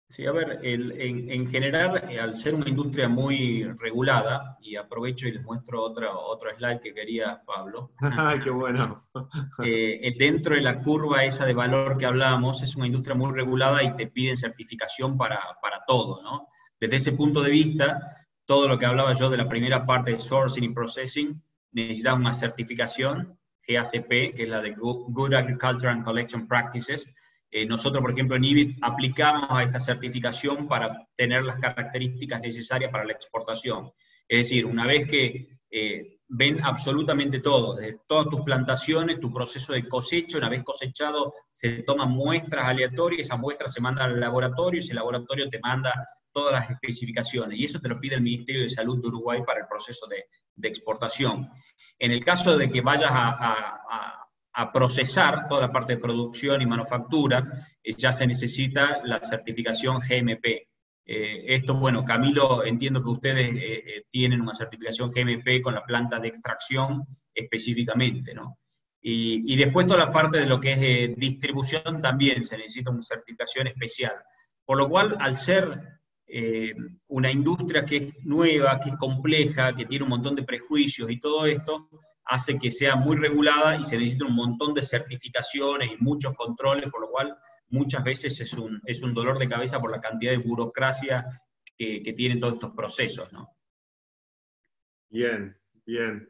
Sí, 0.09 0.25
a 0.25 0.31
ver, 0.31 0.61
en, 0.63 1.47
general, 1.47 2.09
eh, 2.09 2.17
al 2.17 2.37
ser 2.37 2.55
una 2.55 2.69
industria 2.69 3.09
muy 3.09 3.63
regulada, 3.77 4.57
y 4.61 4.77
aprovecho 4.77 5.27
y 5.27 5.33
les 5.33 5.43
muestro 5.43 5.83
otro, 5.83 6.17
otro 6.17 6.49
slide 6.55 6.79
que 6.79 6.93
quería 6.93 7.41
Pablo. 7.45 7.91
¡Qué 8.43 8.49
bueno! 8.49 9.09
Eh, 9.63 10.15
dentro 10.17 10.55
de 10.55 10.61
la 10.61 10.81
curva 10.81 11.23
esa 11.25 11.45
de 11.45 11.53
valor 11.53 11.97
que 11.97 12.05
hablamos, 12.05 12.61
es 12.61 12.75
una 12.75 12.85
industria 12.85 13.15
muy 13.15 13.33
regulada 13.33 13.83
y 13.83 13.95
te 13.95 14.07
piden 14.07 14.37
certificación 14.37 15.17
para, 15.17 15.39
para 15.61 15.83
todo, 15.85 16.21
¿no? 16.21 16.47
Desde 16.79 16.97
ese 16.97 17.11
punto 17.13 17.41
de 17.41 17.49
vista, 17.49 17.99
todo 18.45 18.67
lo 18.67 18.77
que 18.77 18.85
hablaba 18.85 19.13
yo 19.13 19.29
de 19.29 19.37
la 19.37 19.49
primera 19.49 19.85
parte 19.85 20.11
de 20.11 20.19
sourcing 20.19 20.63
y 20.63 20.69
processing, 20.69 21.41
necesita 21.71 22.13
una 22.13 22.33
certificación, 22.33 23.37
GACP, 23.67 24.35
que 24.35 24.43
es 24.43 24.49
la 24.49 24.61
de 24.61 24.75
Good 24.75 25.33
Agriculture 25.33 25.91
and 25.91 26.05
Collection 26.05 26.47
Practices, 26.47 27.07
eh, 27.49 27.65
nosotros, 27.65 28.01
por 28.01 28.11
ejemplo, 28.11 28.35
en 28.35 28.43
IBIT 28.43 28.77
aplicamos 28.81 29.49
a 29.49 29.63
esta 29.63 29.79
certificación 29.79 30.67
para 30.67 31.07
tener 31.15 31.43
las 31.43 31.57
características 31.57 32.41
necesarias 32.41 32.91
para 32.91 33.05
la 33.05 33.13
exportación. 33.13 33.91
Es 34.27 34.39
decir, 34.39 34.65
una 34.65 34.85
vez 34.85 35.07
que 35.07 35.59
eh, 35.69 36.19
ven 36.27 36.59
absolutamente 36.63 37.39
todo, 37.39 37.75
desde 37.75 37.99
todas 38.05 38.27
tus 38.27 38.41
plantaciones, 38.41 39.19
tu 39.19 39.31
proceso 39.31 39.71
de 39.71 39.87
cosecha, 39.87 40.37
una 40.37 40.49
vez 40.49 40.63
cosechado, 40.63 41.33
se 41.49 41.83
toman 41.83 42.11
muestras 42.11 42.67
aleatorias, 42.67 43.27
esas 43.27 43.39
muestras 43.39 43.73
se 43.73 43.81
mandan 43.81 44.11
al 44.11 44.19
laboratorio 44.19 44.79
y 44.79 44.83
ese 44.83 44.93
laboratorio 44.93 45.49
te 45.49 45.59
manda 45.59 45.93
todas 46.33 46.53
las 46.53 46.69
especificaciones. 46.69 47.57
Y 47.57 47.65
eso 47.65 47.79
te 47.79 47.87
lo 47.87 47.99
pide 47.99 48.15
el 48.15 48.21
Ministerio 48.21 48.61
de 48.61 48.69
Salud 48.69 49.01
de 49.01 49.07
Uruguay 49.07 49.41
para 49.47 49.61
el 49.61 49.67
proceso 49.67 50.05
de, 50.07 50.25
exportación. 50.67 51.49
En 51.97 52.11
el 52.11 52.25
caso 52.25 52.57
de 52.57 52.69
que 52.69 52.81
vayas 52.81 53.11
a 53.11 53.79
a 53.89 54.26
procesar 54.73 55.47
toda 55.47 55.61
la 55.61 55.71
parte 55.71 55.93
de 55.93 56.01
producción 56.01 56.61
y 56.61 56.65
manufactura, 56.65 57.47
eh, 57.83 57.93
ya 57.95 58.11
se 58.11 58.25
necesita 58.25 59.01
la 59.03 59.19
certificación 59.21 59.99
GMP. 59.99 60.67
Eh, 61.05 61.45
esto, 61.55 61.75
bueno, 61.75 62.03
Camilo, 62.03 62.65
entiendo 62.65 63.03
que 63.03 63.09
ustedes 63.09 63.51
eh, 63.55 64.05
tienen 64.09 64.41
una 64.41 64.55
certificación 64.55 65.11
GMP 65.11 65.61
con 65.61 65.75
la 65.75 65.83
planta 65.83 66.19
de 66.19 66.27
extracción 66.27 67.05
específicamente, 67.33 68.33
¿no? 68.33 68.57
Y, 68.99 69.55
después 69.55 69.87
toda 69.87 70.05
la 70.05 70.11
parte 70.11 70.39
de 70.39 70.47
lo 70.47 70.59
que 70.59 70.73
es 70.73 71.15
distribución 71.15 72.01
también 72.01 72.43
se 72.43 72.57
necesita 72.57 72.91
una 72.91 73.01
certificación 73.01 73.67
especial. 73.67 74.11
Por 74.65 74.77
lo 74.77 74.89
cual, 74.89 75.15
al 75.21 75.37
ser 75.37 76.01
una 77.07 77.31
industria 77.31 77.85
que 77.85 77.95
es 77.95 78.13
nueva, 78.25 78.81
que 78.81 78.89
es 78.89 78.95
compleja, 78.95 79.73
que 79.73 79.85
tiene 79.85 80.03
un 80.03 80.09
montón 80.09 80.35
de 80.35 80.43
prejuicios 80.43 81.09
y 81.09 81.21
todo 81.21 81.45
esto, 81.45 81.87
hace 82.29 82.59
que 82.59 82.71
sea 82.71 82.95
muy 82.95 83.17
regulada 83.17 83.77
y 83.77 83.83
se 83.83 83.97
necesita 83.97 84.25
un 84.25 84.35
montón 84.35 84.73
de 84.73 84.81
certificaciones 84.81 85.91
y 85.91 86.03
muchos 86.03 86.35
controles, 86.35 86.89
por 86.91 87.01
lo 87.01 87.09
cual 87.09 87.37
muchas 87.69 88.03
veces 88.03 88.39
es 88.39 88.53
un, 88.53 88.81
es 88.85 89.01
un 89.01 89.13
dolor 89.13 89.39
de 89.39 89.49
cabeza 89.49 89.79
por 89.79 89.91
la 89.91 90.01
cantidad 90.01 90.31
de 90.31 90.37
burocracia 90.37 91.25
que, 91.77 92.01
que 92.01 92.13
tienen 92.13 92.39
todos 92.39 92.55
estos 92.55 92.71
procesos, 92.71 93.31
¿no? 93.31 93.49
Bien, 95.09 95.57
bien. 95.85 96.29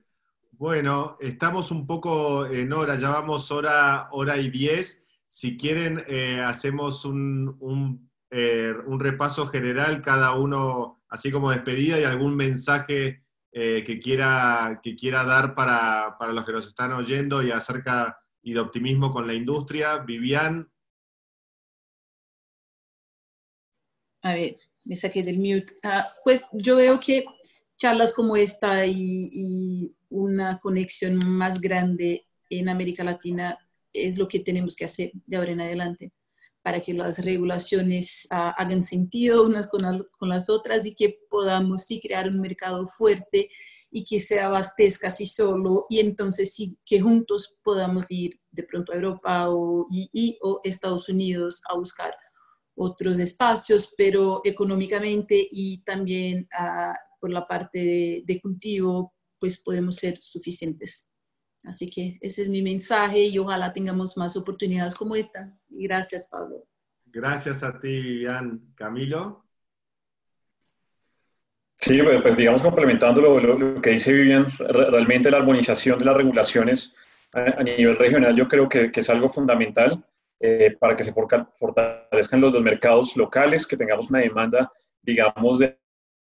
Bueno, 0.52 1.18
estamos 1.20 1.72
un 1.72 1.86
poco 1.86 2.48
en 2.48 2.74
hora, 2.74 2.96
ya 2.96 3.12
vamos 3.12 3.52
hora, 3.52 4.10
hora 4.12 4.38
y 4.38 4.50
diez. 4.50 5.06
Si 5.28 5.58
quieren, 5.58 6.04
eh, 6.08 6.42
hacemos 6.44 7.06
un, 7.06 7.56
un, 7.60 8.10
eh, 8.32 8.74
un 8.86 9.00
repaso 9.00 9.48
general, 9.48 10.02
cada 10.02 10.34
uno, 10.34 11.04
así 11.10 11.32
como 11.32 11.52
despedida 11.52 12.00
y 12.00 12.04
algún 12.04 12.36
mensaje 12.36 13.27
eh, 13.60 13.84
que, 13.84 14.00
quiera, 14.00 14.80
que 14.84 14.96
quiera 14.96 15.24
dar 15.24 15.56
para, 15.56 16.16
los 16.32 16.46
que 16.46 16.52
nos 16.52 16.68
están 16.68 16.92
oyendo 16.92 17.42
y 17.42 17.50
acerca 17.50 18.16
y 18.44 18.54
de 18.54 18.60
optimismo 18.60 19.10
con 19.10 19.26
la 19.26 19.34
industria. 19.34 19.98
Vivian. 19.98 20.72
A 24.22 24.36
ver, 24.36 24.58
me 24.84 24.96
saqué 24.96 25.24
del 25.24 25.40
mute. 25.40 25.74
Ah, 25.82 26.08
pues 26.24 26.46
yo 26.52 26.76
veo 26.76 27.00
que 27.00 27.26
charlas 27.78 28.14
como 28.14 28.36
esta 28.36 28.86
y, 28.86 29.92
una 30.10 30.60
conexión 30.60 31.18
más 31.28 31.60
grande 31.60 32.28
en 32.52 32.70
América 32.70 33.04
Latina 33.04 33.58
es 33.92 34.20
lo 34.20 34.28
que 34.28 34.40
tenemos 34.40 34.76
que 34.76 34.86
hacer 34.86 35.12
de 35.26 35.36
ahora 35.36 35.52
en 35.52 35.62
adelante 35.62 36.12
para 36.68 36.82
que 36.82 36.94
las 36.94 37.20
regulaciones 37.20 38.28
ah, 38.30 38.54
hagan 38.58 38.82
sentido 38.82 39.46
unas 39.46 39.68
con, 39.68 40.06
las 40.28 40.50
otras 40.50 40.86
y 40.86 40.94
que 40.94 41.18
podamos 41.30 41.84
sí 41.84 42.02
crear 42.02 42.28
un 42.28 42.42
mercado 42.42 42.86
fuerte 42.86 43.50
y 43.90 44.04
que 44.04 44.20
se 44.20 44.42
abastezca 44.42 45.08
así 45.08 45.26
solo 45.28 45.86
y 45.88 46.02
entonces 46.02 46.54
sí 46.54 46.78
que 46.86 47.00
juntos 47.00 47.56
podamos 47.64 48.12
ir 48.12 48.42
de 48.52 48.64
pronto 48.64 48.92
a 48.92 48.96
Europa 48.96 49.50
o, 49.50 49.88
y, 49.90 50.38
Estados 50.66 51.08
Unidos 51.08 51.62
a 51.70 51.78
buscar 51.78 52.14
otros 52.76 53.18
espacios, 53.18 53.94
pero 53.98 54.42
económicamente 54.44 55.48
y 55.50 55.78
también 55.86 56.50
ah, 56.52 56.94
por 57.22 57.30
la 57.30 57.48
parte 57.48 58.26
de, 58.26 58.42
cultivo, 58.42 59.14
pues 59.40 59.62
podemos 59.62 59.96
ser 59.96 60.18
suficientes. 60.20 61.08
Así 61.68 61.90
que 61.90 62.18
ese 62.22 62.44
es 62.44 62.50
mi 62.50 62.62
mensaje 62.62 63.26
y 63.26 63.38
ojalá 63.38 63.74
tengamos 63.74 64.16
más 64.16 64.38
oportunidades 64.38 64.96
como 64.96 65.16
esta. 65.16 65.54
gracias, 65.70 66.28
Pablo. 66.28 66.64
Gracias 67.06 67.62
a 67.62 67.78
ti, 67.78 68.02
Vivian. 68.02 68.62
Camilo. 68.74 69.44
Sí, 71.78 72.02
pues, 72.02 72.22
pues 72.22 72.38
digamos 72.38 72.62
complementando 72.62 73.22
lo, 73.22 73.82
que 73.82 73.92
dice 73.92 74.14
Vivian, 74.14 74.48
realmente 74.60 75.30
la 75.30 75.38
armonización 75.38 76.00
de 76.00 76.06
las 76.06 76.16
regulaciones 76.16 76.96
a, 77.34 77.62
nivel 77.62 77.98
regional 77.98 78.36
yo 78.36 78.48
creo 78.48 78.68
que, 78.68 78.90
es 78.94 79.10
algo 79.10 79.30
fundamental 79.30 80.04
eh, 80.40 80.76
para 80.80 80.96
que 80.96 81.04
se 81.04 81.14
fortalezcan 81.14 82.42
los, 82.42 82.54
los, 82.54 82.64
mercados 82.64 83.16
locales, 83.18 83.68
que 83.68 83.78
tengamos 83.78 84.10
una 84.10 84.20
demanda, 84.20 84.72
digamos, 85.04 85.60
de 85.60 85.78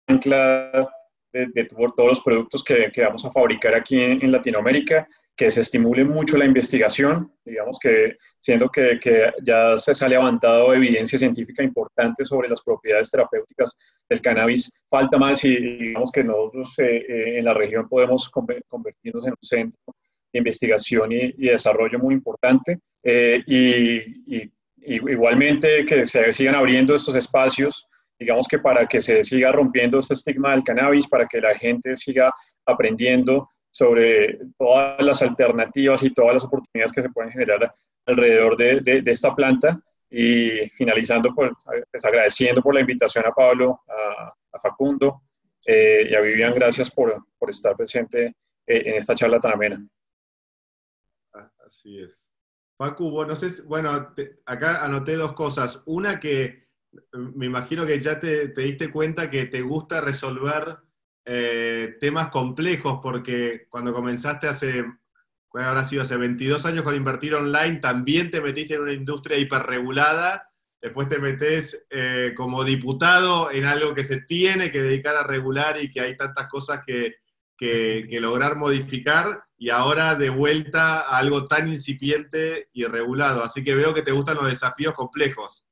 ancla 0.08 0.90
de, 1.32 1.64
todos 1.64 2.08
los 2.08 2.20
productos 2.20 2.64
que, 2.64 2.90
que, 2.92 3.02
vamos 3.02 3.24
a 3.24 3.30
fabricar 3.30 3.74
aquí 3.74 4.00
en, 4.00 4.32
Latinoamérica, 4.32 5.06
que 5.36 5.50
se 5.50 5.60
estimule 5.60 6.04
mucho 6.04 6.36
la 6.36 6.44
investigación, 6.44 7.32
digamos 7.44 7.78
que 7.78 8.16
siendo 8.38 8.68
que, 8.68 8.98
que, 9.00 9.30
ya 9.44 9.76
se 9.76 10.04
ha 10.04 10.08
levantado 10.08 10.74
evidencia 10.74 11.18
científica 11.18 11.62
importante 11.62 12.24
sobre 12.24 12.48
las 12.48 12.62
propiedades 12.62 13.10
terapéuticas 13.10 13.76
del 14.08 14.20
cannabis, 14.20 14.72
falta 14.88 15.18
más 15.18 15.44
y 15.44 15.56
digamos 15.56 16.10
que 16.10 16.24
nosotros 16.24 16.74
eh, 16.78 17.04
eh, 17.08 17.38
en 17.38 17.44
la 17.44 17.54
región 17.54 17.88
podemos 17.88 18.28
convertirnos 18.30 19.26
en 19.26 19.32
un 19.32 19.36
centro 19.42 19.94
de 20.32 20.38
investigación 20.38 21.12
y, 21.12 21.32
desarrollo 21.32 21.98
muy 21.98 22.14
importante. 22.14 22.78
Eh, 23.02 23.42
y, 23.46 24.36
y, 24.36 24.52
igualmente 24.80 25.84
que 25.84 26.06
se 26.06 26.32
sigan 26.32 26.54
abriendo 26.54 26.94
estos 26.94 27.14
espacios 27.14 27.86
digamos 28.18 28.46
que 28.48 28.58
para 28.58 28.86
que 28.86 29.00
se 29.00 29.22
siga 29.22 29.52
rompiendo 29.52 30.00
este 30.00 30.14
estigma 30.14 30.52
del 30.52 30.64
cannabis, 30.64 31.06
para 31.06 31.26
que 31.26 31.40
la 31.40 31.54
gente 31.56 31.96
siga 31.96 32.32
aprendiendo 32.66 33.48
sobre 33.70 34.38
todas 34.58 35.00
las 35.04 35.22
alternativas 35.22 36.02
y 36.02 36.12
todas 36.12 36.34
las 36.34 36.44
oportunidades 36.44 36.92
que 36.92 37.02
se 37.02 37.10
pueden 37.10 37.30
generar 37.30 37.72
alrededor 38.06 38.56
de, 38.56 38.80
de, 38.80 39.10
esta 39.10 39.34
planta. 39.34 39.80
Y 40.10 40.66
finalizando, 40.70 41.34
pues, 41.34 41.52
pues, 41.90 42.04
agradeciendo 42.04 42.62
por 42.62 42.74
la 42.74 42.80
invitación 42.80 43.26
a 43.26 43.32
Pablo, 43.32 43.82
a, 43.88 44.34
Facundo 44.60 45.22
eh, 45.66 46.08
y 46.10 46.14
a 46.14 46.20
Vivian, 46.20 46.52
gracias 46.52 46.90
por, 46.90 47.24
por 47.38 47.50
estar 47.50 47.76
presente 47.76 48.34
eh, 48.66 48.82
en 48.86 48.94
esta 48.96 49.14
charla 49.14 49.38
tan 49.38 49.52
amena. 49.52 49.86
Así 51.64 52.00
es. 52.00 52.32
Facu, 52.74 53.10
bueno, 53.10 53.34
bueno 53.66 54.14
acá 54.46 54.84
anoté 54.84 55.14
dos 55.14 55.34
cosas. 55.34 55.82
Una 55.86 56.18
que 56.18 56.67
me 57.12 57.46
imagino 57.46 57.86
que 57.86 57.98
ya 57.98 58.18
te, 58.18 58.48
diste 58.48 58.90
cuenta 58.90 59.30
que 59.30 59.46
te 59.46 59.62
gusta 59.62 60.00
resolver 60.00 60.78
eh, 61.24 61.96
temas 62.00 62.28
complejos, 62.28 63.00
porque 63.02 63.66
cuando 63.68 63.92
comenzaste 63.92 64.48
hace, 64.48 64.84
¿cuál 65.48 65.64
habrá 65.64 65.84
sido? 65.84 66.02
Hace 66.02 66.16
22 66.16 66.64
años 66.66 66.84
con 66.84 66.94
invertir 66.94 67.34
online, 67.34 67.76
también 67.76 68.30
te 68.30 68.40
metiste 68.40 68.74
en 68.74 68.82
una 68.82 68.92
industria 68.92 69.38
hiperregulada, 69.38 70.50
después 70.80 71.08
te 71.08 71.18
metes 71.18 71.86
eh, 71.90 72.32
como 72.36 72.64
diputado 72.64 73.50
en 73.50 73.64
algo 73.64 73.94
que 73.94 74.04
se 74.04 74.22
tiene 74.22 74.70
que 74.70 74.82
dedicar 74.82 75.16
a 75.16 75.24
regular 75.24 75.82
y 75.82 75.90
que 75.90 76.00
hay 76.00 76.16
tantas 76.16 76.48
cosas 76.48 76.80
que, 76.86 77.16
que 77.58 78.18
lograr 78.20 78.56
modificar, 78.56 79.44
y 79.58 79.70
ahora 79.70 80.14
de 80.14 80.30
vuelta 80.30 81.00
a 81.00 81.18
algo 81.18 81.46
tan 81.46 81.68
incipiente 81.68 82.70
y 82.72 82.84
regulado. 82.84 83.42
Así 83.42 83.64
que 83.64 83.74
veo 83.74 83.92
que 83.92 84.02
te 84.02 84.12
gustan 84.12 84.36
los 84.36 84.46
desafíos 84.46 84.94
complejos. 84.94 85.64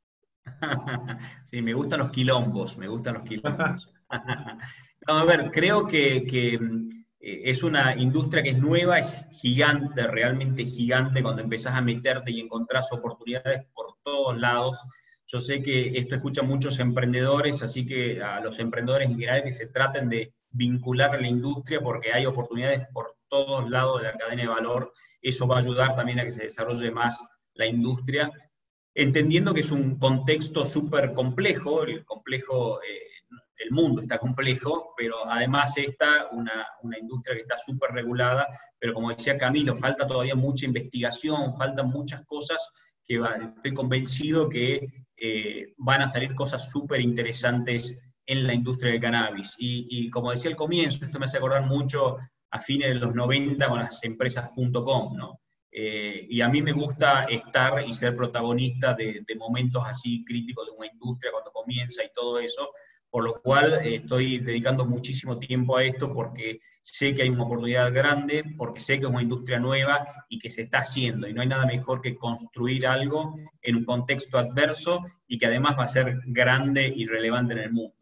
Sí, 1.44 1.62
me 1.62 1.74
gustan 1.74 2.00
los 2.00 2.10
quilombos, 2.10 2.76
me 2.76 2.88
gustan 2.88 3.14
los 3.14 3.22
quilombos. 3.24 3.90
a 5.06 5.24
ver, 5.24 5.50
creo 5.50 5.86
que, 5.86 6.58
mm, 6.60 6.88
eh, 7.20 7.42
es 7.44 7.62
una 7.62 7.94
industria 7.96 8.42
que 8.42 8.50
es 8.50 8.58
nueva, 8.58 8.98
es 8.98 9.28
gigante, 9.32 10.06
realmente 10.06 10.64
gigante, 10.64 11.22
cuando 11.22 11.42
empezás 11.42 11.74
a 11.74 11.80
meterte 11.80 12.30
y 12.30 12.40
encontrás 12.40 12.92
oportunidades 12.92 13.66
por 13.74 13.96
todos 14.02 14.38
lados. 14.38 14.82
Yo 15.26 15.40
sé 15.40 15.62
que 15.62 15.98
esto 15.98 16.14
escucha 16.14 16.42
muchos 16.42 16.78
emprendedores, 16.78 17.62
así 17.62 17.84
que 17.84 18.22
a 18.22 18.40
los 18.40 18.58
emprendedores 18.60 19.08
en 19.08 19.14
general 19.14 19.42
que 19.42 19.50
se 19.50 19.66
traten 19.66 20.08
de 20.08 20.32
vincular 20.50 21.20
la 21.20 21.26
industria 21.28 21.80
porque 21.80 22.12
hay 22.12 22.26
oportunidades 22.26 22.86
por 22.92 23.16
todos 23.28 23.68
lados 23.68 24.00
de 24.00 24.08
la 24.08 24.16
cadena 24.16 24.42
de 24.42 24.48
valor. 24.48 24.92
Eso 25.20 25.48
va 25.48 25.56
a 25.56 25.60
ayudar 25.60 25.96
también 25.96 26.20
a 26.20 26.24
que 26.24 26.30
se 26.30 26.44
desarrolle 26.44 26.90
más 26.92 27.18
la 27.54 27.66
industria 27.66 28.30
entendiendo 28.96 29.52
que 29.52 29.60
es 29.60 29.70
un 29.70 29.98
contexto 29.98 30.64
súper 30.64 31.12
complejo, 31.12 31.84
el 31.84 32.04
complejo, 32.04 32.80
eh, 32.82 33.02
el 33.58 33.70
mundo 33.70 34.00
está 34.00 34.18
complejo, 34.18 34.94
pero 34.96 35.28
además 35.28 35.76
está 35.76 36.28
una, 36.32 36.66
una 36.82 36.98
industria 36.98 37.36
que 37.36 37.42
está 37.42 37.56
súper 37.56 37.90
regulada, 37.90 38.46
pero 38.78 38.94
como 38.94 39.10
decía 39.10 39.36
Camilo, 39.36 39.76
falta 39.76 40.06
todavía 40.06 40.34
mucha 40.34 40.64
investigación, 40.64 41.54
faltan 41.56 41.88
muchas 41.88 42.24
cosas 42.26 42.70
que 43.04 43.20
estoy 43.56 43.74
convencido 43.74 44.48
que 44.48 44.86
eh, 45.16 45.74
van 45.76 46.02
a 46.02 46.08
salir 46.08 46.34
cosas 46.34 46.70
súper 46.70 47.00
interesantes 47.00 47.98
en 48.24 48.46
la 48.46 48.54
industria 48.54 48.92
del 48.92 49.00
cannabis. 49.00 49.54
Y, 49.58 49.86
y, 49.90 50.10
como 50.10 50.30
decía 50.30 50.50
al 50.50 50.56
comienzo, 50.56 51.04
esto 51.04 51.18
me 51.18 51.26
hace 51.26 51.36
acordar 51.36 51.66
mucho 51.66 52.16
a 52.50 52.58
fines 52.58 52.88
de 52.88 52.94
los 52.96 53.14
90 53.14 53.68
con 53.68 53.78
las 53.78 54.02
empresas.com, 54.02 55.16
¿no? 55.16 55.40
Eh, 55.78 56.26
y 56.30 56.40
a 56.40 56.48
mí 56.48 56.62
me 56.62 56.72
gusta 56.72 57.24
estar 57.24 57.86
y 57.86 57.92
ser 57.92 58.16
protagonista 58.16 58.94
de, 58.94 59.22
momentos 59.36 59.82
así 59.84 60.24
críticos 60.24 60.64
de 60.64 60.72
una 60.72 60.86
industria 60.86 61.30
cuando 61.30 61.52
comienza 61.52 62.02
y 62.02 62.08
todo 62.14 62.38
eso, 62.38 62.70
por 63.10 63.24
lo 63.24 63.42
cual 63.42 63.74
eh, 63.84 63.96
estoy 63.96 64.38
dedicando 64.38 64.86
muchísimo 64.86 65.38
tiempo 65.38 65.76
a 65.76 65.84
esto 65.84 66.14
porque 66.14 66.60
sé 66.80 67.14
que 67.14 67.24
hay 67.24 67.28
una 67.28 67.42
oportunidad 67.42 67.92
grande, 67.92 68.42
porque 68.56 68.80
sé 68.80 68.98
que 68.98 69.04
es 69.04 69.10
una 69.10 69.20
industria 69.20 69.58
nueva 69.58 70.24
y 70.30 70.38
que 70.38 70.50
se 70.50 70.62
está 70.62 70.78
haciendo, 70.78 71.28
y 71.28 71.34
no 71.34 71.42
hay 71.42 71.48
nada 71.48 71.66
mejor 71.66 72.00
que 72.00 72.16
construir 72.16 72.86
algo 72.86 73.34
en 73.60 73.76
un 73.76 73.84
contexto 73.84 74.38
adverso 74.38 75.04
y 75.26 75.36
que 75.36 75.44
además 75.44 75.76
va 75.78 75.84
a 75.84 75.88
ser 75.88 76.22
grande 76.24 76.90
y 76.96 77.04
relevante 77.04 77.52
en 77.52 77.60
el 77.60 77.72
mundo. 77.72 77.92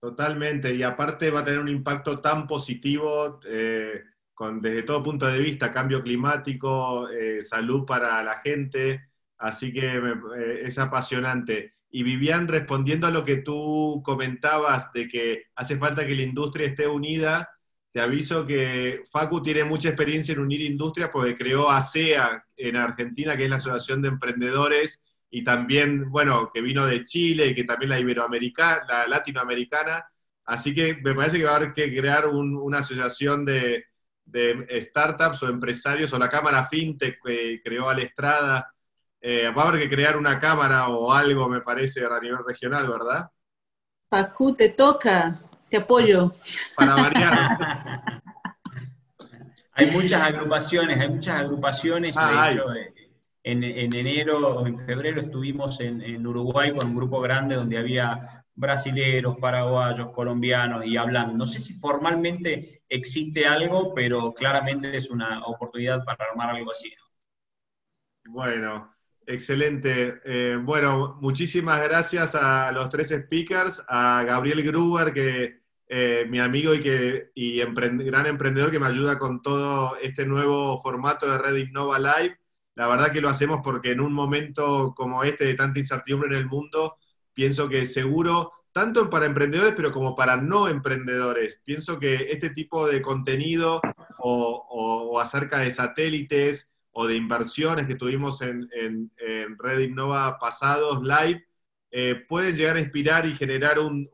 Totalmente, 0.00 0.72
y 0.72 0.84
aparte 0.84 1.32
va 1.32 1.40
a 1.40 1.44
tener 1.44 1.58
un 1.58 1.68
impacto 1.68 2.20
tan 2.20 2.46
positivo. 2.46 3.40
Eh 3.44 4.02
desde 4.60 4.82
todo 4.82 5.02
punto 5.02 5.26
de 5.26 5.38
vista, 5.38 5.72
cambio 5.72 6.02
climático, 6.02 7.08
eh, 7.10 7.42
salud 7.42 7.84
para 7.84 8.22
la 8.22 8.38
gente, 8.38 9.08
así 9.38 9.72
que 9.72 9.96
eh, 9.96 10.62
es 10.64 10.78
apasionante. 10.78 11.74
Y 11.90 12.02
Vivian, 12.02 12.46
respondiendo 12.46 13.06
a 13.06 13.10
lo 13.10 13.24
que 13.24 13.38
tú 13.38 14.02
comentabas 14.04 14.92
de 14.92 15.08
que 15.08 15.44
hace 15.54 15.76
falta 15.78 16.06
que 16.06 16.14
la 16.14 16.22
industria 16.22 16.66
esté 16.66 16.86
unida, 16.86 17.48
te 17.92 18.00
aviso 18.00 18.46
que 18.46 19.02
Facu 19.10 19.42
tiene 19.42 19.64
mucha 19.64 19.88
experiencia 19.88 20.32
en 20.32 20.40
unir 20.40 20.60
industrias 20.60 21.10
porque 21.12 21.36
creó 21.36 21.70
ASEA 21.70 22.44
en 22.56 22.76
Argentina, 22.76 23.36
que 23.36 23.44
es 23.44 23.50
la 23.50 23.56
Asociación 23.56 24.02
de 24.02 24.08
Emprendedores, 24.08 25.02
y 25.30 25.42
también, 25.42 26.10
bueno, 26.10 26.50
que 26.52 26.60
vino 26.60 26.86
de 26.86 27.04
Chile 27.04 27.46
y 27.48 27.54
que 27.54 27.64
también 27.64 27.90
la 27.90 27.98
iberoamericana, 27.98 28.84
la 28.88 29.06
latinoamericana. 29.08 30.06
Así 30.44 30.74
que 30.74 30.94
me 31.02 31.14
parece 31.14 31.38
que 31.38 31.44
va 31.44 31.52
a 31.52 31.56
haber 31.56 31.72
que 31.72 31.94
crear 31.94 32.28
una 32.28 32.78
asociación 32.78 33.44
de, 33.44 33.84
de 34.30 34.80
startups 34.80 35.42
o 35.42 35.48
empresarios 35.48 36.12
o 36.12 36.18
la 36.18 36.28
cámara 36.28 36.64
FinTech 36.64 37.18
que 37.24 37.60
creó 37.62 37.88
Alestrada. 37.88 38.72
Eh, 39.20 39.50
va 39.56 39.62
a 39.64 39.68
haber 39.68 39.82
que 39.82 39.90
crear 39.90 40.16
una 40.16 40.38
cámara 40.38 40.88
o 40.88 41.12
algo, 41.12 41.48
me 41.48 41.60
parece, 41.60 42.04
a 42.04 42.20
nivel 42.20 42.38
regional, 42.46 42.86
¿verdad? 42.88 43.30
Pacu, 44.08 44.54
te 44.54 44.70
toca, 44.70 45.40
te 45.68 45.78
apoyo. 45.78 46.34
Para 46.76 46.94
variar. 46.94 48.02
hay 49.72 49.90
muchas 49.90 50.22
agrupaciones, 50.22 51.00
hay 51.00 51.08
muchas 51.08 51.40
agrupaciones. 51.40 52.14
de 52.14 52.20
ah, 52.22 52.50
hecho, 52.50 52.72
eh, 52.74 52.94
en, 53.42 53.64
enero 53.64 54.58
o 54.58 54.66
en 54.66 54.78
febrero 54.78 55.22
estuvimos 55.22 55.80
en, 55.80 56.02
en 56.02 56.26
Uruguay 56.26 56.72
con 56.72 56.88
un 56.88 56.94
grupo 56.94 57.20
grande 57.20 57.56
donde 57.56 57.78
había 57.78 58.44
brasileros, 58.58 59.36
paraguayos, 59.38 60.10
colombianos 60.10 60.84
y 60.84 60.96
hablando. 60.96 61.34
No 61.36 61.46
sé 61.46 61.60
si 61.60 61.74
formalmente 61.74 62.82
existe 62.88 63.46
algo, 63.46 63.94
pero 63.94 64.34
claramente 64.34 64.96
es 64.96 65.10
una 65.10 65.44
oportunidad 65.46 66.04
para 66.04 66.24
armar 66.30 66.56
algo 66.56 66.72
así. 66.72 66.92
Bueno, 68.24 68.92
excelente. 69.26 70.20
Eh, 70.24 70.58
bueno, 70.60 71.18
muchísimas 71.20 71.80
gracias 71.82 72.34
a 72.34 72.72
los 72.72 72.90
tres 72.90 73.08
speakers, 73.08 73.82
a 73.88 74.24
Gabriel 74.24 74.62
Gruber, 74.64 75.12
que 75.12 75.60
eh, 75.88 76.26
mi 76.28 76.40
amigo 76.40 76.74
y, 76.74 76.80
que, 76.82 77.30
y 77.34 77.60
gran 77.60 78.26
emprendedor 78.26 78.70
que 78.70 78.80
me 78.80 78.86
ayuda 78.86 79.18
con 79.18 79.40
todo 79.40 79.96
este 80.02 80.26
nuevo 80.26 80.76
formato 80.82 81.30
de 81.30 81.38
Red 81.38 81.56
Innova 81.56 81.98
Live. 81.98 82.38
La 82.74 82.88
verdad 82.88 83.12
que 83.12 83.20
lo 83.20 83.28
hacemos 83.28 83.60
porque 83.62 83.92
en 83.92 84.00
un 84.00 84.12
momento 84.12 84.92
como 84.96 85.22
este 85.22 85.44
de 85.44 85.54
tanta 85.54 85.78
incertidumbre 85.78 86.28
en 86.28 86.34
el 86.42 86.46
mundo, 86.46 86.96
pienso 87.38 87.68
que 87.68 87.86
seguro, 87.86 88.52
tanto 88.72 89.08
para 89.08 89.24
emprendedores, 89.24 89.72
pero 89.76 89.92
como 89.92 90.16
para 90.16 90.36
no 90.36 90.66
emprendedores, 90.66 91.60
pienso 91.64 91.96
que 92.00 92.32
este 92.32 92.50
tipo 92.50 92.88
de 92.88 93.00
contenido 93.00 93.80
o, 94.18 95.20
acerca 95.20 95.60
de 95.60 95.70
satélites 95.70 96.68
o 96.90 97.06
de 97.06 97.14
inversiones 97.14 97.86
que 97.86 97.94
tuvimos 97.94 98.42
en, 98.42 98.68
Red 99.56 99.78
Innova 99.78 100.36
pasados 100.40 101.00
live, 101.00 101.46
eh, 101.92 102.24
pueden 102.26 102.56
llegar 102.56 102.74
a 102.74 102.80
inspirar 102.80 103.24
y 103.24 103.36
generar 103.36 103.78
un, 103.78 104.10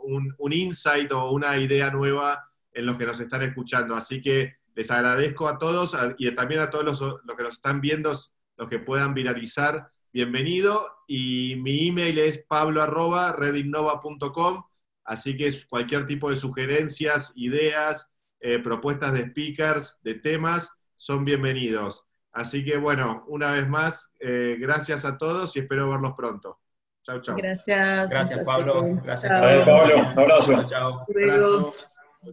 insight 0.50 1.10
o 1.12 1.30
una 1.30 1.56
idea 1.56 1.88
nueva 1.88 2.46
en 2.74 2.84
los 2.84 2.98
que 2.98 3.06
nos 3.06 3.18
están 3.20 3.40
escuchando. 3.40 3.96
Así 3.96 4.20
que 4.20 4.56
les 4.74 4.90
agradezco 4.90 5.48
a 5.48 5.56
todos 5.56 5.96
y 6.18 6.30
también 6.32 6.60
a 6.60 6.68
todos 6.68 6.84
los, 6.84 7.00
los, 7.00 7.36
que 7.38 7.42
nos 7.42 7.54
están 7.54 7.80
viendo, 7.80 8.12
los 8.58 8.68
que 8.68 8.80
puedan 8.80 9.14
viralizar. 9.14 9.93
Bienvenido 10.14 10.86
y 11.08 11.56
mi 11.56 11.88
email 11.88 12.20
es 12.20 12.38
pablo.redinnova.com, 12.38 14.62
así 15.02 15.36
que 15.36 15.52
cualquier 15.68 16.06
tipo 16.06 16.30
de 16.30 16.36
sugerencias, 16.36 17.32
ideas, 17.34 18.12
eh, 18.38 18.60
propuestas 18.60 19.12
de 19.12 19.26
speakers, 19.26 19.98
de 20.04 20.14
temas, 20.14 20.70
son 20.94 21.24
bienvenidos. 21.24 22.06
Así 22.30 22.64
que 22.64 22.76
bueno, 22.76 23.24
una 23.26 23.50
vez 23.50 23.68
más, 23.68 24.12
eh, 24.20 24.56
gracias 24.60 25.04
a 25.04 25.18
todos 25.18 25.56
y 25.56 25.58
espero 25.58 25.90
verlos 25.90 26.12
pronto. 26.16 26.60
Chao, 27.02 27.20
chao. 27.20 27.36
Gracias. 27.36 28.12
Gracias, 28.12 28.46
Pablo. 28.46 28.84
Gracias, 29.02 29.32
Pablo. 29.66 29.96
Un 29.96 30.16
abrazo. 30.16 30.64
Chao. 30.68 31.04
Chao. 31.10 31.74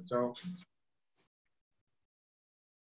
Chao. 0.05 0.33